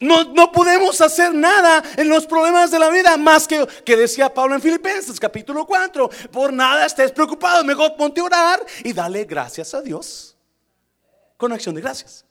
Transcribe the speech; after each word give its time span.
No, 0.00 0.24
no, 0.24 0.52
podemos 0.52 1.00
hacer 1.00 1.34
nada 1.34 1.82
en 1.96 2.08
los 2.08 2.24
problemas 2.24 2.70
de 2.70 2.78
la 2.78 2.88
vida 2.88 3.16
más 3.16 3.48
que, 3.48 3.66
que 3.84 3.96
decía 3.96 4.32
Pablo 4.32 4.54
en 4.54 4.62
Filipenses 4.62 5.18
capítulo 5.18 5.66
4. 5.66 6.08
Por 6.30 6.52
nada 6.52 6.86
estés 6.86 7.10
preocupado, 7.10 7.64
mejor 7.64 7.96
ponte 7.96 8.20
a 8.20 8.24
orar 8.24 8.64
y 8.84 8.92
dale 8.92 9.24
gracias 9.24 9.74
a 9.74 9.82
Dios 9.82 10.36
con 11.36 11.52
acción 11.52 11.74
de 11.74 11.80
gracias. 11.80 12.24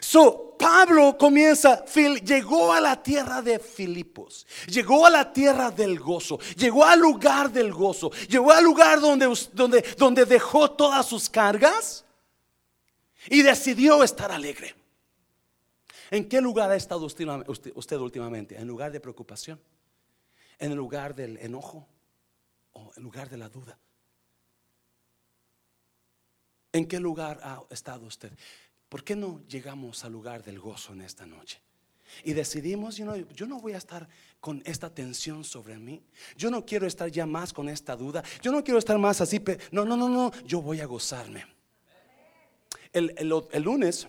So, 0.00 0.56
Pablo 0.58 1.16
comienza, 1.16 1.84
llegó 1.84 2.72
a 2.72 2.80
la 2.80 3.02
tierra 3.02 3.40
de 3.40 3.58
Filipos, 3.58 4.46
llegó 4.66 5.06
a 5.06 5.10
la 5.10 5.32
tierra 5.32 5.70
del 5.70 5.98
gozo, 5.98 6.38
llegó 6.56 6.84
al 6.84 7.00
lugar 7.00 7.50
del 7.50 7.72
gozo, 7.72 8.10
llegó 8.28 8.52
al 8.52 8.64
lugar 8.64 9.00
donde, 9.00 9.32
donde, 9.52 9.82
donde 9.96 10.24
dejó 10.24 10.70
todas 10.72 11.06
sus 11.06 11.30
cargas 11.30 12.04
y 13.28 13.42
decidió 13.42 14.04
estar 14.04 14.30
alegre. 14.30 14.77
¿En 16.10 16.28
qué 16.28 16.40
lugar 16.40 16.70
ha 16.70 16.76
estado 16.76 17.04
usted, 17.06 17.96
últimamente? 17.98 18.56
¿En 18.56 18.66
lugar 18.66 18.92
de 18.92 19.00
preocupación? 19.00 19.60
¿En 20.58 20.72
el 20.72 20.76
lugar 20.76 21.14
del 21.14 21.36
enojo? 21.38 21.86
¿O 22.72 22.90
en 22.96 23.02
lugar 23.02 23.28
de 23.28 23.36
la 23.36 23.48
duda? 23.48 23.78
¿En 26.72 26.86
qué 26.86 27.00
lugar 27.00 27.40
ha 27.42 27.62
estado 27.70 28.06
usted? 28.06 28.32
¿Por 28.88 29.04
qué 29.04 29.16
no 29.16 29.42
llegamos 29.48 30.04
al 30.04 30.12
lugar 30.12 30.42
del 30.42 30.58
gozo 30.58 30.92
en 30.92 31.02
esta 31.02 31.26
noche? 31.26 31.60
Y 32.24 32.32
decidimos, 32.32 32.96
yo 32.96 33.46
no 33.46 33.60
voy 33.60 33.74
a 33.74 33.78
estar 33.78 34.08
con 34.40 34.62
esta 34.64 34.92
tensión 34.92 35.44
sobre 35.44 35.78
mí. 35.78 36.02
Yo 36.36 36.50
no 36.50 36.64
quiero 36.64 36.86
estar 36.86 37.10
ya 37.10 37.26
más 37.26 37.52
con 37.52 37.68
esta 37.68 37.96
duda. 37.96 38.22
Yo 38.40 38.50
no 38.50 38.64
quiero 38.64 38.78
estar 38.78 38.96
más 38.98 39.20
así. 39.20 39.42
No, 39.70 39.84
no, 39.84 39.96
no, 39.96 40.08
no. 40.08 40.32
Yo 40.44 40.62
voy 40.62 40.80
a 40.80 40.86
gozarme. 40.86 41.44
El, 42.92 43.14
lunes, 43.62 44.08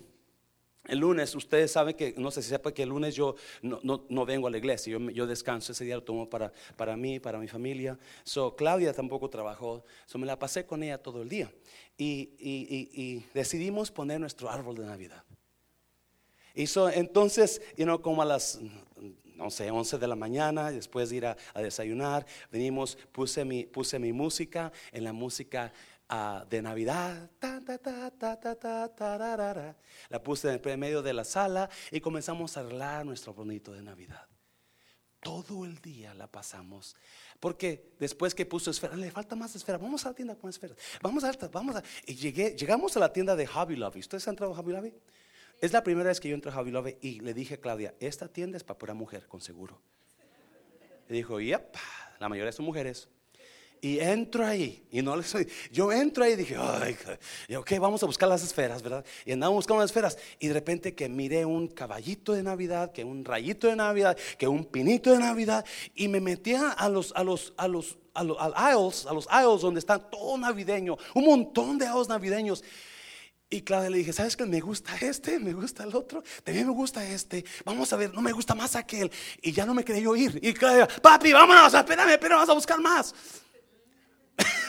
el 0.90 1.00
lunes, 1.00 1.34
ustedes 1.36 1.72
saben 1.72 1.96
que, 1.96 2.14
no 2.18 2.32
sé 2.32 2.42
si 2.42 2.50
sepa 2.50 2.72
que 2.72 2.84
el 2.84 2.90
lunes 2.90 3.16
yo 3.16 3.36
no, 3.62 4.26
vengo 4.26 4.48
a 4.48 4.52
la 4.52 4.58
iglesia, 4.58 4.98
yo, 4.98 5.28
descanso, 5.28 5.72
ese 5.72 5.86
día 5.86 5.96
lo 5.96 6.04
tomo 6.04 6.30
para, 6.30 6.52
para 6.76 6.96
mí, 6.98 7.20
para 7.20 7.40
mi 7.40 7.48
familia. 7.48 7.98
So, 8.24 8.56
Claudia 8.56 8.94
tampoco 8.94 9.30
trabajó, 9.30 9.84
so, 10.06 10.18
me 10.18 10.26
la 10.26 10.38
pasé 10.38 10.66
con 10.66 10.84
ella 10.84 10.98
todo 10.98 11.22
el 11.22 11.30
día 11.30 11.52
y, 11.98 13.24
decidimos 13.34 13.92
poner 13.92 14.20
nuestro 14.20 14.50
árbol 14.50 14.76
de 14.76 14.86
Navidad. 14.86 15.24
Y 16.56 16.66
entonces, 16.96 17.62
you 17.78 17.86
know, 17.86 18.02
como 18.02 18.22
a 18.22 18.26
las, 18.26 18.60
no 19.40 19.50
sé, 19.50 19.72
11 19.72 19.98
de 19.98 20.08
la 20.08 20.16
mañana, 20.16 20.72
después 20.72 21.10
de 21.10 21.16
ir 21.16 21.26
a, 21.26 21.38
desayunar, 21.56 22.26
venimos, 22.52 22.98
puse 23.12 23.46
mi, 23.46 23.64
puse 23.64 23.98
mi 23.98 24.12
música, 24.12 24.72
en 24.92 25.06
la 25.06 25.14
música 25.14 25.72
de 26.50 26.62
Navidad, 26.62 27.30
la 30.10 30.24
puse 30.24 30.52
en 30.52 30.62
el 30.64 30.78
medio 30.78 31.02
de 31.02 31.14
la 31.14 31.24
sala 31.24 31.70
y 31.92 32.02
comenzamos 32.02 32.58
a 32.58 32.62
arreglar 32.62 33.06
nuestro 33.06 33.34
bonito 33.34 33.72
de 33.72 33.84
Navidad. 33.84 34.26
Todo 35.22 35.66
el 35.66 35.80
día 35.82 36.14
la 36.14 36.28
pasamos 36.28 36.96
porque 37.40 37.94
después 38.00 38.34
que 38.34 38.46
puso 38.46 38.72
esfera, 38.72 38.96
le 38.96 39.12
falta 39.12 39.36
más 39.36 39.56
esfera. 39.56 39.78
Vamos 39.78 40.06
a 40.06 40.10
la 40.10 40.16
tienda 40.16 40.36
con 40.36 40.50
esferas. 40.50 40.78
Vamos 41.02 41.24
a, 41.24 41.32
vamos 41.52 41.76
a. 41.76 41.84
Y 42.06 42.16
llegué, 42.16 42.56
llegamos 42.56 42.96
a 42.98 43.00
la 43.00 43.14
tienda 43.14 43.36
de 43.36 43.46
Hobby 43.46 43.76
Lobby. 43.76 44.00
¿Ustedes 44.00 44.28
han 44.28 44.34
entrado 44.34 44.54
a 44.54 44.56
Hobby 44.56 44.74
Lobby? 44.74 44.94
Es 45.62 45.74
la 45.74 45.84
primera 45.84 46.10
vez 46.10 46.20
que 46.20 46.30
yo 46.30 46.36
entro 46.36 46.52
a 46.52 46.56
Hobby 46.56 46.72
Lobby 46.72 46.98
y 47.02 47.20
le 47.20 47.34
dije 47.34 47.56
a 47.56 47.62
Claudia, 47.62 47.94
esta 48.00 48.28
tienda 48.28 48.58
es 48.58 48.64
para 48.64 48.78
pura 48.78 48.94
mujer, 48.94 49.28
con 49.28 49.42
seguro. 49.42 49.82
Y 51.10 51.14
dijo, 51.14 51.40
yep, 51.40 51.76
la 52.20 52.30
mayoría 52.30 52.52
son 52.52 52.66
mujeres. 52.66 53.10
Y 53.82 54.00
entro 54.00 54.46
ahí, 54.46 54.84
y 54.92 55.02
no 55.02 55.16
le 55.16 55.24
soy, 55.24 55.48
yo 55.72 55.90
entro 55.90 56.26
ahí 56.26 56.34
y 56.34 56.36
dije, 56.36 56.58
ay, 56.58 56.98
ok, 57.56 57.72
vamos 57.80 58.04
a 58.04 58.08
buscar 58.08 58.28
las 58.28 58.44
esferas, 58.44 58.82
¿verdad? 58.84 59.06
Y 59.26 59.32
andamos 59.32 59.56
buscando 59.56 59.82
las 59.82 59.92
esferas, 59.92 60.18
y 60.38 60.50
de 60.50 60.54
repente 60.54 60.94
que 60.96 61.08
miré 61.08 61.46
un 61.46 61.70
caballito 61.70 62.34
de 62.34 62.44
Navidad, 62.44 62.92
que 62.92 63.06
un 63.06 63.24
rayito 63.24 63.68
de 63.68 63.78
Navidad, 63.78 64.18
que 64.38 64.50
un 64.50 64.66
pinito 64.66 65.14
de 65.14 65.20
Navidad, 65.20 65.64
y 65.96 66.10
me 66.10 66.20
metía 66.20 66.72
a 66.72 66.90
los, 66.90 67.14
a 67.16 67.24
los, 67.24 67.54
a 67.56 67.70
los, 67.70 67.98
a 68.14 68.24
los, 68.26 68.38
aisles, 68.54 69.06
a 69.06 69.14
los 69.14 69.28
aisles 69.30 69.62
donde 69.62 69.80
están 69.80 70.10
todo 70.12 70.38
navideño, 70.38 70.98
un 71.14 71.24
montón 71.24 71.78
de 71.78 71.88
aisles 71.88 72.10
navideños. 72.10 72.64
Y 73.50 73.62
Claudia 73.62 73.90
le 73.90 74.00
dije, 74.00 74.12
¿sabes 74.12 74.36
qué? 74.36 74.46
Me 74.46 74.60
gusta 74.60 74.96
este, 75.00 75.40
me 75.40 75.54
gusta 75.54 75.84
el 75.84 75.96
otro, 75.96 76.22
también 76.44 76.68
me 76.68 76.74
gusta 76.74 77.08
este. 77.10 77.46
Vamos 77.64 77.92
a 77.94 77.96
ver, 77.96 78.14
no 78.14 78.22
me 78.22 78.32
gusta 78.32 78.54
más 78.54 78.76
aquel. 78.76 79.10
Y 79.42 79.54
ya 79.54 79.66
no 79.66 79.74
me 79.74 79.84
quería 79.84 80.04
yo 80.04 80.16
ir. 80.16 80.38
Y 80.44 80.54
Claudia, 80.54 80.88
papi, 81.02 81.32
vámonos, 81.32 81.74
espérame, 81.74 82.20
pero 82.20 82.36
vamos 82.36 82.50
a 82.50 82.54
buscar 82.54 82.80
más. 82.80 83.16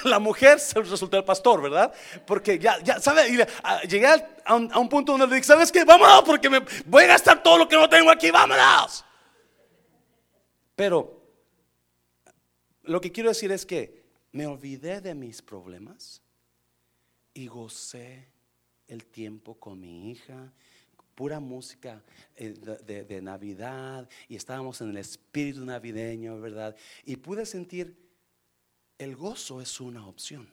la 0.04 0.18
mujer 0.18 0.58
resultó 0.74 1.16
el 1.16 1.24
pastor, 1.24 1.62
¿verdad? 1.62 1.92
Porque 2.26 2.58
ya, 2.58 2.78
ya, 2.82 3.00
¿sabe? 3.00 3.22
Ah, 3.62 3.82
llegué 3.82 4.06
a 4.06 4.54
un, 4.56 4.88
punto 4.88 5.12
donde 5.12 5.26
le 5.26 5.34
dije, 5.36 5.46
¿sabes 5.46 5.70
qué? 5.70 5.84
Vámonos, 5.84 6.22
porque 6.22 6.48
me 6.48 6.60
voy 6.86 7.04
a 7.04 7.08
gastar 7.08 7.42
todo 7.42 7.58
lo 7.58 7.68
que 7.68 7.76
no 7.76 7.88
tengo 7.88 8.10
aquí, 8.10 8.30
vámonos. 8.30 9.04
Pero 10.76 11.22
lo 12.82 13.00
que 13.00 13.12
quiero 13.12 13.28
decir 13.28 13.52
es 13.52 13.66
que 13.66 14.02
me 14.32 14.46
olvidé 14.46 15.00
de 15.00 15.14
mis 15.14 15.42
problemas 15.42 16.22
y 17.34 17.46
gocé 17.46 18.28
el 18.88 19.04
tiempo 19.06 19.58
con 19.58 19.80
mi 19.80 20.10
hija, 20.10 20.52
pura 21.14 21.38
música 21.38 22.02
eh, 22.34 22.54
de, 22.86 23.04
de 23.04 23.22
Navidad 23.22 24.08
y 24.28 24.36
estábamos 24.36 24.80
en 24.80 24.90
el 24.90 24.96
espíritu 24.96 25.64
navideño, 25.64 26.40
¿verdad? 26.40 26.74
Y 27.04 27.16
pude 27.16 27.44
sentir 27.44 28.09
el 29.00 29.16
gozo 29.16 29.62
es 29.62 29.80
una 29.80 30.06
opción. 30.06 30.46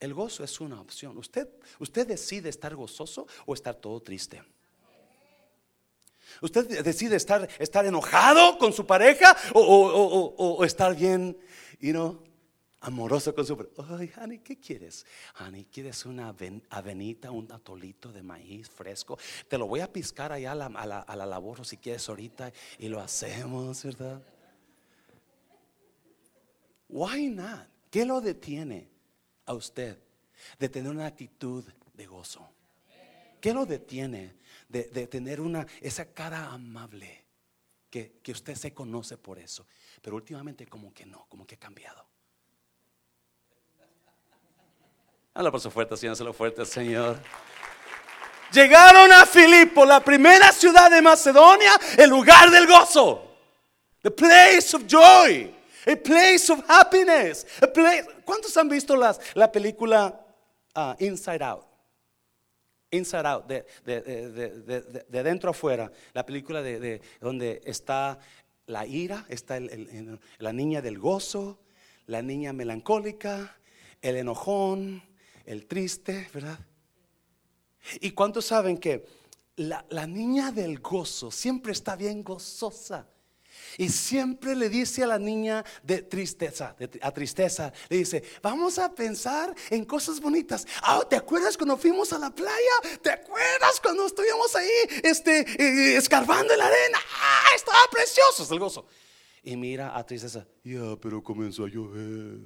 El 0.00 0.14
gozo 0.14 0.42
es 0.42 0.60
una 0.60 0.80
opción. 0.80 1.18
Usted, 1.18 1.46
usted 1.78 2.06
decide 2.06 2.48
estar 2.48 2.74
gozoso 2.74 3.26
o 3.44 3.52
estar 3.52 3.74
todo 3.74 4.00
triste. 4.00 4.42
Usted 6.40 6.82
decide 6.82 7.16
estar, 7.16 7.46
estar 7.58 7.84
enojado 7.84 8.56
con 8.56 8.72
su 8.72 8.86
pareja 8.86 9.36
o, 9.52 10.64
estar 10.64 10.96
bien, 10.96 11.36
you 11.80 11.92
know, 11.92 12.18
amoroso 12.80 13.34
con 13.34 13.44
su 13.44 13.58
pareja. 13.58 13.98
Ay, 13.98 14.10
honey, 14.16 14.38
¿qué 14.38 14.58
quieres? 14.58 15.04
Honey, 15.38 15.66
¿quieres 15.66 16.06
una 16.06 16.34
avenita, 16.70 17.30
un 17.30 17.52
atolito 17.52 18.10
de 18.10 18.22
maíz 18.22 18.70
fresco? 18.70 19.18
Te 19.48 19.58
lo 19.58 19.66
voy 19.66 19.80
a 19.80 19.92
piscar 19.92 20.32
allá 20.32 20.52
a 20.52 20.54
la, 20.54 20.66
a 20.66 21.16
la, 21.16 21.26
labor 21.26 21.66
si 21.66 21.76
quieres 21.76 22.08
ahorita 22.08 22.50
y 22.78 22.88
lo 22.88 23.00
hacemos, 23.00 23.84
¿verdad? 23.84 24.22
Why 26.92 27.30
not? 27.30 27.66
¿Qué 27.90 28.04
lo 28.04 28.20
detiene 28.20 28.88
a 29.46 29.54
usted 29.54 29.98
de 30.58 30.68
tener 30.68 30.92
una 30.92 31.06
actitud 31.06 31.64
de 31.94 32.06
gozo? 32.06 32.48
¿Qué 33.40 33.52
lo 33.52 33.66
detiene 33.66 34.36
de, 34.68 34.84
tener 35.08 35.40
una, 35.40 35.66
esa 35.80 36.04
cara 36.12 36.52
amable 36.52 37.24
que, 37.90 38.20
que 38.22 38.32
usted 38.32 38.54
se 38.54 38.72
conoce 38.72 39.16
por 39.16 39.38
eso? 39.38 39.66
Pero 40.02 40.16
últimamente 40.16 40.66
como 40.66 40.92
que 40.92 41.06
no, 41.06 41.26
como 41.28 41.46
que 41.46 41.56
ha 41.56 41.58
cambiado. 41.58 42.06
Habla 45.34 45.50
por 45.50 45.60
su 45.60 45.70
fuerte, 45.70 45.96
Señor, 45.96 46.20
lo 46.20 46.34
fuerte, 46.34 46.64
Señor. 46.66 47.18
Llegaron 48.52 49.10
a 49.12 49.24
Filipo, 49.24 49.86
la 49.86 50.04
primera 50.04 50.52
ciudad 50.52 50.90
de 50.90 51.00
Macedonia, 51.00 51.72
el 51.96 52.10
lugar 52.10 52.50
del 52.50 52.66
gozo. 52.66 53.34
The 54.02 54.10
place 54.10 54.76
of 54.76 54.84
joy. 54.86 55.61
A 55.86 55.96
place 55.96 56.52
of 56.52 56.60
happiness. 56.68 57.46
¿Cuántos 58.24 58.56
han 58.56 58.68
visto 58.68 58.96
la 58.96 59.50
película 59.50 60.24
uh, 60.76 60.94
Inside 60.98 61.42
Out? 61.42 61.66
Inside 62.90 63.26
Out, 63.26 63.46
de, 63.46 63.66
de, 63.84 64.00
de, 64.00 64.80
de, 65.08 65.22
dentro 65.22 65.50
afuera. 65.50 65.90
La 66.12 66.24
película 66.24 66.62
de, 66.62 67.00
donde 67.20 67.60
está 67.64 68.18
la 68.66 68.86
ira, 68.86 69.26
está 69.28 69.58
la 70.38 70.52
niña 70.52 70.82
del 70.82 70.98
gozo, 70.98 71.58
la 72.06 72.22
niña 72.22 72.52
melancólica, 72.52 73.56
el 74.00 74.16
enojón, 74.16 75.02
el 75.46 75.66
triste, 75.66 76.28
¿verdad? 76.32 76.58
¿Y 78.00 78.12
cuántos 78.12 78.46
saben 78.46 78.78
que 78.78 79.04
la, 79.56 79.84
la 79.88 80.06
niña 80.06 80.52
del 80.52 80.78
gozo 80.78 81.30
siempre 81.30 81.72
está 81.72 81.96
bien 81.96 82.22
gozosa? 82.22 83.08
Y 83.78 83.88
siempre 83.88 84.54
le 84.54 84.68
dice 84.68 85.02
a 85.02 85.06
la 85.06 85.18
niña 85.18 85.64
de 85.82 86.02
tristeza, 86.02 86.76
a 87.00 87.10
tristeza, 87.10 87.72
le 87.88 87.98
dice, 87.98 88.22
vamos 88.42 88.78
a 88.78 88.94
pensar 88.94 89.54
en 89.70 89.84
cosas 89.84 90.20
bonitas. 90.20 90.66
Ah, 90.82 91.00
¿te 91.08 91.16
acuerdas 91.16 91.56
cuando 91.56 91.76
fuimos 91.76 92.12
a 92.12 92.18
la 92.18 92.30
playa? 92.30 92.98
¿Te 93.00 93.10
acuerdas 93.10 93.80
cuando 93.80 94.06
estuvimos 94.06 94.54
ahí, 94.54 95.00
este, 95.02 95.40
eh, 95.40 95.96
escarbando 95.96 96.52
en 96.52 96.58
la 96.58 96.66
arena? 96.66 96.98
Ah, 97.20 97.50
estaba 97.54 97.78
precioso, 97.90 98.42
es 98.42 98.50
el 98.50 98.58
gozo. 98.58 98.86
Y 99.42 99.56
mira 99.56 99.96
a 99.96 100.04
tristeza, 100.04 100.46
ya, 100.62 100.96
pero 101.00 101.22
comenzó 101.22 101.64
a 101.64 101.68
llover. 101.68 102.38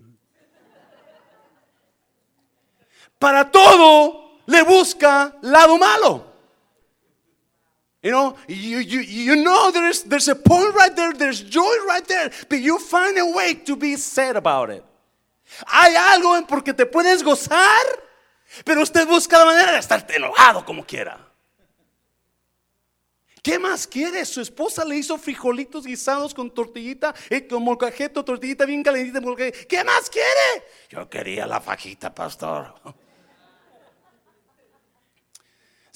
Para 3.18 3.50
todo 3.50 4.40
le 4.46 4.62
busca 4.62 5.36
lado 5.42 5.78
malo. 5.78 6.35
You 8.06 8.12
know, 8.12 8.36
you, 8.46 8.78
you, 8.78 9.00
you 9.00 9.34
know 9.34 9.72
there's, 9.72 10.04
there's 10.04 10.28
a 10.28 10.36
point 10.36 10.72
right 10.76 10.94
there, 10.94 11.12
there's 11.12 11.42
joy 11.42 11.74
right 11.88 12.06
there, 12.06 12.30
but 12.48 12.60
you 12.60 12.78
find 12.78 13.18
a 13.18 13.26
way 13.26 13.54
to 13.54 13.74
be 13.74 13.96
sad 13.96 14.36
about 14.36 14.70
it. 14.70 14.84
Hay 15.66 15.96
algo 15.96 16.36
en 16.36 16.46
porque 16.46 16.72
te 16.72 16.86
puedes 16.86 17.24
gozar, 17.24 17.84
pero 18.64 18.82
usted 18.82 19.08
busca 19.08 19.36
la 19.38 19.46
manera 19.46 19.72
de 19.72 19.78
estarte 19.78 20.14
enojado 20.14 20.64
como 20.64 20.84
quiera. 20.84 21.18
¿Qué 23.42 23.58
más 23.58 23.88
quiere? 23.88 24.24
Su 24.24 24.40
esposa 24.40 24.84
le 24.84 24.98
hizo 24.98 25.18
frijolitos 25.18 25.84
guisados 25.84 26.32
con 26.32 26.48
tortillita, 26.48 27.12
eh, 27.28 27.44
con 27.48 27.64
molcajete, 27.64 28.22
tortillita 28.22 28.66
bien 28.66 28.84
calentita. 28.84 29.20
¿Qué 29.68 29.82
más 29.82 30.08
quiere? 30.08 30.64
Yo 30.90 31.10
quería 31.10 31.44
la 31.44 31.60
fajita, 31.60 32.14
pastor. 32.14 32.72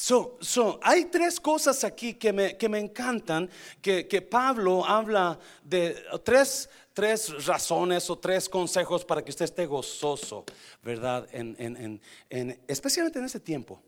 So, 0.01 0.39
so, 0.41 0.81
hay 0.83 1.05
tres 1.05 1.39
cosas 1.39 1.85
aquí 1.85 2.15
que 2.15 2.33
me, 2.33 2.57
que 2.57 2.71
me 2.71 2.79
encantan, 2.79 3.51
que, 3.83 4.09
que, 4.09 4.23
Pablo 4.23 4.83
habla 4.83 5.39
de 5.63 5.95
tres, 6.25 6.71
tres, 6.95 7.45
razones 7.45 8.09
o 8.09 8.17
tres 8.17 8.49
consejos 8.49 9.05
para 9.05 9.23
que 9.23 9.31
usted 9.31 9.45
esté 9.45 9.67
gozoso, 9.67 10.47
¿verdad? 10.83 11.29
En, 11.33 11.55
en, 11.59 12.01
en, 12.31 12.65
especialmente 12.67 13.19
en 13.19 13.27
este 13.27 13.41
tiempo. 13.41 13.83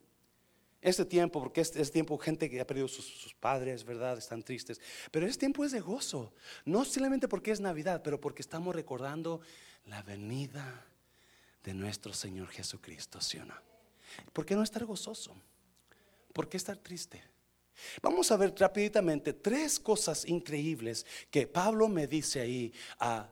Este 0.83 1.07
tiempo, 1.07 1.41
porque 1.41 1.63
es, 1.63 1.75
es 1.77 1.91
tiempo, 1.91 2.19
gente 2.19 2.51
que 2.51 2.61
ha 2.61 2.67
perdido 2.67 2.89
sus, 2.89 3.07
sus, 3.07 3.33
padres, 3.33 3.83
¿verdad? 3.83 4.19
Están 4.19 4.43
tristes. 4.43 4.83
Pero 5.11 5.25
este 5.25 5.41
tiempo 5.41 5.65
es 5.65 5.73
de 5.73 5.81
gozo. 5.81 6.35
No 6.67 6.85
solamente 6.85 7.27
porque 7.27 7.53
es 7.53 7.61
Navidad, 7.61 8.03
pero 8.05 8.21
porque 8.21 8.43
estamos 8.43 8.77
recordando 8.77 9.41
la 9.87 10.03
venida 10.03 10.85
de 11.65 11.73
nuestro 11.73 12.13
Señor 12.13 12.49
Jesucristo, 12.49 13.19
¿sí 13.23 13.39
o 13.39 13.47
no? 13.47 13.55
¿Por 14.35 14.45
qué 14.45 14.55
no 14.55 14.63
estar 14.63 14.85
gozoso? 14.85 15.35
¿Por 16.33 16.49
qué 16.49 16.57
estar 16.57 16.77
triste? 16.79 17.23
Vamos 18.03 18.31
a 18.31 18.37
ver 18.37 18.55
rápidamente 18.57 19.33
tres 19.33 19.81
cosas 19.81 20.25
increíbles 20.27 21.07
que 21.31 21.47
Pablo 21.47 21.89
me 21.89 22.07
dice 22.07 22.41
ahí 22.41 22.73
a 22.99 23.29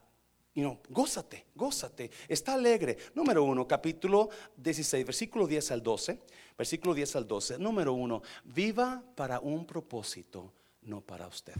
You 0.54 0.78
gózate, 0.88 1.46
gózate, 1.54 2.10
está 2.26 2.54
alegre. 2.54 2.98
Número 3.14 3.44
uno, 3.44 3.68
capítulo 3.68 4.28
16, 4.56 5.06
versículo 5.06 5.46
10 5.46 5.70
al 5.70 5.82
12. 5.82 6.20
Versículo 6.58 6.92
10 6.92 7.16
al 7.16 7.28
12. 7.28 7.58
Número 7.58 7.92
uno, 7.92 8.20
viva 8.44 9.02
para 9.14 9.38
un 9.38 9.64
propósito, 9.64 10.52
no 10.82 11.02
para 11.02 11.28
usted. 11.28 11.54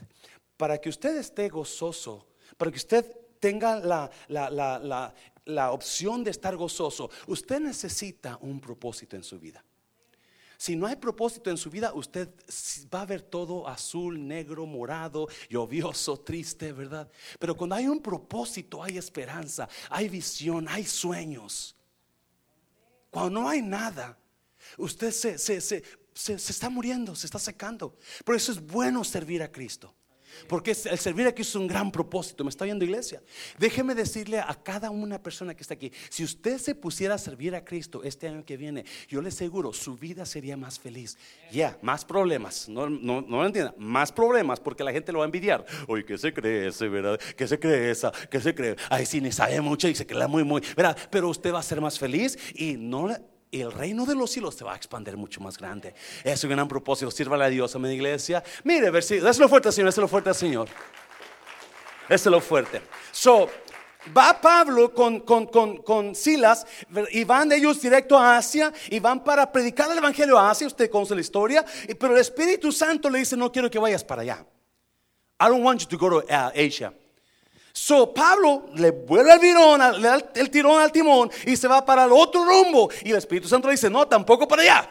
Para 0.56 0.78
que 0.78 0.88
usted 0.88 1.16
esté 1.16 1.48
gozoso, 1.48 2.26
para 2.56 2.72
que 2.72 2.78
usted 2.78 3.06
tenga 3.38 3.76
la, 3.76 4.10
la, 4.26 4.50
la, 4.50 5.14
la 5.44 5.72
opción 5.72 6.24
de 6.24 6.32
estar 6.32 6.56
gozoso, 6.56 7.10
usted 7.28 7.60
necesita 7.60 8.38
un 8.42 8.60
propósito 8.60 9.14
en 9.14 9.22
su 9.22 9.38
vida. 9.38 9.64
Si 10.60 10.76
no 10.76 10.86
hay 10.86 10.96
propósito 10.96 11.48
en 11.48 11.56
su 11.56 11.70
vida, 11.70 11.90
usted 11.94 12.28
va 12.94 13.00
a 13.00 13.06
ver 13.06 13.22
todo 13.22 13.66
azul, 13.66 14.28
negro, 14.28 14.66
morado, 14.66 15.26
llovioso, 15.48 16.20
triste, 16.20 16.70
¿verdad? 16.74 17.10
Pero 17.38 17.56
cuando 17.56 17.76
hay 17.76 17.88
un 17.88 18.02
propósito, 18.02 18.82
hay 18.82 18.98
esperanza, 18.98 19.66
hay 19.88 20.10
visión, 20.10 20.68
hay 20.68 20.84
sueños. 20.84 21.74
Cuando 23.08 23.40
no 23.40 23.48
hay 23.48 23.62
nada, 23.62 24.18
usted 24.76 25.12
se, 25.12 25.38
se, 25.38 25.62
se, 25.62 25.82
se 26.12 26.34
está 26.34 26.68
muriendo, 26.68 27.16
se 27.16 27.26
está 27.26 27.38
secando. 27.38 27.96
Por 28.22 28.34
eso 28.34 28.52
es 28.52 28.60
bueno 28.60 29.02
servir 29.02 29.42
a 29.42 29.50
Cristo. 29.50 29.94
Porque 30.46 30.70
el 30.70 30.98
servir 30.98 31.26
aquí 31.26 31.42
es 31.42 31.54
un 31.54 31.66
gran 31.66 31.90
propósito. 31.90 32.44
¿Me 32.44 32.50
está 32.50 32.64
viendo 32.64 32.84
iglesia? 32.84 33.22
Déjeme 33.58 33.94
decirle 33.94 34.38
a 34.38 34.54
cada 34.62 34.90
una 34.90 35.22
persona 35.22 35.54
que 35.54 35.62
está 35.62 35.74
aquí, 35.74 35.92
si 36.08 36.24
usted 36.24 36.58
se 36.58 36.74
pusiera 36.74 37.14
a 37.14 37.18
servir 37.18 37.54
a 37.54 37.64
Cristo 37.64 38.02
este 38.04 38.28
año 38.28 38.44
que 38.44 38.56
viene, 38.56 38.84
yo 39.08 39.20
le 39.20 39.28
aseguro, 39.28 39.72
su 39.72 39.96
vida 39.96 40.24
sería 40.26 40.56
más 40.56 40.78
feliz. 40.78 41.16
Ya, 41.50 41.78
más 41.82 42.04
problemas. 42.04 42.68
No, 42.68 42.88
no, 42.88 43.20
no 43.20 43.38
lo 43.38 43.46
entienda. 43.46 43.74
Más 43.78 44.12
problemas 44.12 44.60
porque 44.60 44.84
la 44.84 44.92
gente 44.92 45.12
lo 45.12 45.18
va 45.18 45.24
a 45.24 45.26
envidiar. 45.26 45.64
Oye, 45.88 46.04
¿qué 46.04 46.16
se 46.18 46.32
cree 46.32 46.68
ese, 46.68 46.88
verdad? 46.88 47.18
¿Qué 47.36 47.46
se 47.46 47.58
cree 47.58 47.90
esa? 47.90 48.12
¿Qué 48.30 48.40
se 48.40 48.54
cree? 48.54 48.76
Ay, 48.88 49.06
sí, 49.06 49.20
ni 49.20 49.32
sabe 49.32 49.60
mucho 49.60 49.88
y 49.88 49.94
se 49.94 50.06
cree 50.06 50.26
muy, 50.26 50.44
muy, 50.44 50.62
¿verdad? 50.76 50.96
Pero 51.10 51.28
usted 51.28 51.52
va 51.52 51.60
a 51.60 51.62
ser 51.62 51.80
más 51.80 51.98
feliz 51.98 52.38
y 52.54 52.76
no 52.76 53.08
y 53.50 53.60
el 53.60 53.72
reino 53.72 54.06
de 54.06 54.14
los 54.14 54.30
cielos 54.30 54.54
se 54.54 54.64
va 54.64 54.74
a 54.74 54.76
expandir 54.76 55.16
mucho 55.16 55.40
más 55.40 55.58
grande. 55.58 55.94
Es 56.22 56.42
un 56.44 56.50
gran 56.50 56.68
propósito. 56.68 57.10
Sírvale 57.10 57.44
a 57.44 57.48
Dios, 57.48 57.74
mi 57.76 57.92
iglesia. 57.92 58.42
Mire, 58.64 58.90
versículo. 58.90 59.26
Déselo 59.26 59.48
fuerte, 59.48 59.72
Señor. 59.72 59.88
Déselo 59.88 60.08
fuerte, 60.08 60.34
Señor. 60.34 60.68
Déselo 62.08 62.40
fuerte. 62.40 62.82
So, 63.10 63.48
va 64.16 64.40
Pablo 64.40 64.94
con, 64.94 65.20
con, 65.20 65.46
con, 65.46 65.78
con, 65.78 66.14
Silas 66.14 66.66
y 67.10 67.24
van 67.24 67.50
ellos 67.50 67.80
directo 67.82 68.16
a 68.16 68.36
Asia 68.36 68.72
y 68.88 69.00
van 69.00 69.24
para 69.24 69.50
predicar 69.50 69.90
el 69.90 69.98
evangelio 69.98 70.38
a 70.38 70.50
Asia. 70.50 70.68
Usted 70.68 70.88
conoce 70.88 71.14
la 71.16 71.20
historia. 71.20 71.64
Pero 71.98 72.14
el 72.14 72.20
Espíritu 72.20 72.70
Santo 72.70 73.10
le 73.10 73.18
dice: 73.18 73.36
No 73.36 73.50
quiero 73.50 73.68
que 73.68 73.78
vayas 73.78 74.04
para 74.04 74.22
allá. 74.22 74.46
I 75.40 75.48
don't 75.48 75.64
want 75.64 75.80
you 75.80 75.88
to 75.88 75.98
go 75.98 76.20
to 76.20 76.26
uh, 76.32 76.50
Asia. 76.54 76.92
So 77.72 78.12
Pablo 78.12 78.66
le 78.74 78.90
vuelve 78.90 79.32
el 79.32 79.40
tirón, 79.40 79.80
le 80.00 80.08
da 80.08 80.30
el 80.34 80.50
tirón 80.50 80.80
al 80.80 80.92
timón 80.92 81.30
y 81.46 81.56
se 81.56 81.68
va 81.68 81.84
para 81.84 82.04
el 82.04 82.12
otro 82.12 82.44
rumbo. 82.44 82.90
Y 83.04 83.10
el 83.10 83.16
Espíritu 83.16 83.48
Santo 83.48 83.68
le 83.68 83.72
dice, 83.72 83.88
no, 83.88 84.06
tampoco 84.06 84.46
para 84.48 84.62
allá. 84.62 84.90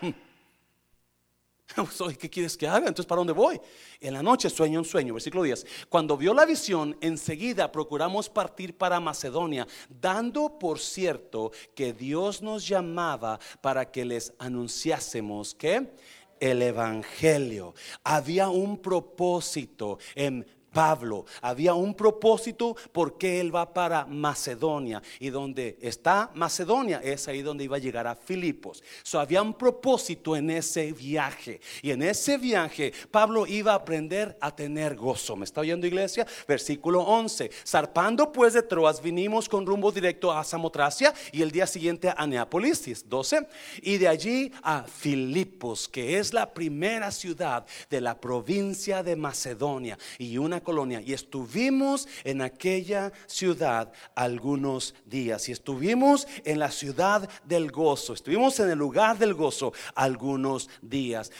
¿Qué 2.20 2.30
quieres 2.30 2.58
que 2.58 2.68
haga? 2.68 2.88
Entonces, 2.88 3.06
¿para 3.06 3.20
dónde 3.20 3.34
voy? 3.34 3.60
En 4.00 4.14
la 4.14 4.24
noche 4.24 4.50
sueño 4.50 4.80
un 4.80 4.86
sueño, 4.86 5.14
versículo 5.14 5.44
10. 5.44 5.66
Cuando 5.88 6.18
vio 6.18 6.34
la 6.34 6.46
visión, 6.46 6.98
enseguida 7.02 7.72
procuramos 7.72 8.30
partir 8.30 8.78
para 8.78 9.00
Macedonia, 9.00 9.68
dando 9.90 10.58
por 10.58 10.80
cierto 10.80 11.52
que 11.76 11.94
Dios 11.94 12.42
nos 12.42 12.68
llamaba 12.68 13.40
para 13.62 13.92
que 13.92 14.06
les 14.06 14.34
anunciásemos 14.40 15.54
que 15.54 15.94
el 16.40 16.62
Evangelio. 16.62 17.74
Había 18.04 18.50
un 18.50 18.80
propósito 18.80 20.00
en 20.16 20.46
Pablo. 20.72 21.26
Había 21.42 21.74
un 21.74 21.94
propósito 21.94 22.76
porque 22.92 23.40
él 23.40 23.54
va 23.54 23.74
para 23.74 24.06
Macedonia. 24.06 25.02
Y 25.20 25.30
donde 25.30 25.78
está 25.82 26.32
Macedonia 26.34 27.02
es 27.04 27.28
ahí 27.28 27.42
donde 27.42 27.64
iba 27.64 27.78
a 27.78 27.80
llegar 27.80 28.08
a 28.08 28.16
Filipos. 28.16 28.84
So, 29.04 29.20
había 29.20 29.42
un 29.42 29.54
propósito 29.54 30.36
en 30.36 30.50
ese 30.50 30.92
viaje. 30.94 31.60
Y 31.82 31.92
en 31.92 32.02
ese 32.02 32.38
viaje 32.38 32.94
Pablo 33.12 33.46
iba 33.46 33.74
a 33.74 33.76
aprender 33.76 34.38
a 34.42 34.56
tener 34.56 34.96
gozo. 34.96 35.36
¿Me 35.36 35.46
está 35.46 35.62
oyendo 35.62 35.88
iglesia? 35.88 36.26
Versículo 36.48 37.02
11. 37.02 37.52
Zarpando 37.66 38.32
pues 38.32 38.54
de 38.54 38.64
Troas 38.64 39.02
vinimos 39.02 39.50
con 39.50 39.66
rumbo 39.66 39.92
directo 39.92 40.32
a 40.32 40.44
Samotracia 40.44 41.14
y 41.32 41.42
el 41.42 41.52
día 41.52 41.68
siguiente 41.68 42.14
a 42.16 42.26
Neapolis. 42.26 42.70
12. 43.08 43.48
Y 43.82 43.98
de 43.98 44.08
allí 44.08 44.52
a 44.62 44.84
Filipos, 44.84 45.88
que 45.88 46.18
es 46.18 46.34
la 46.34 46.54
primera 46.54 47.12
ciudad 47.12 47.66
de 47.90 48.02
la 48.02 48.20
provincia 48.20 49.04
de 49.04 49.16
Macedonia. 49.16 49.98
Y 50.18 50.38
una 50.38 50.59
colonia 50.62 51.02
y 51.02 51.14
estuvimos 51.14 52.08
en 52.24 52.42
aquella 52.42 53.12
ciudad 53.28 53.92
algunos 54.16 54.96
días 55.06 55.50
y 55.50 55.52
estuvimos 55.52 56.28
en 56.44 56.60
la 56.60 56.72
ciudad 56.72 57.30
del 57.46 57.72
gozo, 57.72 58.14
estuvimos 58.14 58.60
en 58.60 58.70
el 58.70 58.78
lugar 58.78 59.18
del 59.18 59.34
gozo 59.34 59.74
algunos 59.96 60.70
días. 60.82 61.32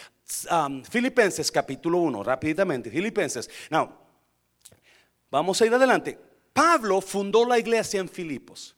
Filipenses 0.90 1.52
capítulo 1.52 1.98
1, 2.00 2.24
rápidamente, 2.24 2.92
Filipenses. 2.92 3.50
Now, 3.70 3.90
vamos 5.32 5.62
a 5.62 5.66
ir 5.66 5.74
adelante. 5.74 6.20
Pablo 6.54 7.02
fundó 7.02 7.46
la 7.46 7.58
iglesia 7.58 8.00
en 8.00 8.10
Filipos. 8.10 8.76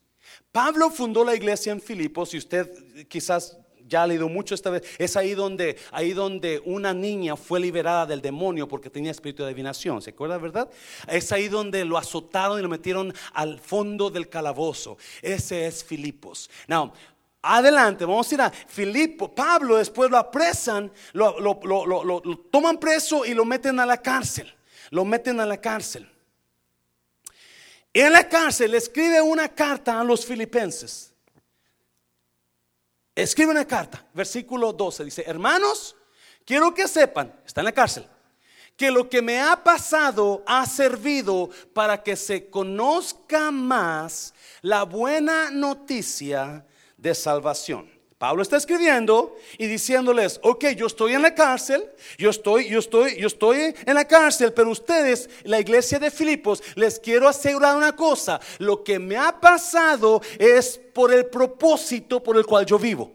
Pablo 0.52 0.90
fundó 0.90 1.24
la 1.24 1.36
iglesia 1.36 1.72
en 1.72 1.82
Filipos 1.82 2.34
y 2.34 2.38
usted 2.38 3.08
quizás 3.08 3.58
ya 3.92 4.04
ha 4.04 4.08
leído 4.08 4.30
mucho 4.30 4.56
esta 4.56 4.70
vez, 4.70 4.84
es 4.98 5.18
ahí 5.18 5.36
donde, 5.36 5.78
ahí 5.92 6.14
donde 6.14 6.62
una 6.66 6.94
niña 6.94 7.36
fue 7.36 7.60
liberada 7.60 8.06
del 8.06 8.22
demonio 8.22 8.68
porque 8.68 8.90
tenía 8.90 9.12
espíritu 9.12 9.44
de 9.44 9.50
adivinación, 9.50 10.02
¿se 10.02 10.12
acuerda, 10.12 10.38
verdad? 10.38 10.70
Es 11.08 11.32
ahí 11.32 11.50
donde 11.50 11.84
lo 11.84 11.98
azotaron 11.98 12.58
y 12.58 12.62
lo 12.62 12.70
metieron 12.70 13.14
al 13.34 13.60
fondo 13.60 14.10
del 14.10 14.30
calabozo. 14.30 14.98
Ese 15.22 15.68
es 15.68 15.84
Filipos. 15.84 16.50
Now, 16.68 16.92
Adelante, 17.44 18.06
vamos 18.06 18.32
a 18.32 18.36
ir 18.36 18.42
a 18.42 18.52
Filipo. 18.52 19.34
Pablo 19.34 19.78
después 19.78 20.12
lo 20.12 20.18
apresan, 20.18 20.92
lo, 21.14 21.40
lo, 21.40 22.38
toman 22.52 22.78
preso 22.78 23.26
y 23.26 23.34
lo 23.34 23.46
meten 23.46 23.80
a 23.80 23.86
la 23.86 23.98
cárcel. 23.98 24.54
Lo 24.92 25.04
meten 25.04 25.40
a 25.40 25.46
la 25.48 25.60
cárcel. 25.60 26.08
En 27.92 28.14
la 28.14 28.30
cárcel 28.30 28.76
escribe 28.76 29.22
una 29.22 29.50
carta 29.50 30.00
a 30.00 30.04
los 30.04 30.24
filipenses 30.24 31.11
escribe 33.16 33.52
una 33.52 33.66
carta, 33.66 34.06
versículo 34.14 34.72
12, 34.72 35.06
dice, 35.06 35.24
hermanos, 35.28 35.96
quiero 36.46 36.74
que 36.74 36.88
sepan, 36.88 37.34
está 37.46 37.62
en 37.62 37.66
la 37.66 37.72
cárcel, 37.72 38.08
que 38.78 38.90
lo 38.90 39.10
que 39.10 39.22
me 39.22 39.40
ha 39.40 39.64
pasado 39.64 40.44
ha 40.48 40.66
servido 40.66 41.50
para 41.74 42.02
que 42.02 42.16
se 42.16 42.50
conozca 42.50 43.52
más 43.52 44.34
la 44.62 44.84
buena 44.84 45.52
noticia 45.52 46.66
de 46.98 47.14
salvación. 47.14 47.91
Pablo 48.22 48.44
está 48.44 48.58
escribiendo 48.58 49.36
y 49.58 49.66
diciéndoles, 49.66 50.40
ok, 50.44 50.66
yo 50.78 50.86
estoy 50.86 51.16
en 51.16 51.24
la 51.24 51.34
cárcel, 51.34 51.90
yo 52.20 52.30
estoy, 52.30 52.70
yo 52.70 52.78
estoy, 52.78 53.20
yo 53.20 53.26
estoy 53.26 53.74
en 53.84 53.96
la 53.96 54.06
cárcel, 54.06 54.54
pero 54.54 54.70
ustedes, 54.70 55.28
la 55.44 55.60
iglesia 55.60 55.98
de 55.98 56.12
Filipos, 56.12 56.62
les 56.76 57.00
quiero 57.00 57.28
asegurar 57.28 57.76
una 57.76 57.96
cosa, 57.96 58.40
lo 58.60 58.84
que 58.84 59.00
me 59.00 59.18
ha 59.18 59.42
pasado 59.42 60.22
es 60.38 60.80
por 60.94 61.12
el 61.12 61.26
propósito 61.26 62.22
por 62.22 62.38
el 62.38 62.46
cual 62.46 62.64
yo 62.64 62.78
vivo. 62.78 63.12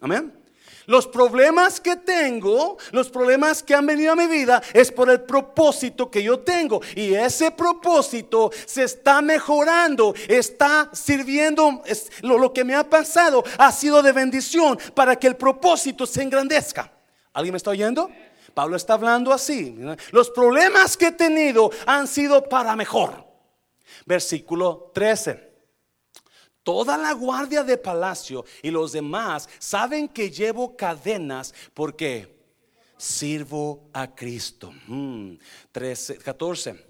Amén. 0.00 0.43
Los 0.86 1.06
problemas 1.06 1.80
que 1.80 1.96
tengo, 1.96 2.76
los 2.92 3.08
problemas 3.08 3.62
que 3.62 3.74
han 3.74 3.86
venido 3.86 4.12
a 4.12 4.16
mi 4.16 4.26
vida 4.26 4.62
es 4.72 4.92
por 4.92 5.10
el 5.10 5.22
propósito 5.22 6.10
que 6.10 6.22
yo 6.22 6.40
tengo. 6.40 6.80
Y 6.94 7.14
ese 7.14 7.50
propósito 7.50 8.50
se 8.66 8.84
está 8.84 9.22
mejorando, 9.22 10.14
está 10.28 10.90
sirviendo, 10.92 11.82
lo, 12.22 12.38
lo 12.38 12.52
que 12.52 12.64
me 12.64 12.74
ha 12.74 12.88
pasado 12.88 13.44
ha 13.58 13.72
sido 13.72 14.02
de 14.02 14.12
bendición 14.12 14.78
para 14.94 15.16
que 15.16 15.26
el 15.26 15.36
propósito 15.36 16.06
se 16.06 16.22
engrandezca. 16.22 16.92
¿Alguien 17.32 17.52
me 17.52 17.56
está 17.56 17.70
oyendo? 17.70 18.10
Pablo 18.52 18.76
está 18.76 18.94
hablando 18.94 19.32
así. 19.32 19.76
Los 20.12 20.30
problemas 20.30 20.96
que 20.96 21.06
he 21.06 21.12
tenido 21.12 21.70
han 21.86 22.06
sido 22.06 22.44
para 22.48 22.76
mejor. 22.76 23.24
Versículo 24.06 24.90
13. 24.94 25.53
Toda 26.64 26.96
la 26.96 27.12
guardia 27.12 27.62
de 27.62 27.76
palacio 27.76 28.44
y 28.62 28.70
los 28.70 28.90
demás 28.90 29.48
saben 29.58 30.08
que 30.08 30.30
llevo 30.30 30.76
cadenas 30.76 31.54
porque 31.74 32.34
sirvo 32.96 33.90
a 33.92 34.12
Cristo. 34.14 34.72
13, 35.72 36.14
mm, 36.14 36.22
14. 36.22 36.86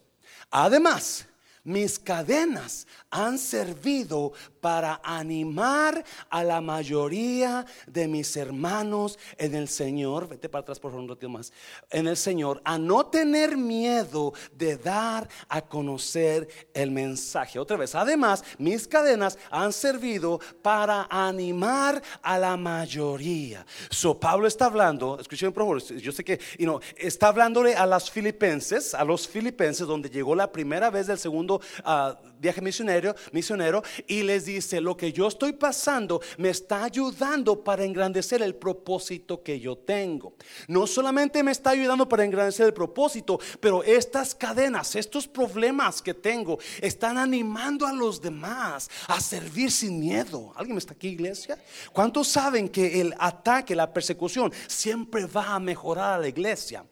Además, 0.50 1.26
mis 1.64 1.99
cadenas 1.99 2.87
han 3.11 3.38
servido 3.38 4.33
para 4.61 5.00
animar 5.02 6.04
a 6.28 6.44
la 6.44 6.61
mayoría 6.61 7.64
de 7.87 8.06
mis 8.06 8.37
hermanos 8.37 9.18
en 9.38 9.54
el 9.54 9.68
Señor. 9.68 10.28
Vete 10.28 10.49
para 10.49 10.62
atrás 10.62 10.78
por 10.78 10.90
favor 10.90 11.04
un 11.04 11.09
ratito 11.09 11.28
más. 11.28 11.52
En 11.90 12.06
el 12.06 12.16
Señor, 12.16 12.61
a 12.64 12.78
no 12.78 13.06
tener 13.06 13.56
miedo 13.56 14.33
de 14.52 14.76
dar 14.76 15.28
a 15.49 15.62
conocer 15.62 16.49
el 16.75 16.90
mensaje. 16.90 17.59
Otra 17.59 17.76
vez, 17.76 17.94
además, 17.94 18.44
mis 18.59 18.87
cadenas 18.87 19.38
han 19.50 19.73
servido 19.73 20.40
para 20.62 21.06
animar 21.11 22.02
a 22.23 22.38
la 22.38 22.56
mayoría. 22.56 23.64
So, 23.90 24.18
Pablo 24.18 24.47
está 24.47 24.66
hablando, 24.66 25.18
escuchen 25.18 25.52
por 25.52 25.62
favor, 25.62 25.83
yo 25.83 26.12
sé 26.12 26.25
que, 26.25 26.38
y 26.59 26.66
no, 26.66 26.80
está 26.97 27.28
hablándole 27.28 27.75
a 27.75 27.87
las 27.87 28.11
filipenses, 28.11 28.94
a 28.94 29.04
los 29.04 29.26
filipenses, 29.26 29.87
donde 29.87 30.11
llegó 30.11 30.35
la 30.35 30.50
primera 30.50 30.90
vez 30.90 31.06
del 31.06 31.18
segundo 31.18 31.53
uh, 31.56 32.34
viaje 32.38 32.61
misionero, 32.61 33.14
misionero 33.32 33.82
y 34.06 34.23
les 34.23 34.44
dice, 34.44 34.80
lo 34.80 34.96
que 34.96 35.12
yo 35.12 35.28
estoy 35.28 35.52
pasando 35.52 36.20
me 36.38 36.50
está 36.50 36.84
ayudando 36.84 37.62
para 37.62 37.84
engrandecer 37.84 38.42
el 38.42 38.54
propósito 38.54 39.42
que 39.42 39.58
yo 39.58 39.76
tengo. 39.76 40.34
No 40.68 40.87
solamente 40.87 41.42
me 41.42 41.52
está 41.52 41.70
ayudando 41.70 42.08
para 42.08 42.25
engrandecer 42.25 42.66
el 42.66 42.75
propósito, 42.75 43.38
pero 43.61 43.82
estas 43.82 44.34
cadenas, 44.34 44.94
estos 44.94 45.26
problemas 45.26 46.02
que 46.02 46.14
tengo, 46.14 46.58
están 46.80 47.18
animando 47.18 47.87
a 47.87 47.92
los 47.92 48.20
demás 48.20 48.90
a 49.08 49.20
servir 49.20 49.70
sin 49.70 49.99
miedo. 49.99 50.52
¿Alguien 50.56 50.78
está 50.78 50.92
aquí, 50.92 51.08
iglesia? 51.08 51.58
¿Cuántos 51.92 52.28
saben 52.28 52.68
que 52.68 53.00
el 53.00 53.14
ataque, 53.18 53.75
la 53.75 53.92
persecución, 53.92 54.52
siempre 54.66 55.26
va 55.26 55.54
a 55.54 55.61
mejorar 55.61 56.14
a 56.14 56.18
la 56.18 56.28
iglesia? 56.28 56.84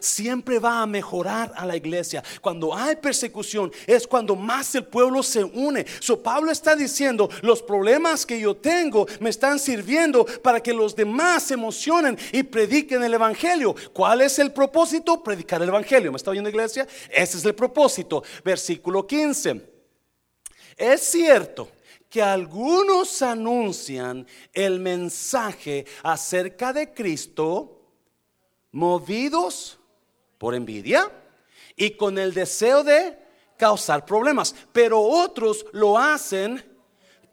Siempre 0.00 0.58
va 0.58 0.82
a 0.82 0.86
mejorar 0.86 1.52
a 1.56 1.66
la 1.66 1.76
iglesia. 1.76 2.22
Cuando 2.40 2.74
hay 2.74 2.96
persecución 2.96 3.72
es 3.86 4.06
cuando 4.06 4.36
más 4.36 4.74
el 4.74 4.84
pueblo 4.84 5.22
se 5.22 5.44
une. 5.44 5.86
So 6.00 6.22
Pablo 6.22 6.50
está 6.50 6.76
diciendo, 6.76 7.28
los 7.42 7.62
problemas 7.62 8.24
que 8.26 8.40
yo 8.40 8.56
tengo 8.56 9.06
me 9.20 9.30
están 9.30 9.58
sirviendo 9.58 10.24
para 10.42 10.60
que 10.60 10.72
los 10.72 10.94
demás 10.94 11.44
se 11.44 11.54
emocionen 11.54 12.18
y 12.32 12.42
prediquen 12.42 13.02
el 13.02 13.14
evangelio. 13.14 13.74
¿Cuál 13.92 14.22
es 14.22 14.38
el 14.38 14.52
propósito? 14.52 15.22
Predicar 15.22 15.62
el 15.62 15.68
evangelio. 15.68 16.12
¿Me 16.12 16.16
está 16.16 16.30
oyendo 16.30 16.50
iglesia? 16.50 16.86
Ese 17.10 17.38
es 17.38 17.44
el 17.44 17.54
propósito. 17.54 18.22
Versículo 18.44 19.06
15. 19.06 19.76
Es 20.76 21.00
cierto 21.00 21.70
que 22.08 22.22
algunos 22.22 23.22
anuncian 23.22 24.26
el 24.52 24.78
mensaje 24.78 25.86
acerca 26.02 26.72
de 26.72 26.92
Cristo 26.92 27.75
movidos 28.76 29.78
por 30.36 30.54
envidia 30.54 31.10
y 31.76 31.92
con 31.92 32.18
el 32.18 32.34
deseo 32.34 32.84
de 32.84 33.18
causar 33.56 34.04
problemas, 34.04 34.54
pero 34.70 35.00
otros 35.00 35.64
lo 35.72 35.96
hacen 35.96 36.62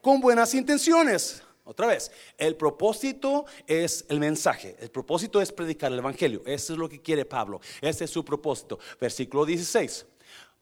con 0.01 0.21
buenas 0.21 0.53
intenciones. 0.53 1.43
Otra 1.65 1.88
vez, 1.88 2.12
el 2.38 2.55
propósito 2.55 3.45
es 3.67 4.05
el 4.07 4.21
mensaje, 4.21 4.77
el 4.79 4.89
propósito 4.89 5.41
es 5.41 5.51
predicar 5.51 5.91
el 5.91 6.00
Evangelio, 6.00 6.41
eso 6.45 6.71
es 6.71 6.79
lo 6.79 6.88
que 6.88 7.01
quiere 7.01 7.25
Pablo, 7.25 7.59
ese 7.81 8.05
es 8.05 8.09
su 8.09 8.23
propósito. 8.23 8.79
Versículo 9.00 9.45
16, 9.45 10.05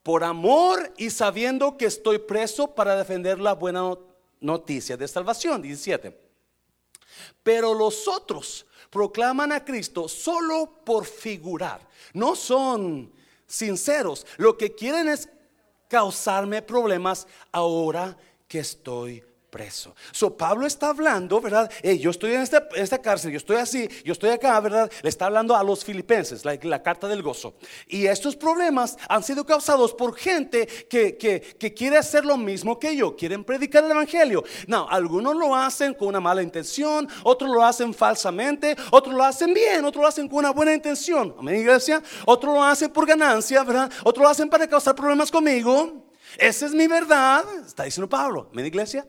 por 0.02 0.24
amor 0.24 0.92
y 0.98 1.12
sabiendo 1.12 1.78
que 1.78 1.86
estoy 1.86 2.18
preso 2.18 2.74
para 2.74 2.96
defender 2.96 3.40
la 3.40 3.54
buena 3.54 3.96
noticia 4.40 4.98
de 4.98 5.08
salvación, 5.08 5.62
17. 5.62 6.20
Pero 7.44 7.76
los 7.76 8.08
otros 8.08 8.66
proclaman 8.92 9.52
a 9.52 9.66
Cristo 9.66 10.08
solo 10.08 10.84
por 10.86 11.06
figurar. 11.06 11.88
No 12.14 12.36
son 12.36 13.12
sinceros. 13.48 14.28
Lo 14.38 14.56
que 14.58 14.76
quieren 14.76 15.10
es 15.10 15.28
causarme 15.88 16.62
problemas 16.62 17.26
ahora 17.52 18.16
que 18.48 18.60
estoy 18.60 19.24
preso. 19.52 19.94
So 20.12 20.36
Pablo 20.36 20.66
está 20.66 20.90
hablando, 20.90 21.42
¿verdad? 21.42 21.70
yo 22.00 22.10
estoy 22.10 22.34
en 22.34 22.42
esta, 22.42 23.02
cárcel, 23.02 23.32
yo 23.32 23.38
estoy 23.38 23.58
así, 23.58 23.88
yo 24.04 24.14
estoy 24.14 24.30
acá, 24.30 24.60
¿verdad? 24.62 24.90
Le 25.04 25.10
está 25.10 25.26
hablando 25.26 25.56
a 25.56 25.64
los 25.64 25.84
filipenses, 25.84 26.44
la, 26.46 26.82
carta 26.82 27.08
del 27.08 27.22
gozo. 27.22 27.54
Y 27.88 28.08
estos 28.08 28.36
problemas 28.36 28.98
han 29.10 29.24
sido 29.24 29.46
causados 29.46 29.94
por 29.94 30.16
gente 30.16 30.66
que, 30.90 31.18
que, 31.18 31.74
quiere 31.74 31.98
hacer 31.98 32.26
lo 32.26 32.38
mismo 32.38 32.80
que 32.80 32.96
yo, 32.96 33.16
quieren 33.16 33.44
predicar 33.44 33.84
el 33.84 33.92
evangelio. 33.92 34.44
No, 34.68 34.88
algunos 34.90 35.36
lo 35.36 35.54
hacen 35.54 35.94
con 35.94 36.08
una 36.08 36.22
mala 36.22 36.42
intención, 36.42 37.08
otros 37.24 37.52
lo 37.52 37.64
hacen 37.64 37.94
falsamente, 37.94 38.76
otros 38.90 39.14
lo 39.14 39.24
hacen 39.24 39.54
bien, 39.54 39.84
otros 39.84 40.02
lo 40.02 40.08
hacen 40.08 40.30
con 40.30 40.40
una 40.40 40.52
buena 40.52 40.74
intención. 40.74 41.36
Amén, 41.38 41.58
iglesia. 41.58 42.02
Otros 42.26 42.54
lo 42.54 42.64
hacen 42.64 42.90
por 42.90 43.06
ganancia, 43.06 43.64
¿verdad? 43.64 43.92
Otros 44.04 44.24
lo 44.24 44.30
hacen 44.30 44.50
para 44.50 44.66
causar 44.66 44.96
problemas 44.96 45.30
conmigo. 45.30 46.08
Esa 46.38 46.66
es 46.66 46.72
mi 46.72 46.88
verdad, 46.88 47.44
está 47.66 47.84
diciendo 47.84 48.08
Pablo. 48.08 48.48
Amén, 48.52 48.66
iglesia 48.66 49.06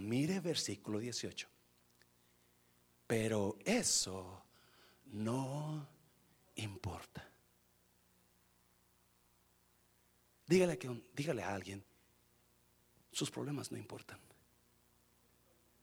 mire 0.00 0.40
versículo 0.40 0.98
18. 0.98 1.48
Pero 3.06 3.58
eso 3.64 4.42
no 5.06 5.86
importa. 6.56 7.28
Dígale, 10.46 10.78
que, 10.78 11.02
dígale 11.14 11.42
a 11.42 11.54
alguien, 11.54 11.82
sus 13.12 13.30
problemas 13.30 13.72
no 13.72 13.78
importan. 13.78 14.18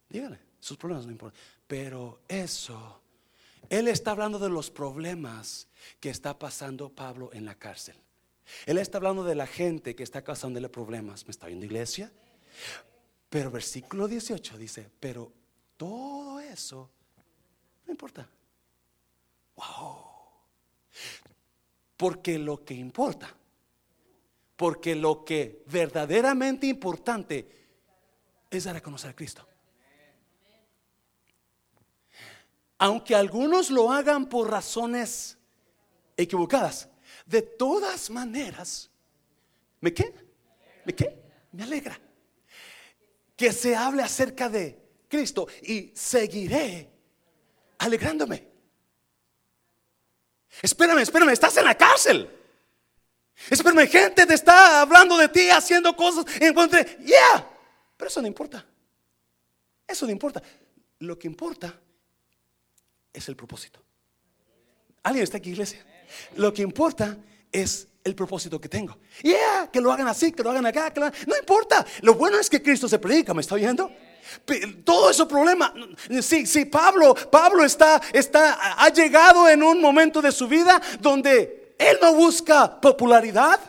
Dígale, 0.10 0.40
sus 0.60 0.78
problemas 0.78 1.06
no 1.06 1.12
importan. 1.12 1.40
Pero 1.68 2.22
eso, 2.28 3.02
él 3.70 3.88
está 3.88 4.12
hablando 4.12 4.40
de 4.40 4.50
los 4.50 4.70
problemas 4.70 5.68
que 6.00 6.10
está 6.10 6.38
pasando 6.38 6.90
Pablo 6.90 7.32
en 7.34 7.46
la 7.46 7.56
cárcel. 7.56 7.96
Él 8.66 8.78
está 8.78 8.98
hablando 8.98 9.24
de 9.24 9.36
la 9.36 9.48
gente 9.48 9.96
que 9.96 10.04
está 10.04 10.24
causándole 10.24 10.70
problemas. 10.70 11.26
¿Me 11.26 11.32
está 11.32 11.48
viendo 11.48 11.66
iglesia? 11.66 12.12
Pero 13.32 13.50
versículo 13.50 14.10
18 14.10 14.58
dice, 14.58 14.92
pero 15.00 15.32
todo 15.78 16.42
eso 16.42 16.92
no 17.86 17.92
importa. 17.94 18.30
Wow. 19.56 20.04
Porque 21.96 22.38
lo 22.38 22.66
que 22.66 22.74
importa, 22.74 23.34
porque 24.58 24.96
lo 24.96 25.24
que 25.24 25.64
verdaderamente 25.68 26.68
importante 26.68 27.70
es 28.50 28.66
dar 28.66 28.76
a 28.76 28.82
conocer 28.82 29.12
a 29.12 29.16
Cristo. 29.16 29.48
Aunque 32.80 33.16
algunos 33.16 33.70
lo 33.70 33.94
hagan 33.94 34.26
por 34.26 34.52
razones 34.52 35.38
equivocadas, 36.18 36.90
de 37.26 37.44
todas 37.44 38.10
maneras, 38.10 38.90
¿me 39.80 39.94
qué? 39.94 40.14
¿Me 40.84 40.94
qué? 40.94 41.18
Me 41.54 41.64
alegra 41.64 41.98
que 43.36 43.52
se 43.52 43.76
hable 43.76 44.04
acerca 44.04 44.50
de 44.50 44.80
Cristo 45.08 45.48
y 45.62 45.92
seguiré 45.96 46.90
alegrándome. 47.78 48.48
Espérame, 50.62 51.00
espérame, 51.00 51.30
estás 51.30 51.58
en 51.58 51.66
la 51.66 51.76
cárcel. 51.76 52.30
Espérame, 53.50 53.88
gente 53.88 54.26
te 54.26 54.34
está 54.34 54.82
hablando 54.82 55.18
de 55.18 55.30
ti, 55.30 55.50
haciendo 55.50 55.96
cosas 55.96 56.26
en 56.40 56.54
contra. 56.54 56.84
Yeah, 56.98 57.50
pero 57.98 58.10
eso 58.10 58.22
no 58.22 58.28
importa. 58.28 58.66
Eso 59.88 60.06
no 60.06 60.12
importa. 60.12 60.42
Lo 61.00 61.18
que 61.18 61.28
importa 61.28 61.80
es 63.12 63.28
el 63.28 63.36
propósito. 63.36 63.82
¿Alguien 65.04 65.24
está 65.24 65.38
aquí, 65.38 65.52
iglesia? 65.52 65.84
Lo 66.36 66.54
que 66.54 66.62
importa 66.62 67.18
es 67.52 67.88
el 68.04 68.16
propósito 68.16 68.60
que 68.60 68.70
tengo. 68.70 68.98
Yeah, 69.22 69.70
que 69.72 69.80
lo 69.80 69.92
hagan 69.92 70.08
así, 70.08 70.32
que 70.32 70.44
lo 70.44 70.50
hagan 70.52 70.66
acá, 70.66 70.92
no 71.28 71.38
importa. 71.38 71.86
Lo 72.02 72.16
bueno 72.16 72.40
es 72.40 72.50
que 72.50 72.62
Cristo 72.62 72.88
se 72.88 73.00
predica, 73.00 73.34
¿me 73.34 73.42
está 73.42 73.56
oyendo? 73.56 73.92
Todo 74.84 75.12
ese 75.12 75.26
problema, 75.26 75.74
si, 76.22 76.46
si 76.46 76.66
Pablo, 76.66 77.14
Pablo 77.14 77.66
está, 77.66 78.02
está, 78.14 78.82
ha 78.82 78.90
llegado 78.90 79.50
en 79.50 79.62
un 79.62 79.82
momento 79.82 80.22
de 80.22 80.32
su 80.32 80.48
vida 80.48 80.82
donde 81.00 81.76
él 81.78 81.98
no 82.02 82.14
busca 82.14 82.80
popularidad. 82.80 83.60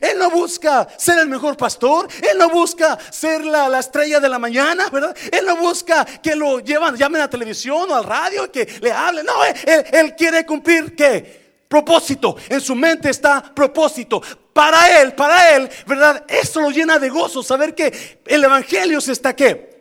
Él 0.00 0.18
no 0.18 0.30
busca 0.30 0.88
ser 0.96 1.18
el 1.18 1.28
mejor 1.28 1.58
pastor. 1.58 2.08
Él 2.22 2.38
no 2.38 2.48
busca 2.48 2.98
ser 3.10 3.44
la, 3.44 3.68
la, 3.68 3.80
estrella 3.80 4.18
de 4.18 4.30
la 4.30 4.38
mañana, 4.38 4.88
¿verdad? 4.88 5.14
Él 5.30 5.44
no 5.44 5.56
busca 5.56 6.06
que 6.06 6.34
lo 6.34 6.60
llevan, 6.60 6.96
llamen 6.96 7.20
a 7.20 7.28
televisión 7.28 7.90
o 7.90 7.94
al 7.94 8.04
radio, 8.04 8.50
que 8.50 8.66
le 8.80 8.90
hablen. 8.90 9.26
No, 9.26 9.44
él, 9.44 9.84
él 9.92 10.14
quiere 10.16 10.46
cumplir 10.46 10.96
que 10.96 11.43
propósito. 11.74 12.36
En 12.48 12.60
su 12.60 12.76
mente 12.76 13.10
está 13.10 13.42
propósito. 13.42 14.22
Para 14.52 15.00
él, 15.00 15.12
para 15.14 15.56
él, 15.56 15.68
¿verdad? 15.88 16.24
Esto 16.28 16.60
lo 16.60 16.70
llena 16.70 17.00
de 17.00 17.08
gozo. 17.08 17.42
Saber 17.42 17.74
que 17.74 18.20
el 18.26 18.44
Evangelio 18.44 19.00
se 19.00 19.10
está 19.10 19.34
qué? 19.34 19.74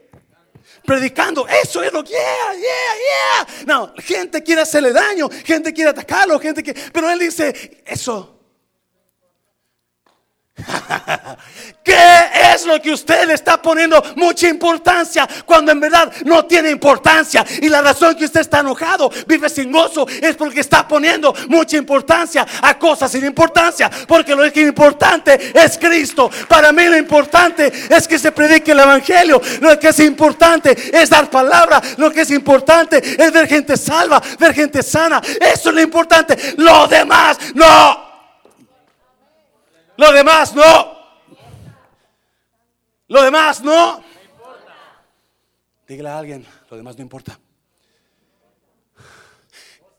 predicando. 0.84 1.48
Eso 1.48 1.82
es 1.82 1.94
lo 1.94 2.04
que, 2.04 2.10
yeah, 2.10 2.54
yeah, 2.54 3.46
yeah. 3.46 3.66
No, 3.66 3.94
gente 4.00 4.44
quiere 4.44 4.62
hacerle 4.64 4.92
daño, 4.92 5.30
gente 5.46 5.72
quiere 5.72 5.92
atacarlo, 5.92 6.38
gente 6.40 6.62
quiere, 6.62 6.82
pero 6.92 7.10
él 7.10 7.20
dice, 7.20 7.84
eso 7.86 8.33
¿Qué 11.84 12.54
es 12.54 12.66
lo 12.66 12.82
que 12.82 12.92
usted 12.92 13.28
le 13.28 13.34
está 13.34 13.62
poniendo 13.62 14.02
mucha 14.16 14.48
importancia 14.48 15.28
cuando 15.46 15.72
en 15.72 15.80
verdad 15.82 16.12
no 16.24 16.46
tiene 16.46 16.70
importancia? 16.70 17.46
Y 17.62 17.68
la 17.68 17.82
razón 17.82 18.16
que 18.16 18.26
usted 18.26 18.40
está 18.40 18.60
enojado, 18.60 19.12
vive 19.28 19.50
sin 19.50 19.72
gozo, 19.72 20.08
es 20.08 20.36
porque 20.36 20.62
está 20.62 20.88
poniendo 20.88 21.34
mucha 21.50 21.76
importancia 21.76 22.46
a 22.62 22.78
cosas 22.80 23.12
sin 23.12 23.26
importancia. 23.26 23.90
Porque 24.08 24.34
lo 24.34 24.44
que 24.52 24.62
es 24.62 24.68
importante 24.68 25.52
es 25.54 25.78
Cristo. 25.78 26.30
Para 26.48 26.72
mí 26.72 26.86
lo 26.86 26.98
importante 26.98 27.72
es 27.90 28.08
que 28.08 28.18
se 28.18 28.32
predique 28.32 28.72
el 28.72 28.80
Evangelio. 28.80 29.42
Lo 29.60 29.78
que 29.78 29.90
es 29.90 30.00
importante 30.00 30.76
es 30.94 31.10
dar 31.10 31.30
palabra. 31.30 31.82
Lo 31.98 32.12
que 32.12 32.22
es 32.22 32.32
importante 32.32 33.02
es 33.22 33.32
ver 33.32 33.48
gente 33.48 33.76
salva, 33.76 34.22
ver 34.40 34.54
gente 34.54 34.82
sana. 34.82 35.22
Eso 35.42 35.70
es 35.70 35.76
lo 35.76 35.82
importante. 35.82 36.38
Lo 36.58 36.88
demás, 36.88 37.38
no. 37.56 38.13
Lo 39.98 40.12
demás 40.12 40.54
no. 40.54 40.94
Lo 43.08 43.22
demás 43.22 43.62
no. 43.62 44.04
Dígale 45.88 46.10
a 46.10 46.18
alguien, 46.18 46.46
lo 46.70 46.78
demás 46.78 46.96
no 46.98 47.04
importa. 47.04 47.40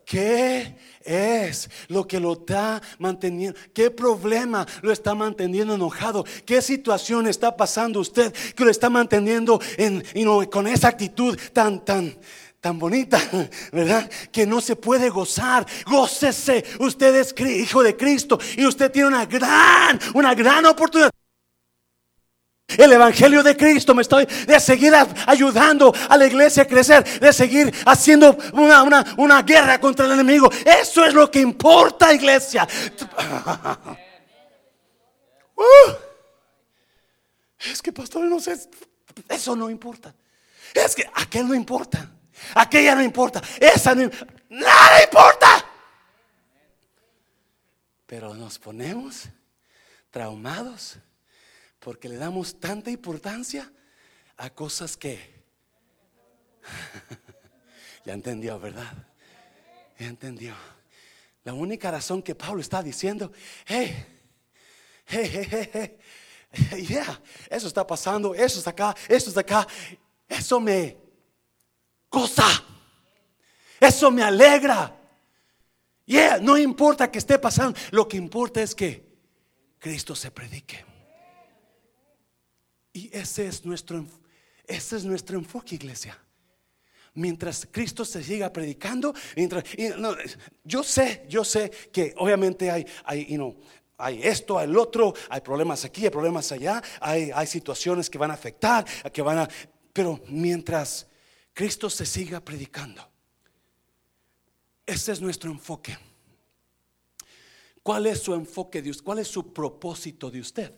¿Qué 0.05 0.77
es 1.05 1.71
lo 1.89 2.07
que 2.07 2.21
lo 2.21 2.35
está 2.35 2.81
manteniendo? 2.99 3.59
¿Qué 3.73 3.91
problema 3.91 4.67
lo 4.83 4.93
está 4.93 5.15
manteniendo 5.15 5.75
enojado? 5.75 6.25
¿Qué 6.45 6.61
situación 6.63 7.27
está 7.27 7.57
pasando 7.57 8.01
usted 8.01 8.33
que 8.55 8.65
lo 8.65 8.71
está 8.71 8.91
manteniendo 8.91 9.61
en, 9.77 10.03
con 10.51 10.67
esa 10.67 10.89
actitud 10.89 11.39
tan, 11.53 11.85
tan, 11.85 12.17
tan 12.65 12.79
bonita, 12.79 13.21
¿verdad? 13.73 14.11
Que 14.33 14.47
no 14.47 14.59
se 14.59 14.75
puede 14.75 15.11
gozar. 15.11 15.67
Gócese. 15.85 16.65
Usted 16.79 17.15
es 17.17 17.35
hijo 17.39 17.83
de 17.83 17.95
Cristo 17.95 18.39
y 18.57 18.65
usted 18.65 18.91
tiene 18.91 19.09
una 19.09 19.27
gran, 19.27 20.01
una 20.15 20.35
gran 20.35 20.65
oportunidad. 20.65 21.11
El 22.67 22.91
Evangelio 22.91 23.43
de 23.43 23.55
Cristo 23.55 23.95
me 23.95 24.01
estoy 24.01 24.25
de 24.25 24.59
seguir 24.61 24.95
ayudando 25.27 25.93
a 26.09 26.17
la 26.17 26.27
iglesia 26.27 26.63
a 26.63 26.67
crecer, 26.67 27.21
de 27.21 27.35
seguir 27.35 27.71
haciendo 27.85 28.35
una, 28.55 29.15
una 29.19 29.43
guerra 29.43 29.79
contra 29.79 30.07
el 30.07 30.13
enemigo. 30.13 30.51
Eso 30.65 31.05
es 31.05 31.13
lo 31.13 31.31
que 31.31 31.41
importa, 31.41 32.15
iglesia. 32.15 32.67
Uh. 35.57 35.93
es 37.71 37.81
que, 37.81 37.93
pastor, 37.93 38.25
no 38.25 38.41
sé, 38.41 38.59
eso 39.29 39.55
no 39.55 39.71
importa. 39.71 40.13
Es 40.75 40.97
que 40.97 41.09
aquel 41.15 41.47
no 41.47 41.55
importa. 41.55 42.11
Aquella 42.55 42.95
no 42.95 43.03
importa. 43.03 43.43
Esa 43.61 43.95
no 43.95 44.11
Nada 44.49 45.03
importa. 45.03 45.67
Pero 48.07 48.35
nos 48.35 48.59
ponemos 48.59 49.25
traumados 50.11 50.97
porque 51.81 52.09
le 52.09 52.17
damos 52.17 52.61
tanta 52.61 52.91
importancia 52.91 53.71
a 54.37 54.51
cosas 54.51 54.97
que... 54.97 55.45
ya 58.05 58.13
entendió, 58.13 58.59
¿verdad? 58.59 58.93
Ya 59.99 60.07
entendió. 60.07 60.55
La 61.43 61.53
única 61.53 61.91
razón 61.91 62.23
que 62.23 62.35
Pablo 62.35 62.61
está 62.61 62.83
diciendo, 62.83 63.33
hey, 63.67 64.07
hey, 65.07 65.31
hey, 65.33 65.71
hey, 65.73 65.99
hey, 66.53 66.87
yeah, 66.87 67.21
eso 67.51 67.67
está 67.67 67.87
pasando, 67.87 68.35
eso 68.35 68.59
está 68.59 68.71
acá, 68.71 68.95
eso 69.09 69.29
está 69.29 69.41
acá, 69.41 69.67
eso 70.29 70.59
me 70.59 71.04
cosa. 72.15 72.47
Eso 73.81 74.11
me 74.11 74.23
alegra. 74.23 74.97
Yeah, 76.07 76.39
no 76.39 76.57
importa 76.57 77.11
que 77.11 77.19
esté 77.19 77.39
pasando, 77.39 77.79
lo 77.91 78.07
que 78.07 78.17
importa 78.17 78.63
es 78.63 78.75
que 78.75 79.03
Cristo 79.79 80.15
se 80.15 80.31
predique. 80.31 80.85
Y 82.93 83.11
ese 83.13 83.47
es 83.47 83.65
nuestro 83.65 84.05
ese 84.67 84.97
es 84.97 85.05
nuestro 85.05 85.39
enfoque, 85.39 85.75
iglesia. 85.75 86.19
Mientras 87.15 87.69
Cristo 87.71 88.05
se 88.05 88.25
siga 88.25 88.53
predicando, 88.53 89.15
mientras, 89.37 89.65
yo 90.65 90.83
sé, 90.83 91.27
yo 91.29 91.45
sé 91.45 91.71
que 91.93 92.15
obviamente 92.17 92.71
hay, 92.71 92.85
hay, 93.05 93.39
hay 93.99 94.21
esto, 94.23 94.59
hay 94.59 94.69
el 94.69 94.77
otro, 94.77 95.15
hay 95.29 95.41
problemas 95.41 95.85
aquí, 95.85 96.05
hay 96.05 96.11
problemas 96.11 96.51
allá, 96.51 96.83
hay, 97.01 97.31
hay 97.33 97.47
situaciones 97.47 98.11
que 98.11 98.19
van 98.19 98.33
a 98.33 98.35
afectar, 98.35 98.85
que 99.13 99.23
van 99.23 99.39
a, 99.39 99.49
pero 99.93 100.21
mientras 100.29 101.07
Cristo 101.55 101.89
se 101.89 102.05
siga 102.05 102.41
predicando. 102.41 103.09
Ese 104.85 105.13
es 105.13 105.21
nuestro 105.21 105.51
enfoque. 105.51 105.97
¿Cuál 107.83 108.07
es 108.07 108.21
su 108.21 108.35
enfoque 108.35 108.83
de 108.83 108.91
usted? 108.91 109.05
¿Cuál 109.05 109.21
es 109.21 109.29
su 109.29 109.53
propósito 109.53 110.31
de 110.31 110.41
usted? 110.41 110.75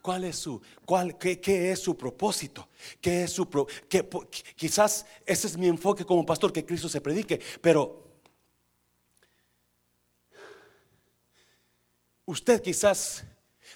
¿Cuál 0.00 0.24
es 0.24 0.36
su, 0.36 0.62
cuál, 0.86 1.18
qué, 1.18 1.70
es 1.70 1.78
su 1.80 1.96
propósito? 1.96 2.68
¿Qué 3.00 3.24
es 3.24 3.32
su 3.32 3.46
quizás 4.56 5.04
ese 5.26 5.46
es 5.46 5.58
mi 5.58 5.66
enfoque 5.66 6.06
como 6.06 6.24
pastor, 6.24 6.52
que 6.52 6.64
Cristo 6.64 6.88
se 6.88 7.02
predique, 7.02 7.38
pero 7.60 8.08
usted 12.24 12.62
quizás 12.62 13.24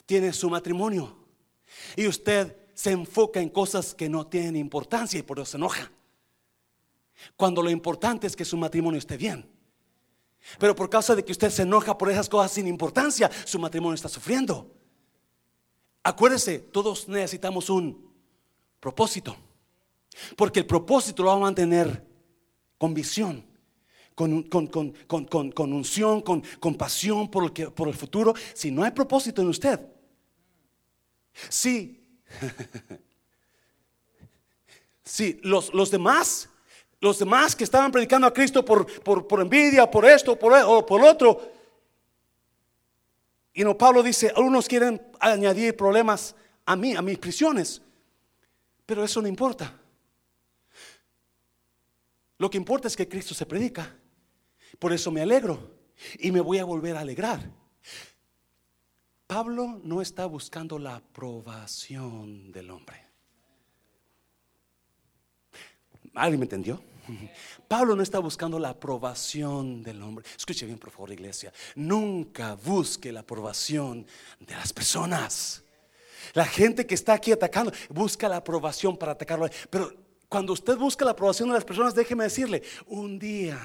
tiene 0.06 0.32
su 0.32 0.48
matrimonio 0.48 1.14
y 1.94 2.06
usted 2.06 2.56
se 2.74 2.92
enfoca 2.92 3.40
en 3.40 3.50
cosas 3.50 3.94
que 3.94 4.08
no 4.08 4.26
tienen 4.26 4.56
importancia 4.56 5.20
y 5.20 5.22
por 5.22 5.38
eso 5.38 5.46
se 5.46 5.56
enoja. 5.58 5.92
Cuando 7.36 7.62
lo 7.62 7.70
importante 7.70 8.26
es 8.26 8.36
que 8.36 8.44
su 8.44 8.56
matrimonio 8.56 8.98
esté 8.98 9.16
bien. 9.16 9.48
Pero 10.58 10.74
por 10.74 10.90
causa 10.90 11.14
de 11.14 11.24
que 11.24 11.32
usted 11.32 11.50
se 11.50 11.62
enoja 11.62 11.96
por 11.96 12.10
esas 12.10 12.28
cosas 12.28 12.52
sin 12.52 12.66
importancia, 12.66 13.30
su 13.44 13.58
matrimonio 13.58 13.94
está 13.94 14.08
sufriendo. 14.08 14.70
Acuérdese, 16.02 16.58
todos 16.58 17.08
necesitamos 17.08 17.70
un 17.70 18.12
propósito. 18.80 19.36
Porque 20.36 20.60
el 20.60 20.66
propósito 20.66 21.22
lo 21.22 21.30
va 21.30 21.36
a 21.36 21.38
mantener 21.38 22.04
con 22.76 22.92
visión, 22.92 23.44
con, 24.14 24.42
con, 24.42 25.72
unción, 25.72 26.20
con, 26.20 26.74
pasión 26.76 27.30
por 27.30 27.44
el, 27.44 27.52
que, 27.52 27.70
por 27.70 27.88
el 27.88 27.94
futuro. 27.94 28.34
Si 28.52 28.70
no 28.70 28.82
hay 28.82 28.90
propósito 28.90 29.40
en 29.40 29.48
usted, 29.48 29.80
sí, 31.48 32.18
si 35.04 35.38
los, 35.42 35.72
los 35.72 35.90
demás 35.90 36.48
los 37.02 37.18
demás 37.18 37.56
que 37.56 37.64
estaban 37.64 37.90
predicando 37.90 38.28
a 38.28 38.32
Cristo 38.32 38.64
por, 38.64 38.86
por, 39.02 39.40
envidia, 39.40 39.90
por 39.90 40.04
esto, 40.04 40.38
por, 40.38 40.56
e, 40.56 40.62
o 40.62 40.86
por 40.86 41.02
otro. 41.02 41.52
Y 43.52 43.64
no, 43.64 43.76
Pablo 43.76 44.04
dice, 44.04 44.32
algunos 44.36 44.68
quieren 44.68 45.02
añadir 45.18 45.76
problemas 45.76 46.36
a 46.64 46.76
mí, 46.76 46.94
a 46.94 47.02
mis 47.02 47.18
prisiones. 47.18 47.82
Pero 48.86 49.02
eso 49.02 49.20
no 49.20 49.26
importa. 49.26 49.76
Lo 52.38 52.48
que 52.48 52.56
importa 52.56 52.86
es 52.86 52.96
que 52.96 53.08
Cristo 53.08 53.34
se 53.34 53.46
predica. 53.46 53.92
Por 54.78 54.92
eso 54.92 55.10
me 55.10 55.22
alegro 55.22 55.72
y 56.20 56.30
me 56.30 56.40
voy 56.40 56.58
a 56.58 56.64
volver 56.64 56.96
a 56.96 57.00
alegrar. 57.00 57.50
Pablo 59.26 59.80
no 59.82 60.00
está 60.00 60.26
buscando 60.26 60.78
la 60.78 60.96
aprobación 60.96 62.52
del 62.52 62.70
hombre. 62.70 63.04
¿Alguien 66.14 66.38
me 66.38 66.44
entendió? 66.44 66.91
Pablo 67.68 67.96
no 67.96 68.02
está 68.02 68.18
buscando 68.18 68.58
la 68.58 68.70
aprobación 68.70 69.82
del 69.82 70.02
hombre. 70.02 70.24
Escuche 70.36 70.66
bien, 70.66 70.78
por 70.78 70.90
favor, 70.90 71.12
iglesia. 71.12 71.52
Nunca 71.74 72.54
busque 72.54 73.12
la 73.12 73.20
aprobación 73.20 74.06
de 74.40 74.54
las 74.54 74.72
personas. 74.72 75.62
La 76.34 76.44
gente 76.44 76.86
que 76.86 76.94
está 76.94 77.14
aquí 77.14 77.32
atacando 77.32 77.72
busca 77.88 78.28
la 78.28 78.36
aprobación 78.36 78.96
para 78.96 79.12
atacarlo. 79.12 79.48
Pero 79.70 79.92
cuando 80.28 80.52
usted 80.52 80.76
busca 80.76 81.04
la 81.04 81.10
aprobación 81.12 81.48
de 81.48 81.54
las 81.54 81.64
personas, 81.64 81.94
déjeme 81.94 82.24
decirle, 82.24 82.62
un 82.86 83.18
día, 83.18 83.60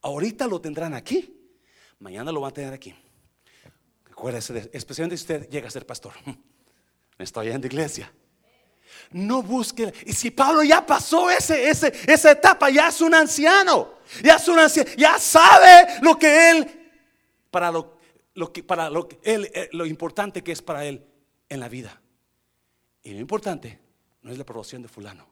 ahorita 0.00 0.46
lo 0.46 0.60
tendrán 0.60 0.94
aquí, 0.94 1.34
mañana 1.98 2.30
lo 2.30 2.40
van 2.40 2.50
a 2.50 2.54
tener 2.54 2.72
aquí. 2.72 2.94
Acuérdese, 4.10 4.70
especialmente 4.72 5.16
si 5.16 5.22
usted 5.22 5.48
llega 5.48 5.68
a 5.68 5.70
ser 5.70 5.86
pastor. 5.86 6.12
Me 7.18 7.24
estoy 7.24 7.48
yendo 7.48 7.66
iglesia. 7.66 8.12
No 9.10 9.42
busque. 9.42 9.92
Y 10.06 10.12
si 10.12 10.30
Pablo 10.30 10.62
ya 10.62 10.84
pasó 10.84 11.30
ese, 11.30 11.68
ese, 11.68 11.92
esa 12.06 12.32
etapa, 12.32 12.70
ya 12.70 12.88
es 12.88 13.00
un 13.00 13.14
anciano. 13.14 13.94
Ya 14.22 14.36
es 14.36 14.48
un. 14.48 14.58
Ya 14.96 15.18
sabe 15.18 16.00
lo 16.02 16.18
que 16.18 16.50
él, 16.50 16.90
para 17.50 17.70
lo, 17.70 17.98
lo 18.34 18.52
que, 18.52 18.62
para 18.62 18.90
lo 18.90 19.08
él, 19.22 19.50
eh, 19.54 19.68
lo 19.72 19.86
importante 19.86 20.42
que 20.42 20.52
es 20.52 20.62
para 20.62 20.84
él 20.84 21.04
en 21.48 21.60
la 21.60 21.68
vida. 21.68 22.00
Y 23.02 23.12
lo 23.12 23.20
importante 23.20 23.78
no 24.22 24.30
es 24.32 24.38
la 24.38 24.42
aprobación 24.42 24.82
de 24.82 24.88
fulano. 24.88 25.26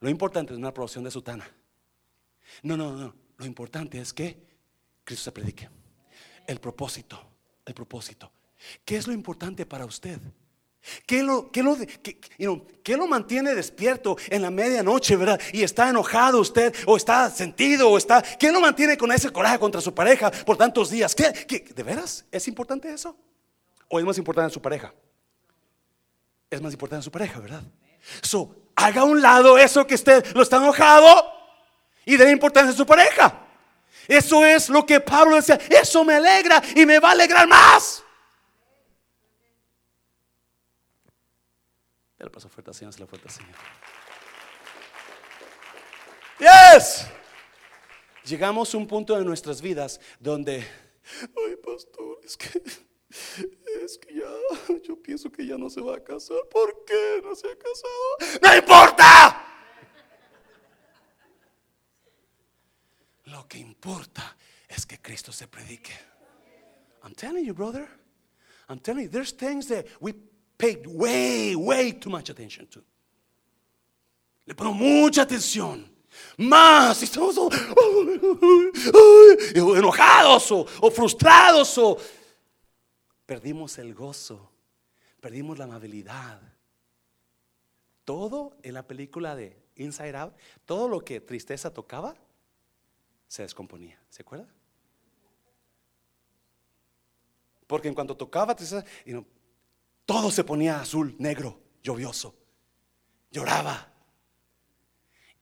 Lo 0.00 0.08
importante 0.08 0.52
es 0.52 0.58
una 0.58 0.68
aprobación 0.68 1.04
de 1.04 1.10
sutana. 1.10 1.48
No, 2.62 2.76
no, 2.76 2.92
no. 2.92 3.14
Lo 3.36 3.46
importante 3.46 4.00
es 4.00 4.12
que 4.12 4.38
Cristo 5.04 5.24
se 5.24 5.32
predique. 5.32 5.68
El 6.46 6.60
propósito, 6.60 7.20
el 7.64 7.74
propósito. 7.74 8.30
¿Qué 8.84 8.96
es 8.96 9.06
lo 9.06 9.12
importante 9.12 9.66
para 9.66 9.84
usted? 9.84 10.20
¿Qué 11.06 11.22
lo, 11.22 11.50
qué, 11.50 11.62
lo, 11.62 11.76
qué, 11.76 12.18
¿Qué 12.82 12.96
lo 12.96 13.06
mantiene 13.06 13.54
despierto 13.54 14.16
en 14.28 14.42
la 14.42 14.50
medianoche, 14.50 15.16
verdad? 15.16 15.40
Y 15.52 15.62
está 15.62 15.88
enojado 15.88 16.40
usted, 16.40 16.74
o 16.86 16.96
está 16.96 17.30
sentido, 17.30 17.90
o 17.90 17.96
está. 17.96 18.22
¿Qué 18.22 18.52
lo 18.52 18.60
mantiene 18.60 18.98
con 18.98 19.10
ese 19.10 19.30
coraje 19.30 19.58
contra 19.58 19.80
su 19.80 19.94
pareja 19.94 20.30
por 20.30 20.56
tantos 20.56 20.90
días? 20.90 21.14
¿Qué, 21.14 21.32
qué, 21.46 21.60
de 21.60 21.82
veras? 21.82 22.24
¿Es 22.30 22.46
importante 22.48 22.92
eso? 22.92 23.16
¿O 23.88 23.98
es 23.98 24.04
más 24.04 24.18
importante 24.18 24.52
su 24.52 24.60
pareja? 24.60 24.92
Es 26.50 26.60
más 26.60 26.72
importante 26.72 27.04
su 27.04 27.10
pareja, 27.10 27.40
¿verdad? 27.40 27.62
So, 28.20 28.54
haga 28.76 29.00
a 29.00 29.04
un 29.04 29.22
lado 29.22 29.56
eso 29.56 29.86
que 29.86 29.94
usted 29.94 30.24
lo 30.34 30.42
está 30.42 30.58
enojado 30.58 31.32
y 32.04 32.16
dé 32.16 32.30
importancia 32.30 32.72
a 32.72 32.76
su 32.76 32.84
pareja. 32.84 33.40
Eso 34.06 34.44
es 34.44 34.68
lo 34.68 34.84
que 34.84 35.00
Pablo 35.00 35.36
decía. 35.36 35.58
Eso 35.70 36.04
me 36.04 36.14
alegra 36.14 36.62
y 36.74 36.84
me 36.84 36.98
va 36.98 37.08
a 37.08 37.12
alegrar 37.12 37.48
más. 37.48 38.03
Fuerte 42.30 42.72
Señor, 42.74 42.92
se 42.92 43.00
la 43.00 43.06
fuerte 43.06 43.28
Señor. 43.28 43.54
Yes. 46.38 47.06
Llegamos 48.24 48.74
a 48.74 48.78
un 48.78 48.86
punto 48.86 49.16
de 49.16 49.24
nuestras 49.24 49.60
vidas 49.60 50.00
donde, 50.18 50.66
ay 51.20 51.56
pastor, 51.56 52.18
es 52.24 52.36
que, 52.36 52.62
es 53.84 53.98
que 53.98 54.14
ya, 54.14 54.78
yo 54.82 55.00
pienso 55.02 55.30
que 55.30 55.46
ya 55.46 55.58
no 55.58 55.68
se 55.68 55.80
va 55.80 55.96
a 55.96 56.00
casar. 56.02 56.38
¿Por 56.50 56.84
qué 56.84 57.20
no 57.22 57.34
se 57.34 57.48
ha 57.48 57.56
casado? 57.56 58.40
No 58.42 58.56
importa. 58.56 59.46
Lo 63.26 63.46
que 63.46 63.58
importa 63.58 64.36
es 64.68 64.86
que 64.86 65.00
Cristo 65.00 65.32
se 65.32 65.46
predique. 65.46 65.92
I'm 67.02 67.14
telling 67.14 67.44
you, 67.44 67.54
brother. 67.54 67.88
I'm 68.68 68.78
telling 68.78 69.04
you, 69.04 69.10
there's 69.10 69.32
things 69.32 69.66
that 69.68 69.86
we 70.00 70.14
way, 70.86 71.54
way 71.54 71.92
too 71.92 72.10
much 72.10 72.30
attention 72.30 72.66
to. 72.68 72.82
Le 74.46 74.54
pongo 74.54 74.74
mucha 74.74 75.22
atención. 75.22 75.92
Más, 76.36 77.00
y 77.00 77.04
estamos 77.04 77.36
enojados 79.74 80.50
o, 80.52 80.90
frustrados 80.90 81.76
o 81.78 81.96
perdimos 83.26 83.78
el 83.78 83.94
gozo, 83.94 84.50
perdimos 85.20 85.58
la 85.58 85.64
amabilidad. 85.64 86.40
Todo 88.04 88.56
en 88.62 88.74
la 88.74 88.86
película 88.86 89.34
de 89.34 89.56
Inside 89.76 90.16
Out, 90.16 90.34
todo 90.66 90.88
lo 90.88 91.00
que 91.00 91.20
tristeza 91.20 91.72
tocaba, 91.72 92.14
se 93.26 93.42
descomponía. 93.42 93.98
¿Se 94.10 94.22
acuerda? 94.22 94.46
Porque 97.66 97.88
en 97.88 97.94
cuanto 97.94 98.16
tocaba 98.16 98.54
tristeza, 98.54 98.84
todo 100.06 100.30
se 100.30 100.44
ponía 100.44 100.80
azul, 100.80 101.14
negro, 101.18 101.60
lluvioso. 101.82 102.34
Lloraba. 103.30 103.92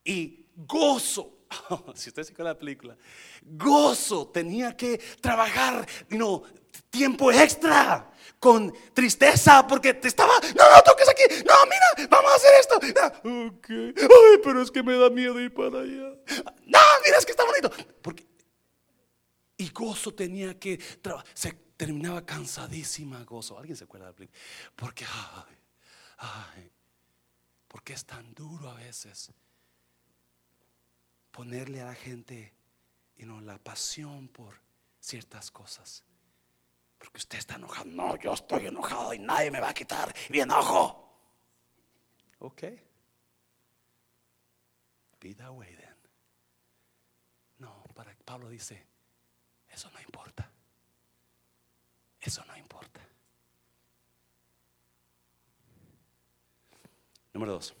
Y 0.03 0.47
gozo. 0.55 1.45
si 1.95 2.09
usted 2.09 2.23
se 2.23 2.43
la 2.43 2.57
película, 2.57 2.97
gozo 3.43 4.27
tenía 4.27 4.75
que 4.75 4.97
trabajar, 5.21 5.87
no, 6.09 6.43
tiempo 6.89 7.31
extra 7.31 8.11
con 8.39 8.73
tristeza 8.93 9.65
porque 9.67 9.93
te 9.93 10.07
estaba, 10.07 10.33
no, 10.55 10.75
no 10.75 10.81
toques 10.83 11.07
aquí, 11.09 11.23
no, 11.45 11.53
mira, 11.65 12.09
vamos 12.09 12.31
a 12.31 12.35
hacer 12.35 12.51
esto. 12.59 12.75
ok, 12.77 13.69
ay, 13.69 14.37
pero 14.43 14.61
es 14.61 14.71
que 14.71 14.83
me 14.83 14.97
da 14.97 15.09
miedo 15.09 15.39
ir 15.39 15.53
para 15.53 15.79
allá. 15.79 16.15
No, 16.65 16.79
mira, 17.05 17.17
es 17.17 17.25
que 17.25 17.31
está 17.31 17.45
bonito. 17.45 17.71
Porque, 18.01 18.25
y 19.57 19.69
gozo 19.69 20.13
tenía 20.13 20.59
que 20.59 20.77
trabajar, 21.01 21.27
terminaba 21.85 22.25
cansadísima 22.25 23.21
gozo. 23.25 23.59
¿Alguien 23.59 23.75
se 23.75 23.83
acuerda 23.83 24.13
de 24.13 24.29
Porque, 24.73 25.05
porque 27.67 27.91
es 27.91 28.05
tan 28.05 28.33
duro 28.33 28.69
a 28.69 28.75
veces 28.75 29.33
ponerle 31.29 31.81
a 31.81 31.87
la 31.87 31.95
gente 31.95 32.53
y 33.17 33.25
no 33.25 33.41
la 33.41 33.57
pasión 33.57 34.29
por 34.29 34.61
ciertas 34.97 35.51
cosas. 35.51 36.05
Porque 36.97 37.17
usted 37.17 37.39
está 37.39 37.55
enojado. 37.55 37.89
No, 37.89 38.15
yo 38.15 38.33
estoy 38.33 38.67
enojado 38.67 39.13
y 39.13 39.19
nadie 39.19 39.51
me 39.51 39.59
va 39.59 39.69
a 39.69 39.73
quitar 39.73 40.13
mi 40.29 40.39
enojo. 40.39 41.19
Ok. 42.39 42.61
Be 45.19 45.35
that 45.35 45.51
way 45.51 45.75
then. 45.75 45.97
No, 47.57 47.83
para 47.93 48.15
Pablo 48.23 48.47
dice, 48.47 48.87
eso 49.69 49.91
no 49.91 49.99
importa. 49.99 50.52
Eso 52.23 52.43
no 52.45 52.57
importa. 52.57 53.01
Número 57.33 57.53
dos. 57.53 57.73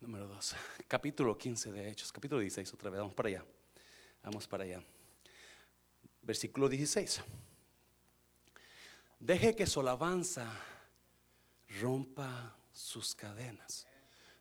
Número 0.00 0.28
dos. 0.28 0.54
Capítulo 0.86 1.36
15 1.36 1.72
de 1.72 1.88
Hechos. 1.88 2.12
Capítulo 2.12 2.40
16 2.40 2.72
otra 2.74 2.90
vez. 2.90 3.00
Vamos 3.00 3.14
para 3.14 3.28
allá. 3.30 3.44
Vamos 4.22 4.46
para 4.46 4.62
allá. 4.62 4.80
Versículo 6.22 6.68
16. 6.68 7.20
Deje 9.18 9.56
que 9.56 9.66
su 9.66 9.80
alabanza 9.80 10.48
rompa 11.80 12.56
sus 12.72 13.16
cadenas. 13.16 13.88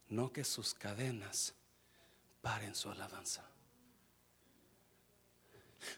No 0.09 0.31
que 0.31 0.43
sus 0.43 0.75
cadenas 0.75 1.55
paren 2.41 2.75
su 2.75 2.91
alabanza. 2.91 3.49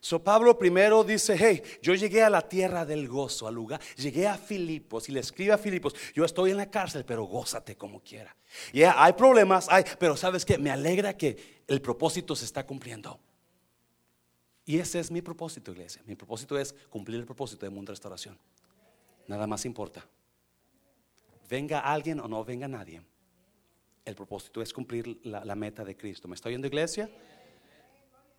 So 0.02 0.24
Pablo 0.24 0.58
primero 0.58 1.04
dice, 1.04 1.36
hey, 1.38 1.62
yo 1.82 1.96
llegué 1.96 2.24
a 2.24 2.30
la 2.30 2.48
tierra 2.48 2.86
del 2.86 3.08
gozo, 3.08 3.48
al 3.48 3.56
lugar, 3.56 3.80
llegué 3.96 4.28
a 4.28 4.38
Filipos 4.38 5.08
y 5.10 5.12
le 5.14 5.22
escribe 5.22 5.54
a 5.54 5.58
Filipos, 5.58 5.96
yo 6.14 6.26
estoy 6.26 6.52
en 6.52 6.58
la 6.58 6.70
cárcel, 6.70 7.06
pero 7.06 7.24
gózate 7.24 7.76
como 7.76 8.02
quiera. 8.02 8.36
Ya 8.74 9.02
hay 9.02 9.14
problemas, 9.14 9.68
hay, 9.70 9.86
pero 10.00 10.18
sabes 10.18 10.46
que 10.46 10.58
me 10.58 10.72
alegra 10.72 11.16
que 11.16 11.64
el 11.68 11.82
propósito 11.82 12.36
se 12.36 12.46
está 12.46 12.66
cumpliendo. 12.66 13.20
Y 14.66 14.80
ese 14.80 15.00
es 15.00 15.10
mi 15.10 15.22
propósito, 15.22 15.72
iglesia. 15.72 16.02
Mi 16.06 16.16
propósito 16.16 16.60
es 16.60 16.76
cumplir 16.90 17.20
el 17.20 17.26
propósito 17.26 17.66
de 17.66 17.70
Mundo 17.70 17.94
Restauración. 17.94 18.38
Nada 19.28 19.48
más 19.48 19.64
importa. 19.64 20.06
Venga 21.50 21.80
alguien 21.80 22.20
o 22.20 22.28
no 22.28 22.44
venga 22.44 22.68
nadie. 22.68 23.02
El 24.04 24.16
propósito 24.16 24.62
es 24.62 24.74
cumplir 24.74 25.22
la, 25.24 25.56
meta 25.56 25.86
de 25.86 25.96
Cristo. 25.96 26.28
¿Me 26.28 26.36
estoy 26.36 26.52
oyendo, 26.52 26.68
iglesia? 26.68 27.10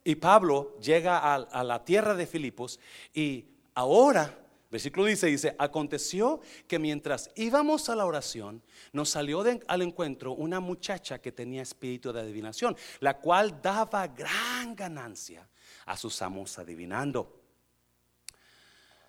Y 0.05 0.15
Pablo 0.17 0.77
llega 0.79 1.35
a, 1.35 1.65
la 1.65 1.85
tierra 1.85 2.15
de 2.15 2.27
Filipos 2.27 2.81
y 3.13 3.45
ahora, 3.75 4.39
versículo 4.71 5.07
dice, 5.07 5.27
dice, 5.27 5.55
aconteció 5.59 6.41
que 6.67 6.79
mientras 6.79 7.31
íbamos 7.37 7.89
a 7.89 7.97
la 7.97 8.07
oración, 8.07 8.63
nos 8.93 9.11
salió 9.11 9.45
al 9.67 9.83
encuentro 9.83 10.33
una 10.33 10.61
muchacha 10.61 11.21
que 11.21 11.33
tenía 11.33 11.63
espíritu 11.63 12.13
de 12.13 12.21
adivinación, 12.21 12.77
la 13.01 13.19
cual 13.19 13.61
daba 13.61 14.07
gran 14.07 14.75
ganancia 14.75 15.49
a 15.87 15.97
sus 15.97 16.23
amos 16.23 16.59
adivinando. 16.59 17.38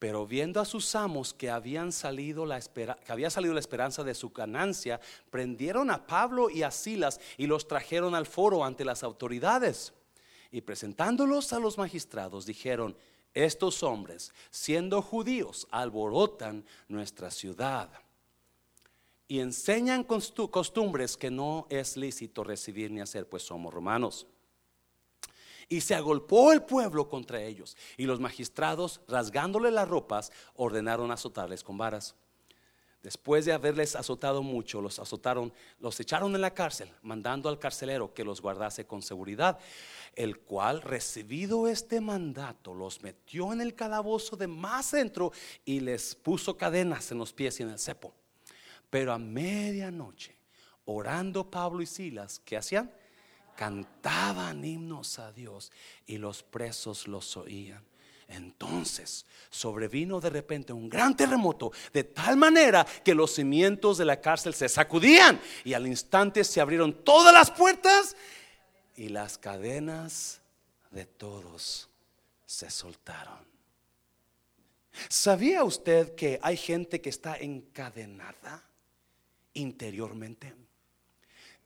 Pero 0.00 0.26
viendo 0.26 0.60
a 0.60 0.64
sus 0.64 0.96
amos 0.96 1.32
que, 1.32 1.50
habían 1.50 1.92
salido 1.92 2.46
la 2.46 2.58
que 2.60 3.12
había 3.12 3.30
salido 3.30 3.54
la 3.54 3.60
esperanza 3.60 4.02
de 4.02 4.16
su 4.16 4.30
ganancia, 4.30 4.98
prendieron 5.30 5.90
a 5.90 6.04
Pablo 6.06 6.50
y 6.50 6.64
a 6.64 6.72
Silas 6.72 7.20
y 7.38 7.46
los 7.46 7.68
trajeron 7.68 8.16
al 8.16 8.26
foro 8.26 8.64
ante 8.64 8.84
las 8.84 9.04
autoridades. 9.04 9.92
Y 10.50 10.62
presentándolos 10.62 11.52
a 11.52 11.60
los 11.60 11.78
magistrados, 11.78 12.46
dijeron, 12.46 12.96
estos 13.34 13.82
hombres, 13.82 14.32
siendo 14.50 15.02
judíos, 15.02 15.68
alborotan 15.70 16.64
nuestra 16.88 17.30
ciudad 17.30 17.90
y 19.30 19.38
enseñan 19.38 20.02
costumbres 20.02 21.16
que 21.16 21.30
no 21.30 21.68
es 21.70 21.96
lícito 21.96 22.42
recibir 22.42 22.90
ni 22.90 23.00
hacer, 23.00 23.28
pues 23.28 23.44
somos 23.44 23.72
romanos. 23.72 24.26
Y 25.70 25.80
se 25.80 25.94
agolpó 25.94 26.52
el 26.52 26.62
pueblo 26.62 27.08
contra 27.08 27.40
ellos. 27.40 27.76
Y 27.96 28.04
los 28.04 28.20
magistrados, 28.20 29.00
rasgándole 29.08 29.70
las 29.70 29.88
ropas, 29.88 30.32
ordenaron 30.54 31.10
azotarles 31.10 31.64
con 31.64 31.78
varas. 31.78 32.16
Después 33.02 33.46
de 33.46 33.54
haberles 33.54 33.96
azotado 33.96 34.42
mucho, 34.42 34.82
los 34.82 34.98
azotaron, 34.98 35.54
los 35.78 35.98
echaron 36.00 36.34
en 36.34 36.42
la 36.42 36.52
cárcel, 36.52 36.90
mandando 37.00 37.48
al 37.48 37.58
carcelero 37.58 38.12
que 38.12 38.24
los 38.24 38.42
guardase 38.42 38.86
con 38.86 39.00
seguridad, 39.00 39.58
el 40.14 40.40
cual, 40.40 40.82
recibido 40.82 41.66
este 41.66 42.02
mandato, 42.02 42.74
los 42.74 43.00
metió 43.02 43.54
en 43.54 43.62
el 43.62 43.74
calabozo 43.74 44.36
de 44.36 44.48
más 44.48 44.90
dentro 44.90 45.32
y 45.64 45.80
les 45.80 46.14
puso 46.14 46.58
cadenas 46.58 47.10
en 47.10 47.18
los 47.18 47.32
pies 47.32 47.58
y 47.60 47.62
en 47.62 47.70
el 47.70 47.78
cepo. 47.78 48.12
Pero 48.90 49.14
a 49.14 49.18
medianoche 49.18 50.36
orando 50.84 51.50
Pablo 51.50 51.80
y 51.80 51.86
Silas, 51.86 52.40
¿qué 52.44 52.56
hacían? 52.56 52.92
Cantaban 53.60 54.64
himnos 54.64 55.18
a 55.18 55.32
Dios 55.32 55.70
y 56.06 56.16
los 56.16 56.42
presos 56.42 57.06
los 57.06 57.36
oían. 57.36 57.84
Entonces 58.26 59.26
sobrevino 59.50 60.18
de 60.18 60.30
repente 60.30 60.72
un 60.72 60.88
gran 60.88 61.14
terremoto, 61.14 61.70
de 61.92 62.04
tal 62.04 62.38
manera 62.38 62.86
que 63.04 63.14
los 63.14 63.34
cimientos 63.34 63.98
de 63.98 64.06
la 64.06 64.18
cárcel 64.18 64.54
se 64.54 64.66
sacudían 64.66 65.38
y 65.62 65.74
al 65.74 65.86
instante 65.86 66.42
se 66.42 66.62
abrieron 66.62 67.04
todas 67.04 67.34
las 67.34 67.50
puertas 67.50 68.16
y 68.96 69.10
las 69.10 69.36
cadenas 69.36 70.40
de 70.90 71.04
todos 71.04 71.90
se 72.46 72.70
soltaron. 72.70 73.44
¿Sabía 75.10 75.64
usted 75.64 76.14
que 76.14 76.40
hay 76.42 76.56
gente 76.56 77.02
que 77.02 77.10
está 77.10 77.36
encadenada 77.36 78.64
interiormente? 79.52 80.54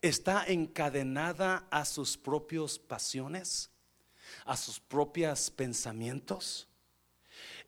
Está 0.05 0.45
encadenada 0.49 1.67
a 1.71 1.87
sus 1.87 2.19
propias 2.19 2.79
pasiones, 2.79 3.71
a 4.45 4.55
sus 4.55 4.79
propios 4.79 5.51
pensamientos 5.51 6.69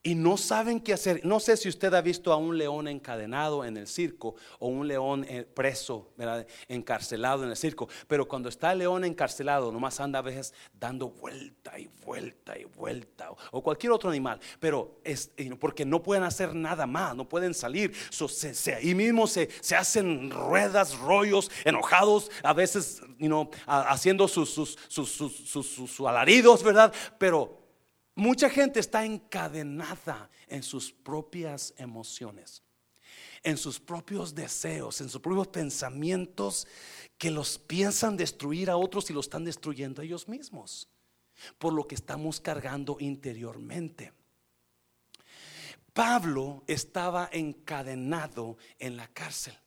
y 0.07 0.15
no 0.15 0.37
saben 0.37 0.79
qué 0.79 0.93
hacer. 0.93 1.23
No 1.25 1.41
sé 1.41 1.57
si 1.57 1.69
usted 1.69 1.93
ha 1.93 2.01
visto 2.01 2.33
a 2.33 2.37
un 2.37 2.57
león 2.57 2.87
encadenado 2.87 3.65
en 3.65 3.77
el 3.77 3.89
circo 3.89 4.37
o 4.61 4.69
un 4.69 4.87
león 4.87 5.27
eh, 5.29 5.43
preso, 5.43 6.13
encarcelado 6.69 7.43
en 7.43 7.51
el 7.51 7.57
circo, 7.57 7.89
pero 8.07 8.29
cuando 8.29 8.49
está 8.49 8.71
el 8.71 8.79
león 8.79 9.03
encarcelado, 9.03 9.73
nomás 9.73 9.99
anda 9.99 10.21
a 10.21 10.23
veces 10.23 10.55
dando 10.79 11.09
vuelta 11.09 11.77
y 11.77 11.91
vuelta 12.05 12.57
y 12.57 12.67
vuelta, 12.67 13.33
o, 13.51 13.61
cualquier 13.65 13.91
otro 13.91 14.09
animal, 14.09 14.39
pero 14.61 15.01
es 15.03 15.33
porque 15.59 15.85
no 15.85 16.01
pueden 16.05 16.23
hacer 16.23 16.55
nada 16.55 16.87
más, 16.87 17.17
no 17.17 17.29
pueden 17.29 17.53
salir, 17.53 17.93
ahí 18.77 18.95
mismo 18.95 19.27
se, 19.27 19.49
hacen 19.77 20.31
ruedas, 20.31 20.97
rollos, 21.01 21.51
enojados, 21.65 22.31
a 22.45 22.53
veces 22.53 23.03
haciendo 23.67 24.29
sus, 24.29 24.51
sus, 24.51 24.79
sus, 24.89 25.67
sus 25.67 26.01
alaridos, 26.07 26.63
¿verdad? 26.63 26.95
Pero 27.19 27.66
Mucha 28.19 28.49
gente 28.49 28.81
está 28.81 29.05
encadenada 29.05 30.31
en 30.49 30.63
sus 30.63 30.91
propias 30.91 31.75
emociones, 31.77 32.63
en 33.43 33.59
sus 33.59 33.79
propios 33.79 34.35
deseos, 34.35 35.03
en 35.03 35.11
sus 35.11 35.21
propios 35.21 35.49
pensamientos 35.49 36.67
que 37.19 37.31
los 37.31 37.59
piensan 37.59 38.17
destruir 38.17 38.71
a 38.71 38.79
otros 38.79 39.11
y 39.11 39.13
los 39.13 39.27
están 39.27 39.45
destruyendo 39.45 40.01
a 40.01 40.05
ellos 40.07 40.29
mismos, 40.29 40.89
por 41.59 41.75
lo 41.75 41.87
que 41.87 41.95
estamos 41.95 42.41
cargando 42.41 42.97
interiormente. 43.01 44.15
Pablo 45.93 46.65
estaba 46.67 47.29
encadenado 47.31 48.57
en 48.79 48.97
la 48.97 49.09
cárcel. 49.09 49.59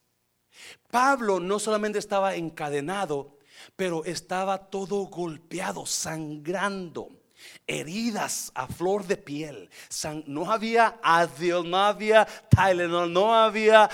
Pablo 0.90 1.40
no 1.40 1.60
solamente 1.60 2.00
estaba 2.00 2.34
encadenado, 2.34 3.38
pero 3.76 4.04
estaba 4.06 4.72
todo 4.72 5.06
golpeado, 5.06 5.86
sangrando 5.86 7.19
heridas 7.68 8.52
a 8.56 8.68
flor 8.68 9.06
de 9.06 9.18
piel. 9.18 9.70
no 10.26 10.52
había 10.52 11.00
Advil, 11.02 11.70
no 11.70 11.78
había 11.78 12.26
Tylenol, 12.50 13.12
no 13.12 13.34
había 13.34 13.90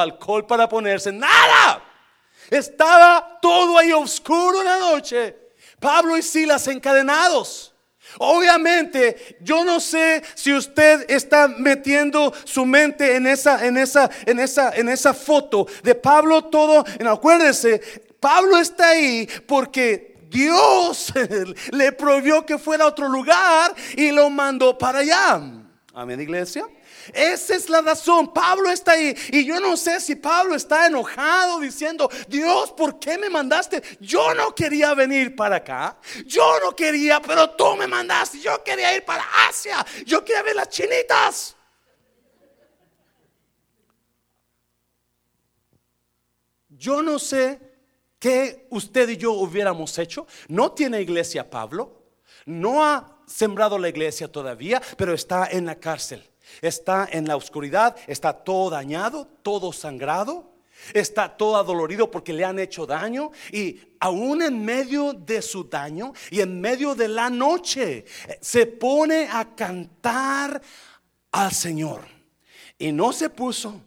alcohol 0.00 0.46
para 0.46 0.68
ponerse, 0.68 1.12
nada. 1.12 1.82
Estaba 2.50 3.38
todo 3.42 3.78
ahí 3.78 3.92
oscuro 3.92 4.60
en 4.60 4.66
la 4.66 4.78
noche. 4.78 5.36
Pablo 5.80 6.16
y 6.16 6.22
Silas 6.22 6.68
encadenados. 6.68 7.74
Obviamente, 8.18 9.36
yo 9.40 9.64
no 9.64 9.80
sé 9.80 10.22
si 10.34 10.54
usted 10.54 11.04
está 11.08 11.48
metiendo 11.48 12.32
su 12.44 12.64
mente 12.64 13.16
en 13.16 13.26
esa, 13.26 13.66
en 13.66 13.76
esa, 13.76 14.08
en 14.24 14.38
esa, 14.38 14.70
en 14.74 14.88
esa 14.88 15.12
foto 15.12 15.66
de 15.82 15.94
Pablo 15.94 16.44
todo. 16.44 16.84
Acuérdese, 17.04 17.80
Pablo 18.20 18.58
está 18.58 18.90
ahí 18.90 19.28
porque 19.46 20.15
Dios 20.36 21.14
le 21.70 21.92
prohibió 21.92 22.44
que 22.44 22.58
fuera 22.58 22.84
a 22.84 22.88
otro 22.88 23.08
lugar 23.08 23.74
y 23.96 24.10
lo 24.12 24.28
mandó 24.28 24.76
para 24.76 24.98
allá. 24.98 25.40
Amén, 25.94 26.20
iglesia. 26.20 26.68
Esa 27.14 27.54
es 27.54 27.70
la 27.70 27.80
razón. 27.80 28.34
Pablo 28.34 28.70
está 28.70 28.92
ahí. 28.92 29.16
Y 29.32 29.46
yo 29.46 29.58
no 29.60 29.78
sé 29.78 29.98
si 29.98 30.14
Pablo 30.14 30.54
está 30.54 30.86
enojado 30.86 31.58
diciendo, 31.60 32.10
Dios, 32.28 32.70
¿por 32.72 32.98
qué 32.98 33.16
me 33.16 33.30
mandaste? 33.30 33.82
Yo 33.98 34.34
no 34.34 34.54
quería 34.54 34.92
venir 34.92 35.34
para 35.34 35.56
acá. 35.56 35.96
Yo 36.26 36.60
no 36.60 36.76
quería, 36.76 37.22
pero 37.22 37.48
tú 37.50 37.74
me 37.74 37.86
mandaste. 37.86 38.38
Yo 38.38 38.62
quería 38.62 38.94
ir 38.94 39.06
para 39.06 39.24
Asia. 39.48 39.86
Yo 40.04 40.22
quería 40.22 40.42
ver 40.42 40.56
las 40.56 40.68
chinitas. 40.68 41.56
Yo 46.68 47.00
no 47.00 47.18
sé 47.18 47.65
¿Qué 48.18 48.66
usted 48.70 49.08
y 49.10 49.16
yo 49.16 49.32
hubiéramos 49.32 49.98
hecho? 49.98 50.26
No 50.48 50.72
tiene 50.72 51.02
iglesia 51.02 51.48
Pablo, 51.48 52.02
no 52.46 52.84
ha 52.84 53.18
sembrado 53.26 53.78
la 53.78 53.88
iglesia 53.88 54.28
todavía, 54.28 54.80
pero 54.96 55.12
está 55.12 55.48
en 55.50 55.66
la 55.66 55.76
cárcel, 55.76 56.22
está 56.62 57.08
en 57.10 57.26
la 57.26 57.36
oscuridad, 57.36 57.96
está 58.06 58.32
todo 58.32 58.70
dañado, 58.70 59.28
todo 59.42 59.72
sangrado, 59.72 60.56
está 60.94 61.36
todo 61.36 61.56
adolorido 61.56 62.10
porque 62.10 62.32
le 62.32 62.44
han 62.44 62.58
hecho 62.58 62.86
daño 62.86 63.32
y 63.52 63.80
aún 64.00 64.42
en 64.42 64.64
medio 64.64 65.12
de 65.12 65.42
su 65.42 65.64
daño 65.64 66.12
y 66.30 66.40
en 66.40 66.60
medio 66.60 66.94
de 66.94 67.08
la 67.08 67.30
noche 67.30 68.04
se 68.40 68.66
pone 68.66 69.28
a 69.30 69.54
cantar 69.54 70.60
al 71.32 71.52
Señor 71.52 72.02
y 72.78 72.92
no 72.92 73.12
se 73.12 73.30
puso 73.30 73.80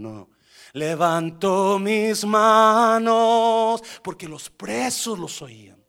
No, 0.00 0.28
no, 0.72 1.78
mis 1.78 2.24
manos 2.24 3.82
porque 4.02 4.28
los 4.28 4.50
presos 4.50 5.18
los 5.18 5.40
oían. 5.42 5.82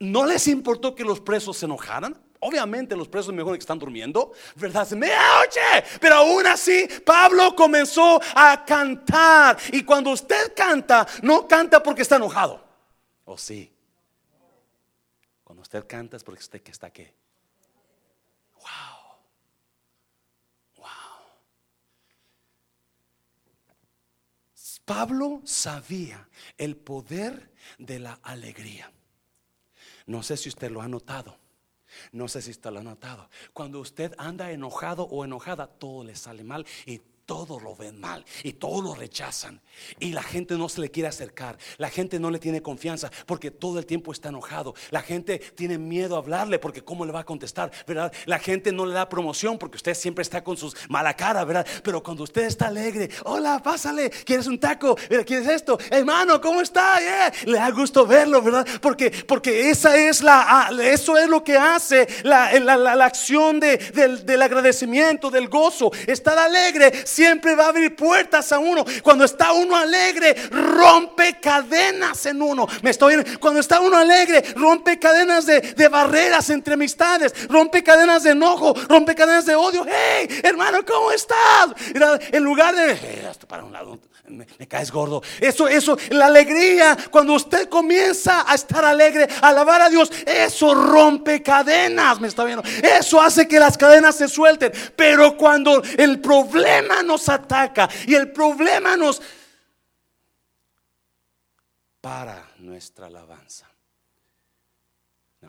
¿No 0.00 0.24
les 0.24 0.46
importó 0.48 0.94
que 0.94 1.04
los 1.04 1.20
presos 1.20 1.56
se 1.56 1.66
enojaran? 1.66 2.20
Obviamente 2.40 2.94
los 2.94 3.08
presos 3.08 3.34
mejor 3.34 3.54
que 3.54 3.60
están 3.60 3.80
durmiendo, 3.80 4.32
¿verdad? 4.54 4.86
oye, 4.92 5.84
pero 6.00 6.16
aún 6.16 6.46
así 6.46 6.88
Pablo 7.04 7.54
comenzó 7.56 8.20
a 8.34 8.64
cantar. 8.64 9.58
Y 9.72 9.82
cuando 9.82 10.10
usted 10.10 10.54
canta, 10.54 11.06
no 11.22 11.48
canta 11.48 11.82
porque 11.82 12.02
está 12.02 12.16
enojado. 12.16 12.64
¿O 13.24 13.36
sí? 13.36 13.72
Cuando 15.42 15.62
usted 15.62 15.84
canta 15.86 16.16
es 16.16 16.22
porque 16.22 16.40
usted 16.40 16.62
que 16.62 16.70
está 16.70 16.86
aquí. 16.86 17.06
Pablo 24.88 25.42
sabía 25.44 26.26
el 26.56 26.74
poder 26.74 27.52
de 27.78 27.98
la 27.98 28.14
alegría. 28.22 28.90
No 30.06 30.22
sé 30.22 30.38
si 30.38 30.48
usted 30.48 30.70
lo 30.70 30.80
ha 30.80 30.88
notado. 30.88 31.36
No 32.12 32.26
sé 32.26 32.40
si 32.40 32.52
usted 32.52 32.70
lo 32.70 32.80
ha 32.80 32.82
notado. 32.82 33.28
Cuando 33.52 33.80
usted 33.80 34.14
anda 34.16 34.50
enojado 34.50 35.02
o 35.02 35.26
enojada, 35.26 35.66
todo 35.66 36.04
le 36.04 36.16
sale 36.16 36.42
mal 36.42 36.64
y 36.86 37.02
todo 37.28 37.60
lo 37.60 37.76
ven 37.76 38.00
mal 38.00 38.24
y 38.42 38.54
todo 38.54 38.80
lo 38.80 38.94
rechazan. 38.94 39.60
Y 40.00 40.12
la 40.12 40.22
gente 40.22 40.56
no 40.56 40.66
se 40.70 40.80
le 40.80 40.90
quiere 40.90 41.10
acercar. 41.10 41.58
La 41.76 41.90
gente 41.90 42.18
no 42.18 42.30
le 42.30 42.38
tiene 42.38 42.62
confianza 42.62 43.10
porque 43.26 43.50
todo 43.50 43.78
el 43.78 43.84
tiempo 43.84 44.12
está 44.12 44.30
enojado. 44.30 44.74
La 44.90 45.02
gente 45.02 45.38
tiene 45.38 45.76
miedo 45.76 46.16
a 46.16 46.20
hablarle 46.20 46.58
porque 46.58 46.82
cómo 46.82 47.04
le 47.04 47.12
va 47.12 47.20
a 47.20 47.24
contestar, 47.24 47.70
¿verdad? 47.86 48.10
La 48.24 48.38
gente 48.38 48.72
no 48.72 48.86
le 48.86 48.94
da 48.94 49.10
promoción 49.10 49.58
porque 49.58 49.76
usted 49.76 49.92
siempre 49.92 50.22
está 50.22 50.42
con 50.42 50.56
sus 50.56 50.74
mala 50.88 51.14
cara, 51.14 51.44
¿verdad? 51.44 51.66
Pero 51.84 52.02
cuando 52.02 52.22
usted 52.22 52.46
está 52.46 52.68
alegre, 52.68 53.10
hola, 53.24 53.60
pásale, 53.62 54.08
¿quieres 54.08 54.46
un 54.46 54.58
taco? 54.58 54.96
¿Quieres 55.26 55.48
esto? 55.48 55.78
Hermano, 55.90 56.40
¿cómo 56.40 56.62
está? 56.62 56.98
Le 57.44 57.58
da 57.58 57.70
gusto 57.72 58.06
verlo, 58.06 58.40
¿verdad? 58.40 58.66
Porque, 58.80 59.10
porque 59.10 59.68
esa 59.68 59.94
es 59.98 60.22
la, 60.22 60.46
ah, 60.48 60.70
eso 60.82 61.18
es 61.18 61.28
lo 61.28 61.44
que 61.44 61.58
hace 61.58 62.08
la, 62.22 62.58
la, 62.58 63.04
acción 63.04 63.60
de, 63.60 63.76
del, 63.76 64.24
del 64.24 64.40
agradecimiento, 64.40 65.28
del 65.30 65.50
gozo. 65.50 65.92
Estar 66.06 66.38
alegre 66.38 66.90
siempre 67.18 67.56
va 67.56 67.64
a 67.64 67.68
abrir 67.70 67.96
puertas 67.96 68.52
a 68.52 68.60
uno. 68.60 68.84
Cuando 69.02 69.24
está 69.24 69.50
uno 69.50 69.74
alegre, 69.74 70.36
rompe 70.50 71.40
cadenas 71.40 72.24
en 72.26 72.40
uno. 72.40 72.64
Me 72.82 72.90
estoy 72.90 73.24
cuando 73.40 73.58
está 73.58 73.80
uno 73.80 73.96
alegre, 73.96 74.40
rompe 74.54 75.00
cadenas 75.00 75.44
de, 75.44 75.88
barreras 75.88 76.48
entre 76.50 76.74
amistades, 76.74 77.48
rompe 77.48 77.82
cadenas 77.82 78.22
de 78.22 78.30
enojo, 78.30 78.72
rompe 78.88 79.16
cadenas 79.16 79.46
de 79.46 79.56
odio. 79.56 79.84
Hey, 79.84 80.28
hermano, 80.44 80.78
¿cómo 80.86 81.10
estás? 81.10 81.74
En 82.30 82.44
lugar 82.44 82.76
de 82.76 82.96
para 83.48 83.64
un 83.64 83.72
lado, 83.72 83.98
me, 84.28 84.68
caes 84.68 84.90
gordo. 84.90 85.22
Eso, 85.40 85.68
eso, 85.68 85.96
la 86.10 86.26
alegría, 86.26 86.96
cuando 87.10 87.32
usted 87.34 87.68
comienza 87.68 88.50
a 88.50 88.54
estar 88.54 88.84
alegre, 88.84 89.26
a 89.40 89.48
alabar 89.48 89.80
a 89.82 89.88
Dios, 89.88 90.10
eso 90.26 90.74
rompe 90.74 91.42
cadenas. 91.42 92.20
Me 92.20 92.28
está 92.28 92.44
viendo. 92.44 92.62
Eso 92.82 93.20
hace 93.20 93.48
que 93.48 93.58
las 93.58 93.78
cadenas 93.78 94.16
se 94.16 94.28
suelten. 94.28 94.72
Pero 94.96 95.36
cuando 95.36 95.82
el 95.96 96.20
problema 96.20 97.02
nos 97.08 97.28
ataca 97.28 97.88
y 98.06 98.14
el 98.14 98.30
problema 98.30 98.96
nos 98.96 99.20
para 102.00 102.52
nuestra 102.58 103.06
alabanza. 103.06 103.68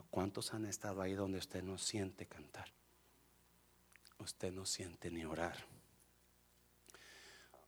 ¿Cuántos 0.10 0.54
han 0.56 0.66
estado 0.66 1.02
ahí 1.02 1.14
donde 1.14 1.38
usted 1.38 1.62
no 1.62 1.78
siente 1.78 2.26
cantar? 2.26 2.72
usted 4.20 4.52
no 4.52 4.66
siente 4.66 5.10
ni 5.10 5.26
orar. 5.26 5.58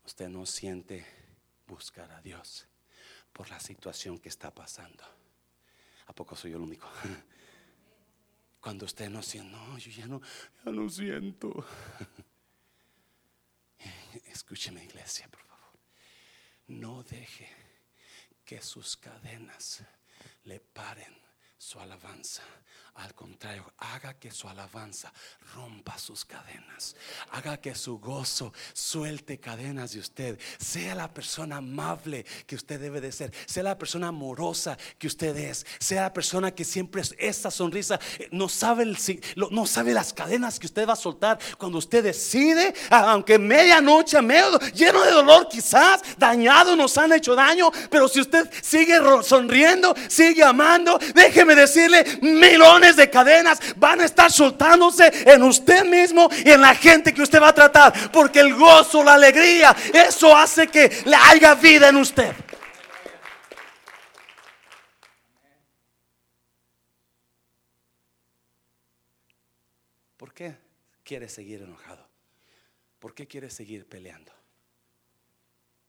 Usted 0.06 0.30
no 0.30 0.46
siente 0.46 1.06
buscar 1.68 2.12
a 2.12 2.22
Dios 2.22 2.68
por 3.34 3.50
la 3.50 3.60
situación 3.60 4.20
que 4.20 4.30
está 4.30 4.54
pasando. 4.54 5.04
¿A 6.08 6.14
poco 6.14 6.36
soy 6.36 6.52
yo 6.52 6.58
el 6.58 6.64
único? 6.64 6.88
Cuando 8.62 8.86
usted 8.86 9.10
no 9.10 9.24
siente, 9.24 9.52
no, 9.52 9.78
yo 9.78 9.92
ya 9.92 10.08
no, 10.08 10.22
ya 10.64 10.72
no 10.72 10.90
siento. 10.90 11.52
Escúcheme 14.26 14.84
iglesia, 14.84 15.28
por 15.28 15.42
favor. 15.42 15.80
No 16.68 17.04
deje 17.04 17.50
que 18.46 18.62
sus 18.62 18.98
cadenas 18.98 19.84
le 20.44 20.60
paren 20.60 21.16
su 21.58 21.80
alabanza. 21.80 22.44
Al 22.96 23.16
contrario, 23.16 23.72
haga 23.78 24.14
que 24.16 24.32
su 24.32 24.48
alabanza 24.50 25.12
rompa 25.56 25.98
sus 25.98 26.26
cadenas. 26.26 26.96
Haga 27.32 27.58
que 27.58 27.74
su 27.74 28.00
gozo 28.00 28.54
suelte 28.74 29.40
cadenas 29.40 29.94
de 29.94 30.00
usted. 30.00 30.40
Sea 30.60 30.94
la 30.94 31.12
persona 31.12 31.58
amable 31.58 32.26
que 32.46 32.56
usted 32.56 32.80
debe 32.80 33.00
de 33.00 33.12
ser. 33.12 33.34
Sea 33.46 33.64
la 33.64 33.78
persona 33.78 34.10
amorosa 34.10 34.78
que 35.00 35.08
usted 35.08 35.36
es. 35.38 35.66
Sea 35.80 36.04
la 36.04 36.14
persona 36.14 36.52
que 36.52 36.66
siempre 36.66 37.02
es 37.02 37.16
esta 37.18 37.50
sonrisa. 37.50 38.00
No 38.30 38.50
sabe, 38.50 38.94
no 39.52 39.66
sabe 39.66 39.94
las 39.94 40.12
cadenas 40.14 40.60
que 40.60 40.68
usted 40.68 40.88
va 40.88 40.94
a 40.94 40.98
soltar 40.98 41.40
cuando 41.58 41.78
usted 41.78 42.04
decide, 42.04 42.74
aunque 42.90 43.40
medianoche, 43.40 44.22
medio, 44.22 44.60
lleno 44.74 45.02
de 45.04 45.12
dolor 45.12 45.48
quizás, 45.50 46.02
dañado, 46.18 46.76
nos 46.76 46.98
han 46.98 47.14
hecho 47.14 47.36
daño. 47.36 47.72
Pero 47.90 48.08
si 48.10 48.20
usted 48.20 48.52
sigue 48.62 49.00
sonriendo, 49.24 49.96
sigue 50.10 50.44
amando, 50.44 51.00
déjeme 51.16 51.56
decirle, 51.56 52.04
de 52.82 53.10
cadenas 53.10 53.60
van 53.78 54.02
a 54.02 54.06
estar 54.06 54.32
soltándose 54.32 55.12
en 55.32 55.44
usted 55.44 55.86
mismo 55.86 56.30
y 56.44 56.50
en 56.52 56.62
la 56.62 56.76
gente 56.76 57.14
que 57.14 57.22
usted 57.22 57.42
va 57.42 57.50
a 57.50 57.54
tratar. 57.54 58.12
Porque 58.12 58.40
el 58.40 58.54
gozo, 58.56 59.04
la 59.04 59.14
alegría, 59.14 59.76
eso 59.94 60.36
hace 60.36 60.68
que 60.68 61.04
le 61.06 61.16
haya 61.16 61.56
vida 61.56 61.90
en 61.90 61.98
usted. 61.98 62.34
¿Por 70.18 70.34
qué 70.34 70.56
quiere 71.04 71.28
seguir 71.30 71.62
enojado? 71.62 72.08
¿Por 73.00 73.16
qué 73.16 73.28
quiere 73.28 73.50
seguir 73.50 73.88
peleando? 73.88 74.32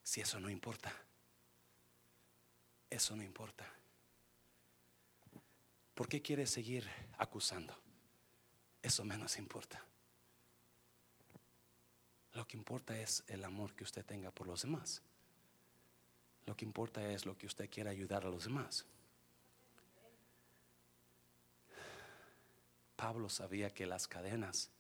Si 0.03 0.21
eso 0.21 0.41
no 0.41 0.49
importa. 0.49 0.93
Eso 2.89 3.17
no 3.17 3.23
importa. 3.23 3.67
¿Por 6.03 6.09
qué 6.09 6.21
quiere 6.21 6.49
seguir 6.49 6.85
acusando? 7.17 7.79
Eso 8.83 9.05
menos 9.05 9.39
importa. 9.39 9.87
Lo 12.33 12.45
que 12.45 12.57
importa 12.57 12.99
es 12.99 13.23
el 13.29 13.45
amor 13.45 13.73
que 13.77 13.85
usted 13.85 14.05
tenga 14.05 14.33
por 14.33 14.49
los 14.49 14.63
demás. 14.63 15.01
Lo 16.45 16.57
que 16.57 16.65
importa 16.65 17.09
es 17.09 17.25
lo 17.25 17.39
que 17.39 17.47
usted 17.47 17.71
quiera 17.71 17.93
ayudar 17.93 18.27
a 18.27 18.31
los 18.31 18.43
demás. 18.43 18.85
Pablo 22.97 23.29
sabía 23.29 23.73
que 23.73 23.87
las 23.87 24.09
cadenas 24.09 24.71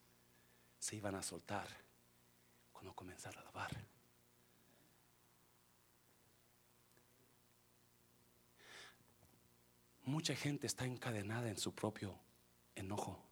se 0.80 0.96
iban 0.96 1.14
a 1.14 1.22
soltar 1.22 1.68
cuando 2.72 2.94
comenzara 2.94 3.42
a 3.42 3.44
lavar. 3.44 3.91
Mucha 10.04 10.34
gente 10.34 10.66
está 10.66 10.84
encadenada 10.84 11.48
en 11.48 11.56
su 11.56 11.74
propio 11.74 12.18
enojo, 12.74 13.22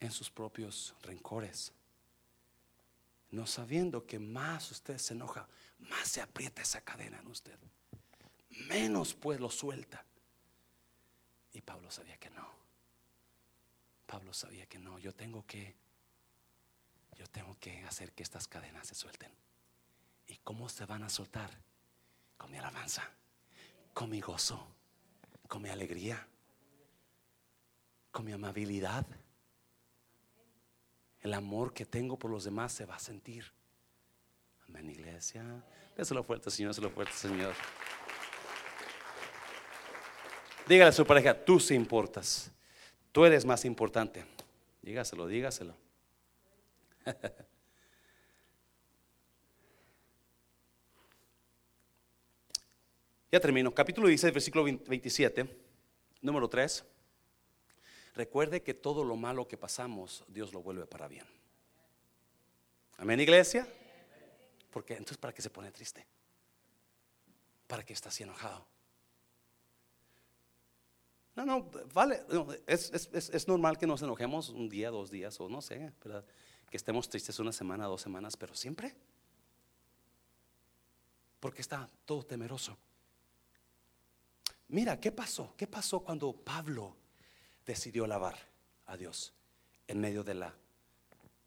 en 0.00 0.10
sus 0.10 0.30
propios 0.30 0.94
rencores, 1.02 1.72
no 3.30 3.46
sabiendo 3.46 4.06
que 4.06 4.18
más 4.18 4.70
usted 4.70 4.96
se 4.96 5.12
enoja, 5.12 5.46
más 5.78 6.08
se 6.08 6.22
aprieta 6.22 6.62
esa 6.62 6.80
cadena 6.80 7.18
en 7.18 7.26
usted, 7.26 7.58
menos 8.68 9.14
pues 9.14 9.38
lo 9.38 9.50
suelta. 9.50 10.04
Y 11.52 11.60
Pablo 11.60 11.90
sabía 11.90 12.16
que 12.16 12.30
no. 12.30 12.48
Pablo 14.06 14.32
sabía 14.32 14.66
que 14.66 14.78
no, 14.78 14.98
yo 14.98 15.14
tengo 15.14 15.44
que 15.46 15.76
yo 17.16 17.26
tengo 17.26 17.58
que 17.60 17.84
hacer 17.84 18.12
que 18.12 18.22
estas 18.22 18.48
cadenas 18.48 18.88
se 18.88 18.94
suelten. 18.94 19.30
¿Y 20.26 20.36
cómo 20.38 20.70
se 20.70 20.86
van 20.86 21.02
a 21.02 21.10
soltar? 21.10 21.50
Con 22.38 22.50
mi 22.50 22.56
alabanza 22.56 23.10
con 24.00 24.08
mi 24.08 24.22
gozo, 24.22 24.58
con 25.46 25.60
mi 25.60 25.68
alegría, 25.68 26.26
con 28.10 28.24
mi 28.24 28.32
amabilidad. 28.32 29.04
El 31.20 31.34
amor 31.34 31.74
que 31.74 31.84
tengo 31.84 32.18
por 32.18 32.30
los 32.30 32.44
demás 32.44 32.72
se 32.72 32.86
va 32.86 32.94
a 32.94 32.98
sentir. 32.98 33.52
Amén, 34.66 34.88
iglesia. 34.88 35.44
Déselo 35.98 36.24
fuerte, 36.24 36.50
Señor, 36.50 36.70
déselo 36.70 36.88
fuerte, 36.88 37.12
Señor. 37.12 37.52
Dígale 40.66 40.88
a 40.88 40.92
su 40.92 41.04
pareja, 41.04 41.34
tú 41.44 41.60
sí 41.60 41.74
importas. 41.74 42.50
Tú 43.12 43.26
eres 43.26 43.44
más 43.44 43.66
importante. 43.66 44.24
Dígaselo, 44.80 45.26
dígaselo. 45.26 45.76
Ya 53.32 53.38
termino. 53.38 53.72
Capítulo 53.72 54.08
16, 54.08 54.34
versículo 54.34 54.64
27, 54.64 55.46
número 56.20 56.48
3. 56.48 56.84
Recuerde 58.16 58.60
que 58.60 58.74
todo 58.74 59.04
lo 59.04 59.14
malo 59.14 59.46
que 59.46 59.56
pasamos, 59.56 60.24
Dios 60.26 60.52
lo 60.52 60.62
vuelve 60.62 60.84
para 60.84 61.06
bien. 61.06 61.24
Amén, 62.96 63.20
iglesia. 63.20 63.68
Porque 64.72 64.94
entonces, 64.94 65.16
¿para 65.16 65.32
qué 65.32 65.42
se 65.42 65.50
pone 65.50 65.70
triste? 65.70 66.04
¿Para 67.68 67.84
qué 67.84 67.92
está 67.92 68.08
así 68.08 68.24
enojado? 68.24 68.66
No, 71.36 71.46
no, 71.46 71.70
vale. 71.94 72.24
es, 72.66 73.46
normal 73.46 73.78
que 73.78 73.86
nos 73.86 74.02
enojemos 74.02 74.48
un 74.48 74.68
día, 74.68 74.90
dos 74.90 75.08
días, 75.08 75.40
o 75.40 75.48
no 75.48 75.62
sé, 75.62 75.92
que 76.68 76.76
estemos 76.76 77.08
tristes 77.08 77.38
una 77.38 77.52
semana, 77.52 77.86
dos 77.86 78.02
semanas, 78.02 78.36
pero 78.36 78.56
siempre. 78.56 78.92
Porque 81.38 81.62
está 81.62 81.88
todo 82.04 82.24
temeroso. 82.24 82.76
Mira, 84.70 85.00
¿qué 85.00 85.10
pasó? 85.10 85.52
¿Qué 85.56 85.66
pasó 85.66 86.00
cuando 86.00 86.32
Pablo 86.32 86.96
decidió 87.66 88.04
alabar 88.04 88.38
a 88.86 88.96
Dios 88.96 89.34
en 89.88 90.00
medio 90.00 90.22
de 90.22 90.34
la, 90.34 90.54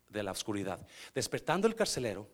de 0.09 0.23
la 0.23 0.31
oscuridad? 0.31 0.85
Despertando 1.15 1.65
el 1.67 1.75
carcelero 1.75 2.27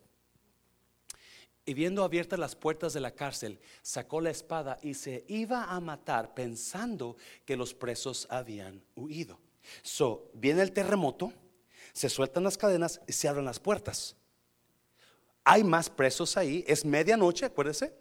y 1.64 1.74
viendo 1.74 2.02
abiertas 2.02 2.40
las 2.40 2.56
puertas 2.56 2.92
de 2.92 2.98
la 2.98 3.12
cárcel, 3.12 3.60
sacó 3.82 4.20
la 4.20 4.30
espada 4.30 4.78
y 4.82 4.94
se 4.94 5.24
iba 5.28 5.64
a 5.64 5.78
matar 5.78 6.34
pensando 6.34 7.16
que 7.44 7.56
los 7.56 7.72
presos 7.72 8.26
habían 8.28 8.82
huido. 8.96 9.38
So, 9.82 10.28
viene 10.34 10.62
el 10.62 10.72
terremoto, 10.72 11.32
se 11.92 12.08
sueltan 12.08 12.42
las 12.42 12.58
cadenas 12.58 13.00
y 13.06 13.12
se 13.12 13.28
abren 13.28 13.44
las 13.44 13.60
puertas. 13.60 14.16
Hay 15.44 15.62
más 15.62 15.88
presos 15.88 16.36
ahí, 16.36 16.64
es 16.66 16.84
medianoche, 16.84 17.46
acuérdese. 17.46 17.94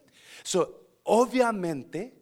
So, 0.43 0.87
obviamente 1.03 2.18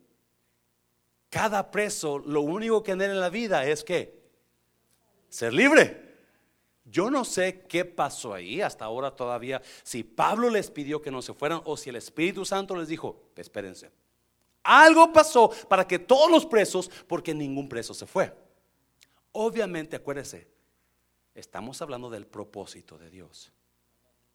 cada 1.29 1.71
preso 1.71 2.19
lo 2.19 2.41
único 2.41 2.83
que 2.83 2.93
tiene 2.93 3.13
en 3.13 3.19
la 3.19 3.29
vida 3.29 3.65
es 3.65 3.83
que 3.83 4.17
ser 5.29 5.53
libre. 5.53 6.07
Yo 6.85 7.11
no 7.11 7.25
sé 7.25 7.65
qué 7.67 7.83
pasó 7.83 8.33
ahí 8.33 8.61
hasta 8.61 8.85
ahora 8.85 9.11
todavía, 9.11 9.61
si 9.83 10.03
Pablo 10.03 10.49
les 10.49 10.71
pidió 10.71 11.01
que 11.01 11.11
no 11.11 11.21
se 11.21 11.33
fueran 11.33 11.61
o 11.65 11.75
si 11.75 11.89
el 11.89 11.97
Espíritu 11.97 12.45
Santo 12.45 12.77
les 12.77 12.87
dijo, 12.87 13.29
espérense. 13.35 13.91
Algo 14.63 15.11
pasó 15.11 15.49
para 15.67 15.85
que 15.85 15.99
todos 15.99 16.31
los 16.31 16.45
presos, 16.45 16.89
porque 17.07 17.33
ningún 17.33 17.67
preso 17.67 17.93
se 17.93 18.05
fue. 18.05 18.33
Obviamente, 19.33 19.95
acuérdese, 19.95 20.47
estamos 21.35 21.81
hablando 21.81 22.09
del 22.09 22.25
propósito 22.25 22.97
de 22.97 23.09
Dios. 23.09 23.51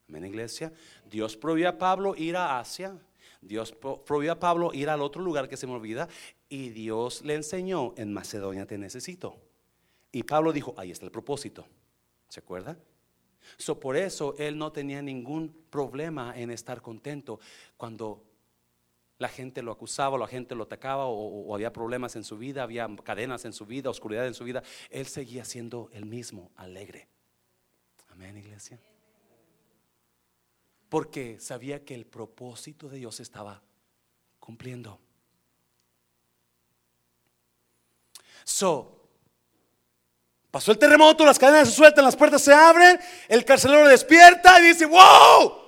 Amén, 0.08 0.26
iglesia. 0.26 0.72
Dios 1.06 1.36
prohibió 1.36 1.70
a 1.70 1.78
Pablo 1.78 2.14
ir 2.16 2.36
a 2.36 2.58
Asia. 2.58 2.98
Dios 3.40 3.72
prohibió 4.06 4.32
a 4.32 4.38
Pablo 4.38 4.72
ir 4.74 4.88
al 4.88 5.02
otro 5.02 5.22
lugar 5.22 5.48
que 5.48 5.56
se 5.56 5.66
me 5.66 5.72
olvida 5.72 6.08
y 6.52 6.68
Dios 6.68 7.22
le 7.22 7.34
enseñó, 7.34 7.94
en 7.96 8.12
Macedonia 8.12 8.66
te 8.66 8.76
necesito. 8.76 9.38
Y 10.12 10.24
Pablo 10.24 10.52
dijo, 10.52 10.74
ahí 10.76 10.90
está 10.90 11.06
el 11.06 11.10
propósito. 11.10 11.66
¿Se 12.28 12.40
acuerda? 12.40 12.78
So, 13.56 13.80
por 13.80 13.96
eso 13.96 14.34
él 14.36 14.58
no 14.58 14.70
tenía 14.70 15.00
ningún 15.00 15.64
problema 15.70 16.34
en 16.36 16.50
estar 16.50 16.82
contento 16.82 17.40
cuando 17.78 18.22
la 19.16 19.28
gente 19.28 19.62
lo 19.62 19.72
acusaba, 19.72 20.18
la 20.18 20.26
gente 20.26 20.54
lo 20.54 20.64
atacaba 20.64 21.06
o, 21.06 21.54
había 21.54 21.72
problemas 21.72 22.16
en 22.16 22.24
su 22.24 22.36
vida, 22.36 22.64
había 22.64 22.86
cadenas 23.02 23.46
en 23.46 23.54
su 23.54 23.64
vida, 23.64 23.88
oscuridad 23.88 24.26
en 24.26 24.34
su 24.34 24.44
vida. 24.44 24.62
Él 24.90 25.06
seguía 25.06 25.46
siendo 25.46 25.88
el 25.94 26.04
mismo, 26.04 26.50
alegre. 26.56 27.08
Amén, 28.08 28.36
iglesia. 28.36 28.78
Porque 30.90 31.40
sabía 31.40 31.82
que 31.82 31.94
el 31.94 32.04
propósito 32.04 32.90
de 32.90 32.98
Dios 32.98 33.20
estaba 33.20 33.62
cumpliendo. 34.38 35.00
So, 38.44 38.92
Pasó 40.52 40.70
el 40.70 40.78
terremoto, 40.78 41.24
las 41.24 41.38
cadenas 41.38 41.70
se 41.70 41.74
sueltan, 41.74 42.04
las 42.04 42.14
puertas 42.14 42.42
se 42.42 42.52
abren, 42.52 43.00
el 43.26 43.42
carcelero 43.42 43.88
despierta 43.88 44.60
y 44.60 44.64
dice, 44.64 44.84
wow, 44.84 45.62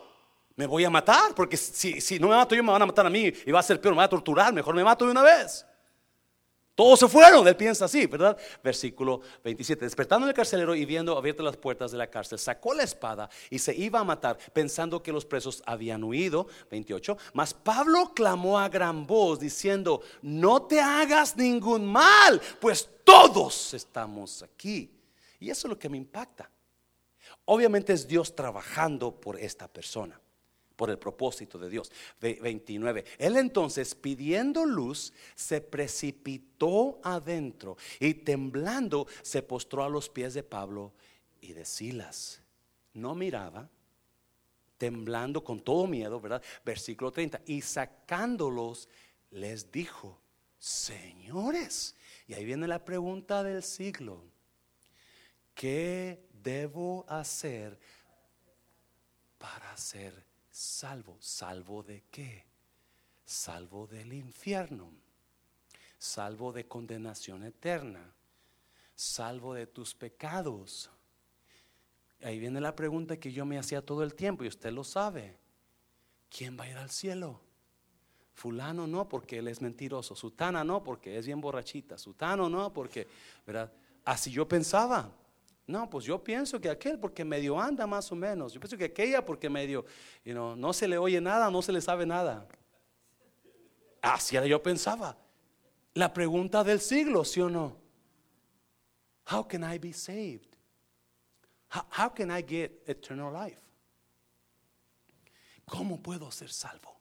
me 0.57 0.66
voy 0.66 0.85
a 0.85 0.91
matar, 0.91 1.35
porque 1.35 1.57
si, 1.57 2.03
si 2.03 2.18
no 2.18 2.29
me 2.29 2.37
mato 2.37 2.55
yo 2.55 2.62
me 2.62 2.70
van 2.70 2.83
a 2.83 2.87
matar 2.87 3.07
a 3.07 3.11
mí 3.11 3.33
y 3.47 3.51
va 3.51 3.61
a 3.61 3.62
ser 3.62 3.81
peor, 3.81 3.95
me 3.95 4.01
va 4.01 4.05
a 4.05 4.09
torturar, 4.11 4.53
mejor 4.53 4.75
me 4.75 4.85
mato 4.85 5.07
de 5.07 5.12
una 5.12 5.22
vez. 5.22 5.64
Todos 6.75 6.99
se 6.99 7.09
fueron, 7.09 7.47
él 7.47 7.57
piensa 7.57 7.85
así, 7.85 8.07
¿verdad? 8.07 8.37
Versículo 8.62 9.20
27. 9.45 9.85
Despertando 9.85 10.27
el 10.27 10.35
carcelero 10.35 10.75
y 10.75 10.85
viendo 10.85 11.16
abiertas 11.16 11.45
las 11.45 11.57
puertas 11.57 11.93
de 11.93 11.99
la 11.99 12.09
cárcel, 12.09 12.37
sacó 12.37 12.75
la 12.75 12.83
espada 12.83 13.31
y 13.49 13.61
se 13.61 13.72
iba 13.77 14.01
a 14.01 14.05
matar, 14.05 14.39
pensando 14.53 15.01
que 15.01 15.12
los 15.12 15.25
presos 15.25 15.62
habían 15.66 16.03
huido. 16.03 16.49
28. 16.72 17.16
Mas 17.33 17.55
Pablo 17.55 18.12
clamó 18.12 18.59
a 18.59 18.68
gran 18.68 19.07
voz, 19.07 19.39
diciendo: 19.39 20.03
No 20.22 20.62
te 20.62 20.81
hagas 20.81 21.37
ningún 21.37 21.87
mal, 21.87 22.41
pues 22.61 22.89
todos 23.05 23.72
estamos 23.75 24.43
aquí. 24.43 24.91
Y 25.39 25.51
eso 25.51 25.68
es 25.68 25.70
lo 25.70 25.79
que 25.79 25.89
me 25.89 25.97
impacta. 25.97 26.51
Obviamente 27.45 27.93
es 27.93 28.09
Dios 28.09 28.35
trabajando 28.35 29.12
por 29.12 29.39
esta 29.39 29.68
persona 29.68 30.20
por 30.77 30.91
el 30.91 30.99
propósito 30.99 31.59
de 31.59 31.70
Dios. 31.70 31.91
29. 32.20 33.05
Él 33.18 33.37
entonces, 33.37 33.95
pidiendo 33.95 34.64
luz, 34.64 35.12
se 35.35 35.61
precipitó 35.61 37.01
adentro 37.03 37.77
y 38.01 38.14
temblando 38.14 39.07
se 39.22 39.43
postró 39.43 39.85
a 39.85 39.89
los 39.89 40.09
pies 40.09 40.35
de 40.35 40.43
Pablo 40.43 40.93
y 41.41 41.53
de 41.53 41.64
Silas. 41.64 42.43
No 42.93 43.14
miraba, 43.14 43.68
temblando 44.79 45.43
con 45.43 45.61
todo 45.61 45.87
miedo, 45.87 46.20
¿verdad? 46.20 46.43
Versículo 46.64 47.11
30. 47.11 47.43
Y 47.47 47.61
sacándolos, 47.61 48.89
les 49.31 49.70
dijo, 49.70 50.20
señores, 50.59 51.95
y 52.27 52.35
ahí 52.35 52.45
viene 52.45 52.66
la 52.66 52.85
pregunta 52.85 53.43
del 53.43 53.62
siglo, 53.62 54.22
¿qué 55.55 56.25
debo 56.43 57.05
hacer 57.09 57.79
para 59.39 59.77
ser 59.77 60.24
salvo. 60.55 61.17
¿Salvo 61.21 61.83
de 61.83 62.05
qué? 62.11 62.45
Salvo 63.25 63.87
del 63.89 64.13
infierno. 64.13 64.93
Salvo 65.99 66.53
de 66.53 66.67
condenación 66.67 67.43
eterna. 67.43 68.15
Salvo 68.95 69.55
de 69.55 69.67
tus 69.67 69.95
pecados. 69.95 70.91
Ahí 72.23 72.39
viene 72.39 72.61
la 72.61 72.77
pregunta 72.77 73.19
que 73.19 73.33
yo 73.33 73.45
me 73.45 73.59
hacía 73.59 73.85
todo 73.85 74.05
el 74.05 74.15
tiempo 74.15 74.45
y 74.45 74.49
usted 74.49 74.73
lo 74.73 74.85
sabe. 74.85 75.37
¿Quién 76.31 76.59
va 76.59 76.65
a 76.65 76.71
ir 76.71 76.77
al 76.77 76.91
cielo? 76.91 77.41
Fulano 78.33 78.87
no, 78.87 79.09
porque 79.09 79.39
él 79.39 79.49
es 79.49 79.61
mentiroso. 79.61 80.15
Sutana 80.15 80.63
no, 80.63 80.85
porque 80.85 81.19
es 81.19 81.27
bien 81.27 81.41
borrachita. 81.41 81.99
Sutano 81.99 82.49
no, 82.49 82.73
porque, 82.73 83.09
¿verdad? 83.45 83.73
Así 84.05 84.31
yo 84.31 84.47
pensaba. 84.47 85.11
No, 85.67 85.89
pues 85.89 86.05
yo 86.05 86.23
pienso 86.23 86.61
que 86.61 86.69
aquel 86.69 86.99
porque 86.99 87.25
medio 87.25 87.59
anda 87.59 87.87
más 87.87 88.11
o 88.12 88.15
menos. 88.15 88.53
Yo 88.53 88.61
pienso 88.61 88.77
que 88.77 88.85
aquella 88.85 89.25
porque 89.25 89.49
medio, 89.49 89.85
you 90.25 90.35
no 90.35 90.73
se 90.73 90.87
le 90.87 90.99
oye 90.99 91.21
nada, 91.21 91.51
no 91.51 91.62
se 91.62 91.73
le 91.73 91.81
sabe 91.81 92.05
nada. 92.05 92.47
Así 94.03 94.37
era 94.37 94.47
yo 94.47 94.62
pensaba. 94.62 95.17
La 95.95 96.12
pregunta 96.12 96.62
del 96.62 96.81
siglo, 96.81 97.25
¿sí 97.25 97.41
o 97.41 97.49
no? 97.49 97.79
How 99.31 99.47
can 99.47 99.62
I 99.65 99.79
be 99.79 99.93
saved? 99.93 100.55
how 101.91 102.09
can 102.09 102.31
I 102.31 102.43
get 102.43 102.83
eternal 102.87 103.33
life? 103.33 103.61
¿Cómo 105.67 106.01
puedo 106.01 106.31
ser 106.31 106.51
salvo? 106.51 106.93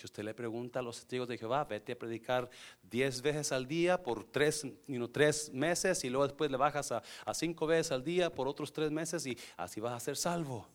Si 0.00 0.06
usted 0.06 0.24
le 0.24 0.32
pregunta 0.32 0.78
a 0.78 0.82
los 0.82 0.96
testigos 0.96 1.28
de 1.28 1.36
Jehová, 1.36 1.62
vete 1.64 1.92
a 1.92 1.98
predicar 1.98 2.48
diez 2.82 3.20
veces 3.20 3.52
al 3.52 3.68
día 3.68 4.02
por 4.02 4.24
tres, 4.24 4.66
tres 5.12 5.52
meses 5.52 6.02
y 6.04 6.08
luego 6.08 6.26
después 6.26 6.50
le 6.50 6.56
bajas 6.56 6.90
a, 6.90 7.02
cinco 7.34 7.66
veces 7.66 7.92
al 7.92 8.02
día 8.02 8.32
por 8.32 8.48
otros 8.48 8.72
tres 8.72 8.90
meses 8.90 9.26
y 9.26 9.36
así 9.58 9.78
vas 9.78 9.92
a 9.92 10.00
ser 10.00 10.16
salvo. 10.16 10.66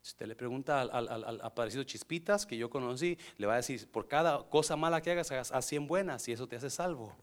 Si 0.00 0.10
usted 0.10 0.26
le 0.26 0.36
pregunta 0.36 0.80
al, 0.82 1.08
al, 1.08 1.40
aparecido 1.40 1.82
Chispitas 1.82 2.46
que 2.46 2.56
yo 2.56 2.70
conocí, 2.70 3.18
le 3.36 3.48
va 3.48 3.54
a 3.54 3.56
decir, 3.56 3.90
por 3.90 4.06
cada 4.06 4.48
cosa 4.48 4.76
mala 4.76 5.00
que 5.00 5.10
hagas, 5.10 5.32
hagas 5.32 5.50
a 5.50 5.60
100 5.60 5.88
buenas 5.88 6.28
y 6.28 6.32
eso 6.32 6.46
te 6.46 6.54
hace 6.54 6.70
salvo. 6.70 7.16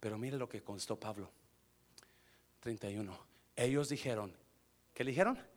Pero 0.00 0.18
mire 0.18 0.38
lo 0.38 0.48
que 0.48 0.60
constó 0.60 0.98
Pablo. 0.98 1.30
31. 2.58 3.16
Ellos 3.54 3.88
dijeron, 3.88 4.34
¿qué 4.92 5.04
le 5.04 5.12
dijeron? 5.12 5.53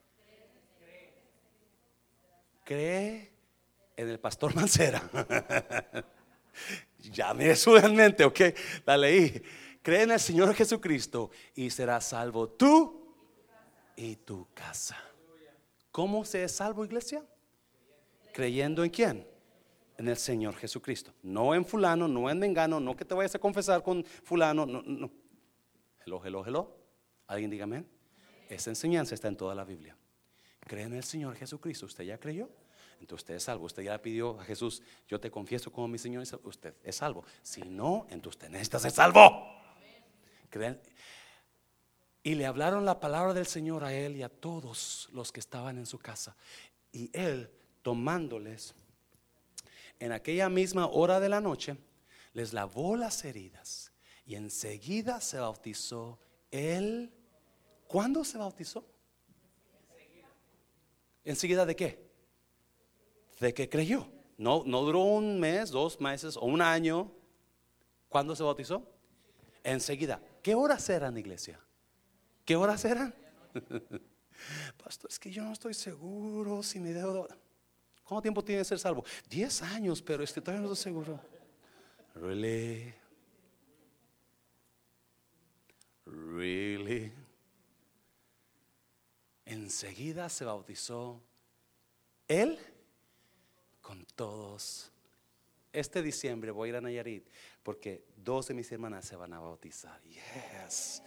Cree 2.68 3.32
en 3.96 4.10
el 4.10 4.20
pastor 4.20 4.54
Mancera. 4.54 5.02
ya 6.98 7.32
me 7.32 7.50
eso 7.50 7.78
en 7.78 7.96
mente, 7.96 8.24
ok, 8.24 8.40
la 8.84 8.94
leí. 8.98 9.42
Cree 9.80 10.02
en 10.02 10.10
el 10.10 10.20
Señor 10.20 10.52
Jesucristo 10.54 11.30
y 11.54 11.70
serás 11.70 12.08
salvo 12.08 12.46
tú 12.46 13.16
y 13.96 14.16
tu 14.16 14.48
casa. 14.52 15.02
¿Cómo 15.90 16.26
se 16.26 16.44
es 16.44 16.52
salvo, 16.52 16.84
iglesia? 16.84 17.24
Creyendo 18.34 18.84
en 18.84 18.90
quién? 18.90 19.26
En 19.96 20.06
el 20.06 20.18
Señor 20.18 20.54
Jesucristo. 20.56 21.14
No 21.22 21.54
en 21.54 21.64
fulano, 21.64 22.06
no 22.06 22.28
en 22.28 22.38
mengano, 22.38 22.78
no 22.80 22.94
que 22.94 23.06
te 23.06 23.14
vayas 23.14 23.34
a 23.34 23.38
confesar 23.38 23.82
con 23.82 24.04
fulano, 24.04 24.66
no, 24.66 24.82
no. 24.82 25.10
Hello, 26.04 26.20
hello, 26.22 26.44
hello. 26.44 26.76
¿Alguien 27.28 27.50
dígame? 27.50 27.86
Esa 28.50 28.68
enseñanza 28.68 29.14
está 29.14 29.28
en 29.28 29.38
toda 29.38 29.54
la 29.54 29.64
Biblia 29.64 29.97
cree 30.68 30.84
en 30.84 30.94
el 30.94 31.02
Señor 31.02 31.34
Jesucristo, 31.34 31.86
¿usted 31.86 32.04
ya 32.04 32.18
creyó? 32.18 32.48
Entonces 33.00 33.24
usted 33.24 33.34
es 33.34 33.42
salvo. 33.44 33.66
Usted 33.66 33.82
ya 33.82 34.00
pidió 34.00 34.38
a 34.40 34.44
Jesús, 34.44 34.82
yo 35.08 35.20
te 35.20 35.30
confieso 35.30 35.72
como 35.72 35.88
mi 35.88 35.98
Señor, 35.98 36.24
usted 36.44 36.74
es 36.84 36.96
salvo. 36.96 37.24
Si 37.42 37.62
no, 37.62 38.06
entonces 38.10 38.38
usted 38.38 38.50
necesita 38.50 38.78
ser 38.78 38.90
salvo. 38.90 39.46
Y 42.22 42.34
le 42.34 42.46
hablaron 42.46 42.84
la 42.84 43.00
palabra 43.00 43.34
del 43.34 43.46
Señor 43.46 43.84
a 43.84 43.94
él 43.94 44.16
y 44.16 44.22
a 44.22 44.28
todos 44.28 45.08
los 45.12 45.32
que 45.32 45.40
estaban 45.40 45.78
en 45.78 45.86
su 45.86 45.98
casa. 45.98 46.36
Y 46.92 47.10
él, 47.12 47.50
tomándoles, 47.82 48.74
en 50.00 50.12
aquella 50.12 50.48
misma 50.48 50.86
hora 50.86 51.20
de 51.20 51.28
la 51.28 51.40
noche, 51.40 51.76
les 52.32 52.52
lavó 52.52 52.96
las 52.96 53.24
heridas 53.24 53.92
y 54.26 54.34
enseguida 54.34 55.20
se 55.20 55.38
bautizó 55.38 56.18
él. 56.50 57.12
¿Cuándo 57.86 58.24
se 58.24 58.38
bautizó? 58.38 58.84
¿Enseguida 61.24 61.66
de 61.66 61.76
qué? 61.76 62.08
De 63.40 63.54
que 63.54 63.68
creyó. 63.68 64.08
No, 64.36 64.62
no 64.64 64.82
duró 64.82 65.00
un 65.00 65.40
mes, 65.40 65.70
dos 65.70 66.00
meses 66.00 66.36
o 66.36 66.42
un 66.42 66.62
año. 66.62 67.12
¿Cuándo 68.08 68.34
se 68.36 68.42
bautizó? 68.42 68.88
Enseguida. 69.64 70.22
¿Qué 70.42 70.54
horas 70.54 70.88
eran, 70.88 71.16
iglesia? 71.18 71.60
¿Qué 72.44 72.56
horas 72.56 72.84
eran? 72.84 73.14
Pastor, 74.82 75.10
es 75.10 75.18
que 75.18 75.30
yo 75.30 75.44
no 75.44 75.52
estoy 75.52 75.74
seguro 75.74 76.62
si 76.62 76.78
me 76.80 76.92
debo. 76.92 77.26
¿Cuánto 78.04 78.22
tiempo 78.22 78.42
tiene 78.42 78.60
que 78.62 78.64
ser 78.64 78.78
salvo? 78.78 79.04
Diez 79.28 79.60
años, 79.62 80.00
pero 80.00 80.22
este 80.22 80.40
todavía 80.40 80.66
no 80.66 80.72
estoy 80.72 80.90
seguro. 80.90 81.20
Really? 82.14 82.94
Really? 86.06 87.12
Enseguida 89.48 90.28
se 90.28 90.44
bautizó 90.44 91.22
él 92.28 92.58
con 93.80 94.04
todos. 94.14 94.92
Este 95.72 96.02
diciembre 96.02 96.50
voy 96.50 96.68
a 96.68 96.70
ir 96.70 96.76
a 96.76 96.80
Nayarit 96.80 97.26
porque 97.62 98.04
dos 98.16 98.48
de 98.48 98.54
mis 98.54 98.70
hermanas 98.70 99.06
se 99.06 99.16
van 99.16 99.32
a 99.32 99.40
bautizar. 99.40 100.00
Yes. 100.02 101.02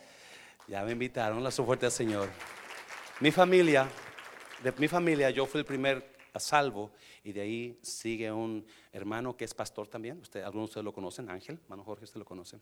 Ya 0.67 0.83
me 0.83 0.91
invitaron, 0.91 1.43
la 1.43 1.51
su 1.51 1.63
fuerte 1.65 1.85
al 1.85 1.91
Señor. 1.91 2.29
Mi 3.19 3.31
familia, 3.31 3.87
de 4.63 4.71
mi 4.73 4.87
familia, 4.87 5.29
yo 5.29 5.45
fui 5.45 5.59
el 5.59 5.65
primer 5.65 6.11
a 6.33 6.39
salvo 6.39 6.91
y 7.23 7.33
de 7.33 7.41
ahí 7.41 7.79
sigue 7.81 8.31
un 8.31 8.65
hermano 8.91 9.37
que 9.37 9.45
es 9.45 9.53
pastor 9.53 9.87
también. 9.87 10.19
Usted, 10.19 10.41
algunos 10.41 10.67
de 10.67 10.71
ustedes 10.71 10.85
lo 10.85 10.93
conocen, 10.93 11.29
Ángel, 11.29 11.59
hermano 11.63 11.83
Jorge, 11.83 12.05
usted 12.05 12.19
lo 12.19 12.25
conoce. 12.25 12.59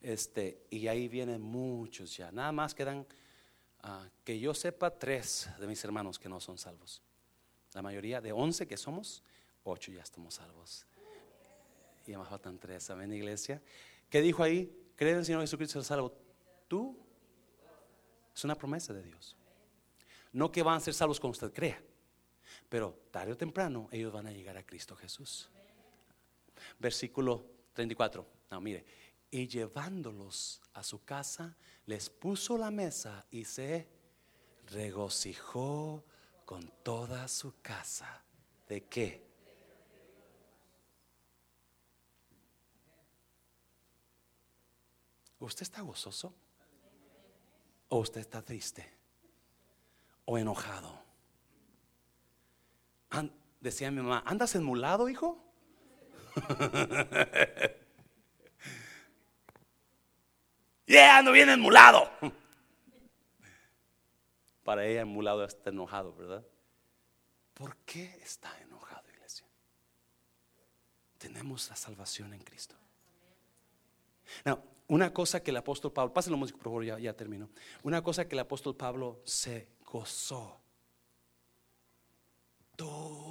Este, 0.00 0.66
y 0.70 0.86
ahí 0.86 1.08
vienen 1.08 1.40
muchos 1.40 2.16
ya. 2.16 2.30
Nada 2.30 2.52
más 2.52 2.74
quedan 2.74 3.06
Ah, 3.82 4.08
que 4.24 4.38
yo 4.38 4.54
sepa 4.54 4.90
tres 4.90 5.48
de 5.58 5.66
mis 5.66 5.82
hermanos 5.84 6.18
que 6.18 6.28
no 6.28 6.40
son 6.40 6.58
salvos. 6.58 7.02
La 7.72 7.82
mayoría 7.82 8.20
de 8.20 8.32
once 8.32 8.66
que 8.66 8.76
somos, 8.76 9.22
ocho 9.64 9.92
ya 9.92 10.02
estamos 10.02 10.34
salvos. 10.34 10.86
Y 12.06 12.16
me 12.16 12.24
faltan 12.24 12.58
tres, 12.58 12.88
amén, 12.90 13.12
iglesia. 13.12 13.60
¿Qué 14.08 14.20
dijo 14.20 14.42
ahí? 14.42 14.72
Cree 14.96 15.12
en 15.12 15.18
el 15.18 15.24
Señor 15.24 15.40
Jesucristo 15.42 15.80
es 15.80 15.86
salvo. 15.86 16.12
Tú 16.68 16.96
es 18.34 18.44
una 18.44 18.54
promesa 18.54 18.92
de 18.92 19.02
Dios. 19.02 19.36
No 20.32 20.52
que 20.52 20.62
van 20.62 20.76
a 20.76 20.80
ser 20.80 20.94
salvos 20.94 21.18
como 21.18 21.32
usted 21.32 21.52
crea, 21.52 21.82
pero 22.68 22.98
tarde 23.10 23.32
o 23.32 23.36
temprano 23.36 23.88
ellos 23.90 24.12
van 24.12 24.26
a 24.26 24.32
llegar 24.32 24.56
a 24.56 24.64
Cristo 24.64 24.94
Jesús. 24.96 25.48
Versículo 26.78 27.44
34. 27.72 28.26
No, 28.50 28.60
mire, 28.60 28.84
y 29.30 29.48
llevándolos 29.48 30.60
a 30.74 30.82
su 30.82 31.04
casa, 31.04 31.56
les 31.86 32.10
puso 32.10 32.58
la 32.58 32.70
mesa 32.70 33.24
y 33.30 33.44
se 33.44 33.88
regocijó 34.66 36.04
con 36.44 36.68
toda 36.82 37.28
su 37.28 37.60
casa. 37.62 38.22
¿De 38.68 38.84
qué? 38.84 39.24
¿Usted 45.38 45.62
está 45.62 45.82
gozoso? 45.82 46.34
¿O 47.88 47.98
usted 47.98 48.20
está 48.20 48.42
triste? 48.42 48.92
¿O 50.24 50.36
enojado? 50.36 51.06
decía 53.60 53.90
mi 53.90 54.02
mamá, 54.02 54.22
¿andas 54.26 54.54
enmulado, 54.54 55.08
hijo? 55.08 55.42
yeah, 60.86 61.18
ando 61.18 61.32
bien 61.32 61.48
enmulado. 61.48 62.10
Para 64.64 64.84
ella, 64.86 65.02
enmulado 65.02 65.44
está 65.44 65.70
enojado, 65.70 66.14
¿verdad? 66.14 66.44
¿Por 67.54 67.76
qué 67.78 68.18
está 68.22 68.50
enojado, 68.62 69.08
iglesia? 69.12 69.46
Tenemos 71.18 71.68
la 71.70 71.76
salvación 71.76 72.34
en 72.34 72.42
Cristo. 72.42 72.74
Now, 74.44 74.62
una 74.88 75.12
cosa 75.12 75.42
que 75.42 75.50
el 75.50 75.56
apóstol 75.56 75.92
Pablo, 75.92 76.12
pásenlo 76.12 76.36
músico, 76.36 76.58
por 76.58 76.64
favor, 76.64 76.84
ya, 76.84 76.98
ya 76.98 77.14
termino. 77.14 77.48
Una 77.82 78.02
cosa 78.02 78.28
que 78.28 78.34
el 78.34 78.40
apóstol 78.40 78.76
Pablo 78.76 79.20
se 79.24 79.68
gozó. 79.84 80.60
Todo 82.76 83.25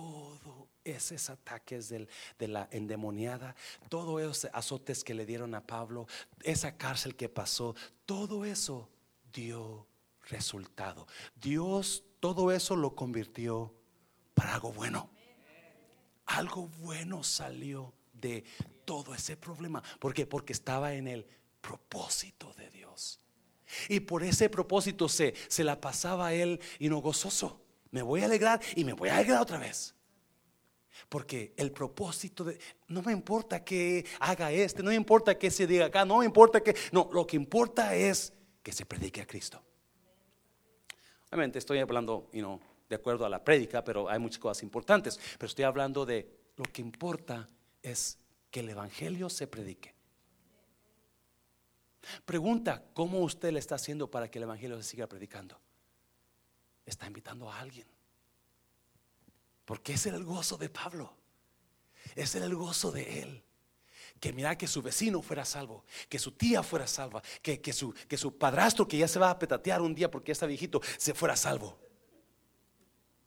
esos 0.85 1.29
ataques 1.29 1.89
de 1.89 2.47
la 2.47 2.69
endemoniada, 2.71 3.55
todos 3.89 4.21
esos 4.21 4.51
azotes 4.53 5.03
que 5.03 5.13
le 5.13 5.25
dieron 5.25 5.53
a 5.55 5.65
Pablo, 5.65 6.07
esa 6.43 6.77
cárcel 6.77 7.15
que 7.15 7.27
pasó, 7.27 7.75
todo 8.05 8.45
eso 8.45 8.89
dio 9.33 9.85
resultado. 10.29 11.07
Dios 11.35 12.03
todo 12.25 12.51
eso 12.51 12.75
lo 12.75 12.95
convirtió 12.95 13.71
para 14.33 14.55
algo 14.55 14.71
bueno. 14.71 15.11
Algo 16.25 16.67
bueno 16.79 17.23
salió 17.23 17.93
de 18.13 18.43
todo 18.83 19.13
ese 19.13 19.37
problema. 19.37 19.83
¿Por 19.99 20.13
qué? 20.13 20.25
Porque 20.25 20.53
estaba 20.53 20.93
en 20.93 21.07
el 21.07 21.27
propósito 21.61 22.53
de 22.55 22.69
Dios. 22.71 23.19
Y 23.89 23.99
por 23.99 24.23
ese 24.23 24.49
propósito 24.49 25.07
se, 25.07 25.33
se 25.47 25.63
la 25.63 25.79
pasaba 25.79 26.33
él 26.33 26.59
y 26.79 26.89
no 26.89 26.97
gozoso. 26.97 27.61
Me 27.91 28.01
voy 28.01 28.21
a 28.21 28.25
alegrar 28.25 28.59
y 28.75 28.83
me 28.83 28.93
voy 28.93 29.09
a 29.09 29.17
alegrar 29.17 29.41
otra 29.41 29.59
vez. 29.59 29.94
Porque 31.09 31.53
el 31.57 31.71
propósito 31.71 32.43
de, 32.43 32.57
no 32.87 33.01
me 33.01 33.11
importa 33.11 33.63
que 33.63 34.05
haga 34.19 34.51
este, 34.51 34.81
no 34.81 34.89
me 34.89 34.95
importa 34.95 35.37
que 35.37 35.51
se 35.51 35.67
diga 35.67 35.85
acá, 35.85 36.05
no 36.05 36.19
me 36.19 36.25
importa 36.25 36.61
que, 36.61 36.75
no, 36.91 37.09
lo 37.11 37.27
que 37.27 37.35
importa 37.35 37.95
es 37.95 38.33
que 38.63 38.71
se 38.71 38.85
predique 38.85 39.21
a 39.21 39.27
Cristo. 39.27 39.61
Obviamente 41.29 41.59
estoy 41.59 41.79
hablando, 41.79 42.29
you 42.31 42.39
know, 42.39 42.59
de 42.89 42.95
acuerdo 42.95 43.25
a 43.25 43.29
la 43.29 43.43
prédica, 43.43 43.83
pero 43.83 44.09
hay 44.09 44.19
muchas 44.19 44.39
cosas 44.39 44.63
importantes. 44.63 45.19
Pero 45.37 45.47
estoy 45.47 45.65
hablando 45.65 46.05
de 46.05 46.29
lo 46.55 46.63
que 46.65 46.81
importa 46.81 47.47
es 47.81 48.17
que 48.49 48.61
el 48.61 48.69
Evangelio 48.69 49.29
se 49.29 49.47
predique. 49.47 49.93
Pregunta, 52.23 52.83
¿cómo 52.93 53.19
usted 53.19 53.51
le 53.51 53.59
está 53.59 53.75
haciendo 53.75 54.09
para 54.09 54.29
que 54.29 54.39
el 54.39 54.43
Evangelio 54.43 54.77
se 54.77 54.83
siga 54.83 55.07
predicando? 55.07 55.59
Está 56.85 57.07
invitando 57.07 57.51
a 57.51 57.59
alguien. 57.59 57.87
Porque 59.65 59.93
ese 59.93 60.09
era 60.09 60.17
el 60.17 60.23
gozo 60.23 60.57
de 60.57 60.69
Pablo. 60.69 61.13
Ese 62.15 62.37
era 62.37 62.47
el 62.47 62.55
gozo 62.55 62.91
de 62.91 63.21
él. 63.21 63.43
Que 64.19 64.31
mira 64.31 64.57
que 64.57 64.67
su 64.67 64.81
vecino 64.81 65.21
fuera 65.21 65.43
salvo, 65.43 65.83
que 66.07 66.19
su 66.19 66.31
tía 66.31 66.63
fuera 66.63 66.87
salva, 66.87 67.21
que, 67.41 67.59
que, 67.59 67.73
su, 67.73 67.93
que 68.07 68.17
su 68.17 68.37
padrastro 68.37 68.87
que 68.87 68.97
ya 68.97 69.07
se 69.07 69.19
va 69.19 69.29
a 69.29 69.37
petatear 69.37 69.81
un 69.81 69.93
día 69.93 70.09
porque 70.09 70.29
ya 70.29 70.33
está 70.33 70.45
viejito, 70.45 70.81
se 70.97 71.13
fuera 71.13 71.35
salvo. 71.35 71.77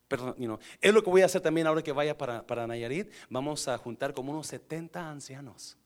Perdón, 0.08 0.58
es 0.80 0.94
lo 0.94 1.04
que 1.04 1.10
voy 1.10 1.20
a 1.20 1.26
hacer 1.26 1.42
también 1.42 1.66
ahora 1.66 1.82
que 1.82 1.92
vaya 1.92 2.16
para, 2.16 2.46
para 2.46 2.66
Nayarit. 2.66 3.12
Vamos 3.28 3.68
a 3.68 3.76
juntar 3.76 4.14
como 4.14 4.32
unos 4.32 4.46
70 4.46 5.10
ancianos. 5.10 5.76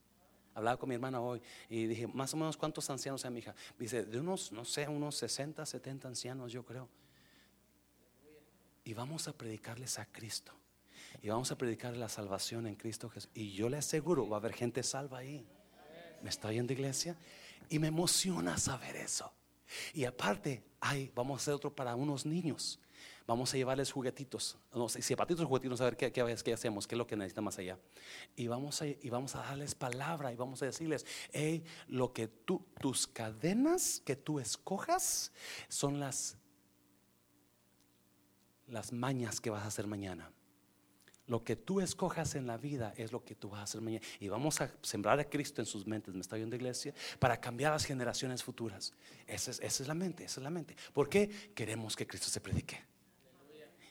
Hablaba 0.54 0.76
con 0.76 0.88
mi 0.88 0.94
hermana 0.94 1.20
hoy 1.20 1.42
y 1.68 1.86
dije, 1.86 2.06
más 2.06 2.32
o 2.34 2.36
menos 2.36 2.56
cuántos 2.56 2.88
ancianos 2.88 3.24
hay 3.24 3.32
mi 3.32 3.40
hija. 3.40 3.54
Dice, 3.78 4.04
de 4.04 4.20
unos, 4.20 4.52
no 4.52 4.64
sé, 4.64 4.86
unos 4.86 5.16
60, 5.16 5.66
70 5.66 6.06
ancianos, 6.06 6.52
yo 6.52 6.64
creo. 6.64 6.88
Y 8.84 8.94
vamos 8.94 9.28
a 9.28 9.32
predicarles 9.32 9.98
a 9.98 10.06
Cristo. 10.06 10.52
Y 11.22 11.28
vamos 11.28 11.50
a 11.52 11.58
predicar 11.58 11.96
la 11.96 12.08
salvación 12.08 12.66
en 12.66 12.74
Cristo 12.74 13.08
Jesús. 13.08 13.30
Y 13.34 13.52
yo 13.52 13.68
le 13.68 13.76
aseguro, 13.76 14.28
va 14.28 14.38
a 14.38 14.40
haber 14.40 14.54
gente 14.54 14.82
salva 14.82 15.18
ahí. 15.18 15.46
¿Me 16.22 16.30
está 16.30 16.48
oyendo 16.48 16.72
iglesia? 16.72 17.16
Y 17.68 17.78
me 17.78 17.88
emociona 17.88 18.58
saber 18.58 18.96
eso. 18.96 19.32
Y 19.94 20.04
aparte, 20.04 20.62
hay, 20.80 21.10
vamos 21.14 21.40
a 21.40 21.42
hacer 21.42 21.54
otro 21.54 21.74
para 21.74 21.94
unos 21.94 22.26
niños. 22.26 22.80
Vamos 23.26 23.54
a 23.54 23.56
llevarles 23.56 23.92
juguetitos, 23.92 24.58
no 24.74 24.88
sé, 24.88 25.00
zapatitos 25.00 25.46
juguetitos, 25.46 25.80
a 25.80 25.84
ver 25.84 25.96
qué, 25.96 26.10
qué, 26.10 26.36
qué, 26.44 26.52
hacemos, 26.52 26.86
qué 26.88 26.96
es 26.96 26.98
lo 26.98 27.06
que 27.06 27.16
necesita 27.16 27.40
más 27.40 27.56
allá. 27.58 27.78
Y 28.34 28.48
vamos, 28.48 28.82
a, 28.82 28.86
y 28.86 29.10
vamos 29.10 29.36
a 29.36 29.38
darles 29.38 29.76
palabra 29.76 30.32
y 30.32 30.36
vamos 30.36 30.60
a 30.62 30.66
decirles, 30.66 31.06
hey, 31.32 31.64
lo 31.86 32.12
que 32.12 32.26
tú, 32.26 32.66
tus 32.80 33.06
cadenas 33.06 34.02
que 34.04 34.16
tú 34.16 34.40
escojas 34.40 35.32
son 35.68 36.00
las, 36.00 36.36
las 38.72 38.92
mañas 38.92 39.40
que 39.40 39.50
vas 39.50 39.62
a 39.62 39.66
hacer 39.68 39.86
mañana. 39.86 40.32
Lo 41.26 41.44
que 41.44 41.54
tú 41.54 41.80
escojas 41.80 42.34
en 42.34 42.46
la 42.46 42.56
vida 42.56 42.92
es 42.96 43.12
lo 43.12 43.24
que 43.24 43.34
tú 43.34 43.50
vas 43.50 43.60
a 43.60 43.62
hacer 43.62 43.80
mañana. 43.80 44.04
Y 44.18 44.28
vamos 44.28 44.60
a 44.60 44.72
sembrar 44.82 45.20
a 45.20 45.24
Cristo 45.24 45.62
en 45.62 45.66
sus 45.66 45.86
mentes, 45.86 46.14
me 46.14 46.20
está 46.20 46.36
viendo 46.36 46.56
iglesia, 46.56 46.92
para 47.18 47.40
cambiar 47.40 47.72
las 47.72 47.84
generaciones 47.84 48.42
futuras. 48.42 48.92
Esa 49.26 49.52
es, 49.52 49.60
esa 49.60 49.82
es 49.82 49.88
la 49.88 49.94
mente, 49.94 50.24
esa 50.24 50.40
es 50.40 50.44
la 50.44 50.50
mente. 50.50 50.74
¿Por 50.92 51.08
qué? 51.08 51.52
Queremos 51.54 51.94
que 51.94 52.06
Cristo 52.06 52.28
se 52.28 52.40
predique. 52.40 52.80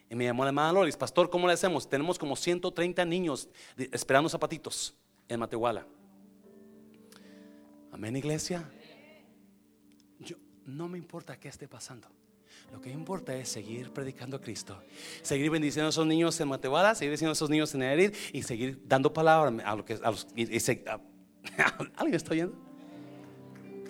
Y 0.09 0.15
me 0.15 0.25
llamó 0.25 0.43
la 0.43 0.49
hermana 0.49 0.73
Loris, 0.73 0.97
pastor, 0.97 1.29
¿cómo 1.29 1.47
le 1.47 1.53
hacemos? 1.53 1.87
Tenemos 1.87 2.19
como 2.19 2.35
130 2.35 3.05
niños 3.05 3.47
esperando 3.77 4.27
zapatitos 4.27 4.93
en 5.29 5.39
Matehuala. 5.39 5.87
Amén, 7.93 8.17
iglesia. 8.17 8.69
Yo, 10.19 10.35
no 10.65 10.89
me 10.89 10.97
importa 10.97 11.39
qué 11.39 11.47
esté 11.47 11.67
pasando. 11.69 12.09
Lo 12.71 12.79
que 12.79 12.89
importa 12.89 13.35
es 13.35 13.49
seguir 13.49 13.91
predicando 13.91 14.37
a 14.37 14.41
Cristo, 14.41 14.81
seguir 15.21 15.51
bendiciendo 15.51 15.87
a 15.87 15.89
esos 15.89 16.07
niños 16.07 16.39
en 16.39 16.47
Matehuala, 16.47 16.95
seguir 16.95 17.09
bendiciendo 17.09 17.31
a 17.31 17.33
esos 17.33 17.49
niños 17.49 17.75
en 17.75 17.83
Herid 17.83 18.13
y 18.31 18.43
seguir 18.43 18.81
dando 18.85 19.13
palabra 19.13 19.51
a 19.65 19.75
lo 19.75 19.83
que 19.83 19.97
los, 19.97 20.25
¿Alguien 21.97 22.15
está 22.15 22.31
oyendo? 22.31 22.55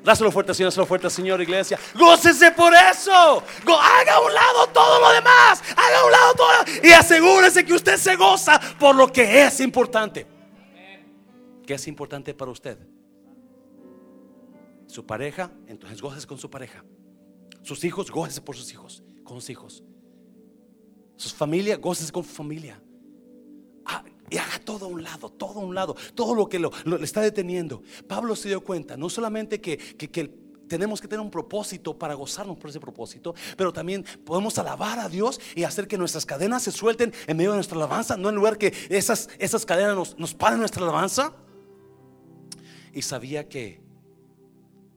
Dáselo 0.03 0.32
fuerte, 0.32 0.53
Señor, 0.55 0.71
dáselo 0.71 0.88
fuerte, 0.88 1.09
Señor, 1.11 1.39
iglesia. 1.41 1.77
Gócese 1.93 2.51
por 2.53 2.73
eso. 2.73 3.11
haga 3.11 4.15
a 4.15 4.19
un 4.19 4.34
lado 4.34 4.67
todo 4.73 4.99
lo 4.99 5.11
demás. 5.11 5.61
Haga 5.75 5.99
a 5.99 6.05
un 6.05 6.11
lado 6.11 6.34
todo. 6.34 6.49
Y 6.84 6.91
asegúrese 6.91 7.63
que 7.63 7.73
usted 7.73 7.97
se 7.97 8.15
goza 8.15 8.59
por 8.79 8.95
lo 8.95 9.11
que 9.11 9.43
es 9.43 9.59
importante. 9.59 10.25
¿Qué 11.67 11.75
es 11.75 11.88
importante 11.88 12.34
para 12.34 12.49
usted? 12.49 12.79
Su 14.88 15.05
pareja, 15.05 15.51
entonces 15.67 16.01
gócese 16.01 16.25
con 16.25 16.39
su 16.39 16.49
pareja. 16.49 16.84
Sus 17.64 17.84
hijos, 17.84 18.12
gócese 18.12 18.41
por 18.41 18.55
sus 18.55 18.72
hijos, 18.72 19.03
con 19.24 19.39
sus 19.39 19.49
hijos. 19.49 19.84
Su 21.16 21.30
familia, 21.30 21.78
gócese 21.78 22.12
con 22.12 22.24
su 22.24 22.32
familia. 22.32 22.82
Ah, 23.86 24.03
y 24.30 24.38
haga 24.38 24.59
todo 24.59 24.86
a 24.86 24.88
un 24.88 25.03
lado, 25.03 25.30
todo 25.30 25.59
a 25.59 25.64
un 25.64 25.76
lado, 25.76 25.95
todo 26.16 26.34
lo 26.34 26.47
que 26.47 26.57
lo, 26.57 26.72
le 26.86 27.03
está 27.03 27.22
deteniendo. 27.22 27.84
Pablo 28.07 28.36
se 28.36 28.47
dio 28.47 28.64
cuenta, 28.64 28.97
no 28.97 29.09
solamente 29.09 29.59
que, 29.59 29.78
tenemos 30.68 31.01
que 31.01 31.07
tener 31.09 31.22
un 31.22 31.30
propósito 31.30 31.99
para 31.99 32.14
gozarnos 32.14 32.57
por 32.57 32.70
ese 32.70 32.80
propósito, 32.80 33.36
pero 33.57 33.74
también 33.74 34.05
podemos 34.24 34.57
alabar 34.57 34.99
a 34.99 35.09
Dios 35.09 35.41
y 35.53 35.64
hacer 35.64 35.86
que 35.86 35.97
nuestras 35.97 36.26
cadenas 36.26 36.64
se 36.64 36.72
suelten 36.72 37.14
en 37.28 37.36
medio 37.36 37.51
de 37.51 37.57
nuestra 37.57 37.76
alabanza, 37.76 38.16
no 38.16 38.30
en 38.30 38.36
lugar 38.36 38.57
que 38.57 38.74
esas, 38.89 39.28
esas 39.38 39.66
cadenas 39.66 39.95
nos, 39.97 40.18
nos 40.18 40.34
paren 40.34 40.59
nuestra 40.59 40.82
alabanza. 40.82 41.34
Y 42.93 43.01
sabía 43.01 43.49
que 43.49 43.82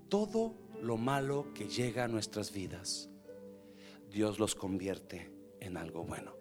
todo 0.08 0.54
lo 0.84 0.96
malo 0.96 1.46
que 1.54 1.66
llega 1.66 2.04
a 2.04 2.08
nuestras 2.08 2.52
vidas, 2.52 3.08
Dios 4.10 4.38
los 4.38 4.54
convierte 4.54 5.32
en 5.58 5.76
algo 5.76 6.04
bueno. 6.04 6.36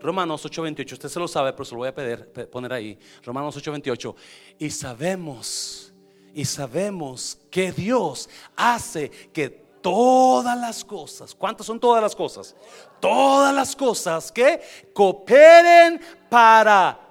Romanos 0.00 0.44
8:28, 0.46 0.94
usted 0.94 1.08
se 1.10 1.20
lo 1.20 1.28
sabe, 1.28 1.52
pero 1.52 1.64
se 1.66 1.72
lo 1.72 1.78
voy 1.78 1.88
a 1.88 1.94
pedir, 1.94 2.26
poner 2.50 2.72
ahí. 2.72 2.98
Romanos 3.22 3.54
8:28. 3.56 4.14
Y 4.58 4.70
sabemos, 4.70 5.92
y 6.32 6.44
sabemos 6.46 7.38
que 7.50 7.70
Dios 7.72 8.30
hace 8.56 9.10
que 9.32 9.50
todas 9.82 10.58
las 10.58 10.82
cosas, 10.82 11.34
¿cuántas 11.34 11.66
son 11.66 11.78
todas 11.78 12.02
las 12.02 12.16
cosas? 12.16 12.56
Todas 13.00 13.54
las 13.54 13.76
cosas 13.76 14.32
que 14.32 14.60
cooperen 14.94 16.00
para 16.30 17.09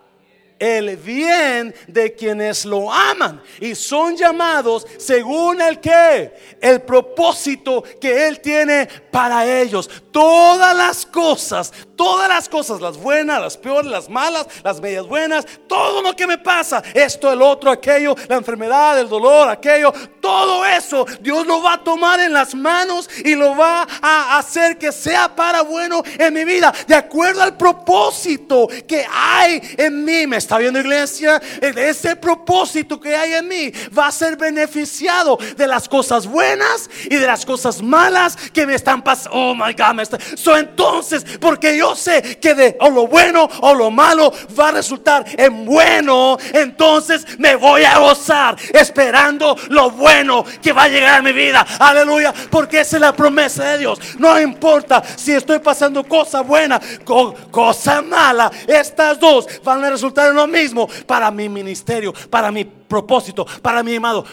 el 0.60 0.97
bien 0.97 1.74
de 1.88 2.14
quienes 2.14 2.66
lo 2.66 2.91
aman 2.91 3.41
y 3.60 3.76
son 3.76 4.16
llamados 4.16 4.86
según 4.97 5.62
el 5.62 5.80
que, 5.80 6.34
el 6.60 6.82
propósito 6.82 7.84
que 7.99 8.28
Él 8.28 8.41
tiene 8.41 8.88
para 9.10 9.45
ellos. 9.62 9.89
Todas 10.12 10.76
las 10.76 11.05
cosas, 11.05 11.72
todas 11.95 12.28
las 12.28 12.49
cosas, 12.49 12.82
las 12.82 12.97
buenas, 12.97 13.41
las 13.41 13.57
peores, 13.57 13.89
las 13.89 14.10
malas, 14.10 14.47
las 14.64 14.82
medias 14.82 15.07
buenas, 15.07 15.45
todo 15.68 16.01
lo 16.01 16.16
que 16.16 16.28
me 16.28 16.38
pasa, 16.38 16.84
esto, 16.93 17.32
el 17.32 17.41
otro, 17.41 17.72
aquello, 17.72 18.16
la 18.28 18.36
enfermedad, 18.36 18.99
el 18.99 19.07
dolor, 19.07 19.49
aquello, 19.49 19.93
todo 20.20 20.66
eso 20.66 21.05
Dios 21.22 21.45
lo 21.45 21.62
va 21.62 21.74
a 21.74 21.84
tomar 21.84 22.20
en 22.20 22.34
las 22.34 22.53
manos 22.53 23.10
y 23.24 23.36
lo 23.36 23.55
va 23.55 23.88
a 24.01 24.38
hacer 24.38 24.78
que 24.78 24.91
sea 24.91 25.34
para 25.36 25.62
bueno 25.62 26.03
en 26.18 26.34
mi 26.34 26.43
vida, 26.43 26.74
de 26.88 26.95
acuerdo 26.95 27.41
al 27.41 27.55
propósito 27.55 28.68
que 28.88 29.05
hay 29.10 29.62
en 29.78 30.03
mí. 30.03 30.28
¿Me 30.28 30.38
está 30.50 30.58
viendo 30.58 30.80
iglesia? 30.80 31.39
Ese 31.62 32.16
propósito 32.16 33.00
que 33.00 33.16
hay 33.16 33.34
en 33.34 33.47
mí 33.47 33.72
va 33.95 34.08
a 34.08 34.12
ser 34.12 34.36
beneficiado 34.36 35.38
de 35.56 35.68
las 35.68 35.88
cosas 35.88 36.26
buenas 36.26 36.89
y 37.04 37.18
de 37.18 37.28
las 37.28 37.45
cosas 37.45 37.84
malas 37.84 38.36
que 38.52 38.66
me 38.66 38.74
están 38.74 39.04
pasando. 39.04 39.38
Oh 39.38 39.54
my 39.54 39.74
God, 39.74 39.93
me 39.93 40.02
está... 40.02 40.18
so, 40.36 40.58
entonces, 40.58 41.24
porque 41.39 41.78
yo 41.78 41.95
sé 41.95 42.39
que 42.39 42.56
de 42.56 42.76
o 42.80 42.89
lo 42.89 43.06
bueno 43.06 43.47
o 43.62 43.76
lo 43.76 43.91
malo 43.91 44.34
va 44.60 44.70
a 44.70 44.72
resultar 44.72 45.24
en 45.38 45.66
bueno, 45.66 46.39
entonces 46.52 47.28
me 47.38 47.56
voy 47.56 47.84
a 47.84 48.00
gozar 48.00 48.56
esperando 48.74 49.56
lo 49.70 49.91
bueno 49.91 50.43
que 50.64 50.74
va 50.74 50.86
a 50.86 50.88
llegar 50.88 51.20
a 51.20 51.22
mi 51.22 51.32
vida. 51.32 51.64
Aleluya, 51.78 52.34
porque 52.50 52.80
esa 52.80 52.97
es 52.97 53.02
la 53.02 53.14
promesa 53.16 53.66
de 53.66 53.78
Dios. 53.78 54.00
No 54.18 54.41
importa 54.41 55.04
si 55.16 55.32
estoy 55.32 55.60
pasando 55.60 56.04
cosa 56.06 56.41
buena 56.41 56.82
o 57.06 57.36
cosa 57.52 58.02
mala, 58.02 58.52
estas 58.66 59.20
dos 59.20 59.47
van 59.64 59.86
a 59.86 59.91
resultar 59.91 60.30
en 60.30 60.39
lo 60.40 60.48
mismo 60.48 60.88
para 61.06 61.32
mi 61.32 61.50
ministerio, 61.50 62.14
para 62.30 62.52
mi 62.52 62.66
propósito, 62.66 63.46
para 63.62 63.84
mi 63.84 63.96
amado. 63.96 64.26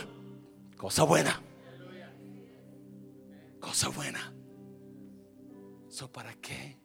Cosa 0.76 1.04
buena. 1.04 1.40
Cosa 3.60 3.88
buena. 3.88 4.32
So, 5.88 6.12
¿Para 6.12 6.34
qué 6.34 6.78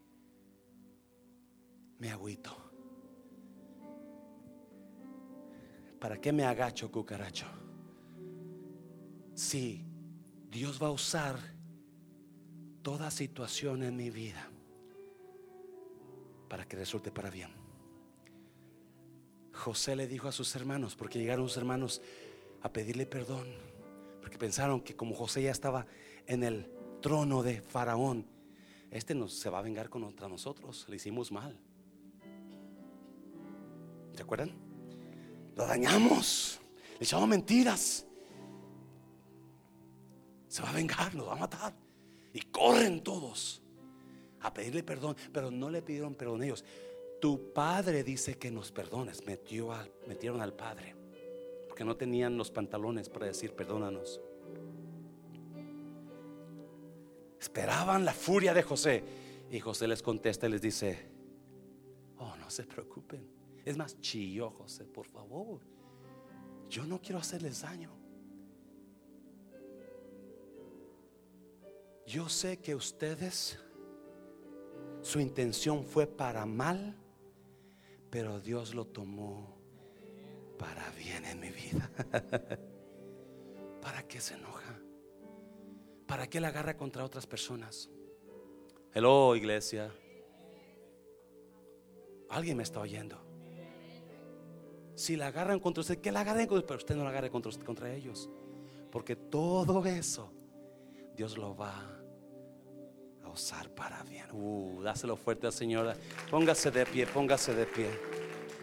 me 1.99 2.11
agüito? 2.11 2.57
¿Para 5.99 6.19
qué 6.19 6.31
me 6.31 6.45
agacho, 6.45 6.89
cucaracho? 6.89 7.45
Si 9.35 9.85
Dios 10.49 10.81
va 10.81 10.87
a 10.87 10.91
usar 10.91 11.35
toda 12.81 13.11
situación 13.11 13.83
en 13.83 13.95
mi 13.95 14.09
vida 14.09 14.49
para 16.49 16.65
que 16.65 16.75
resulte 16.75 17.11
para 17.11 17.29
bien. 17.29 17.60
José 19.61 19.95
le 19.95 20.07
dijo 20.07 20.27
a 20.27 20.31
sus 20.31 20.55
hermanos, 20.55 20.95
porque 20.95 21.19
llegaron 21.19 21.47
sus 21.47 21.57
hermanos 21.57 22.01
a 22.63 22.73
pedirle 22.73 23.05
perdón, 23.05 23.47
porque 24.19 24.37
pensaron 24.37 24.81
que 24.81 24.95
como 24.95 25.13
José 25.15 25.43
ya 25.43 25.51
estaba 25.51 25.85
en 26.25 26.43
el 26.43 26.67
trono 26.99 27.43
de 27.43 27.61
Faraón, 27.61 28.25
este 28.89 29.13
nos, 29.13 29.33
se 29.33 29.49
va 29.51 29.59
a 29.59 29.61
vengar 29.61 29.89
contra 29.89 30.27
nosotros, 30.27 30.85
le 30.89 30.95
hicimos 30.95 31.31
mal. 31.31 31.57
¿Se 34.15 34.23
acuerdan? 34.23 34.51
Lo 35.55 35.65
dañamos, 35.67 36.59
le 36.99 37.05
echamos 37.05 37.27
mentiras. 37.27 38.05
Se 40.47 40.61
va 40.63 40.71
a 40.71 40.73
vengar, 40.73 41.13
nos 41.13 41.27
va 41.27 41.33
a 41.33 41.37
matar. 41.37 41.73
Y 42.33 42.41
corren 42.41 43.03
todos 43.03 43.61
a 44.41 44.51
pedirle 44.51 44.81
perdón, 44.81 45.15
pero 45.31 45.51
no 45.51 45.69
le 45.69 45.83
pidieron 45.83 46.15
perdón 46.15 46.43
ellos. 46.43 46.65
Tu 47.21 47.53
padre 47.53 48.03
dice 48.03 48.37
que 48.37 48.51
nos 48.51 48.71
perdones. 48.71 49.25
Metió 49.25 49.69
metieron 50.07 50.41
al 50.41 50.53
padre 50.53 50.95
porque 51.67 51.85
no 51.85 51.95
tenían 51.95 52.35
los 52.35 52.51
pantalones 52.51 53.07
para 53.07 53.27
decir 53.27 53.53
perdónanos. 53.53 54.19
Esperaban 57.39 58.03
la 58.03 58.13
furia 58.13 58.53
de 58.53 58.63
José. 58.63 59.03
Y 59.49 59.59
José 59.59 59.87
les 59.87 60.01
contesta 60.01 60.47
y 60.47 60.51
les 60.51 60.61
dice, 60.61 61.09
oh, 62.17 62.35
no 62.37 62.49
se 62.49 62.63
preocupen. 62.63 63.25
Es 63.63 63.77
más, 63.77 63.99
chilló 63.99 64.49
José, 64.49 64.85
por 64.85 65.07
favor. 65.07 65.61
Yo 66.69 66.85
no 66.85 66.99
quiero 67.01 67.19
hacerles 67.19 67.61
daño. 67.61 67.91
Yo 72.05 72.27
sé 72.29 72.57
que 72.57 72.75
ustedes, 72.75 73.59
su 75.01 75.19
intención 75.19 75.83
fue 75.83 76.07
para 76.07 76.45
mal, 76.45 76.97
pero 78.11 78.41
Dios 78.41 78.75
lo 78.75 78.85
tomó 78.85 79.57
para 80.59 80.91
bien 80.91 81.25
en 81.25 81.39
mi 81.39 81.49
vida. 81.49 81.89
¿Para 83.81 84.05
qué 84.07 84.19
se 84.19 84.35
enoja? 84.35 84.79
¿Para 86.05 86.27
qué 86.27 86.41
la 86.41 86.49
agarra 86.49 86.75
contra 86.75 87.05
otras 87.05 87.25
personas? 87.25 87.89
Hello, 88.93 89.33
iglesia. 89.35 89.91
Alguien 92.29 92.57
me 92.57 92.63
está 92.63 92.81
oyendo. 92.81 93.17
Si 94.93 95.15
la 95.15 95.27
agarran 95.27 95.59
contra 95.59 95.81
usted, 95.81 96.01
que 96.01 96.11
la 96.11 96.19
agarren 96.21 96.47
contra 96.47 96.67
pero 96.67 96.77
usted 96.77 96.95
no 96.95 97.05
la 97.05 97.09
agarre 97.11 97.31
contra, 97.31 97.51
contra 97.63 97.93
ellos. 97.93 98.29
Porque 98.91 99.15
todo 99.15 99.85
eso 99.85 100.31
Dios 101.15 101.37
lo 101.37 101.55
va 101.55 102.00
usar 103.31 103.69
para 103.69 104.03
bien. 104.03 104.25
Uh, 104.31 104.81
dáselo 104.81 105.15
fuerte 105.15 105.47
al 105.47 105.53
Señor. 105.53 105.95
Póngase 106.29 106.71
de 106.71 106.85
pie, 106.85 107.07
póngase 107.07 107.53
de 107.55 107.65
pie. 107.65 107.89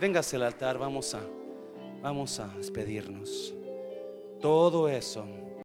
Véngase 0.01 0.37
al 0.37 0.45
altar, 0.45 0.79
vamos 0.79 1.15
a 1.15 1.21
vamos 2.01 2.39
a 2.39 2.49
despedirnos. 2.49 3.55
Todo 4.41 4.89
eso 4.89 5.27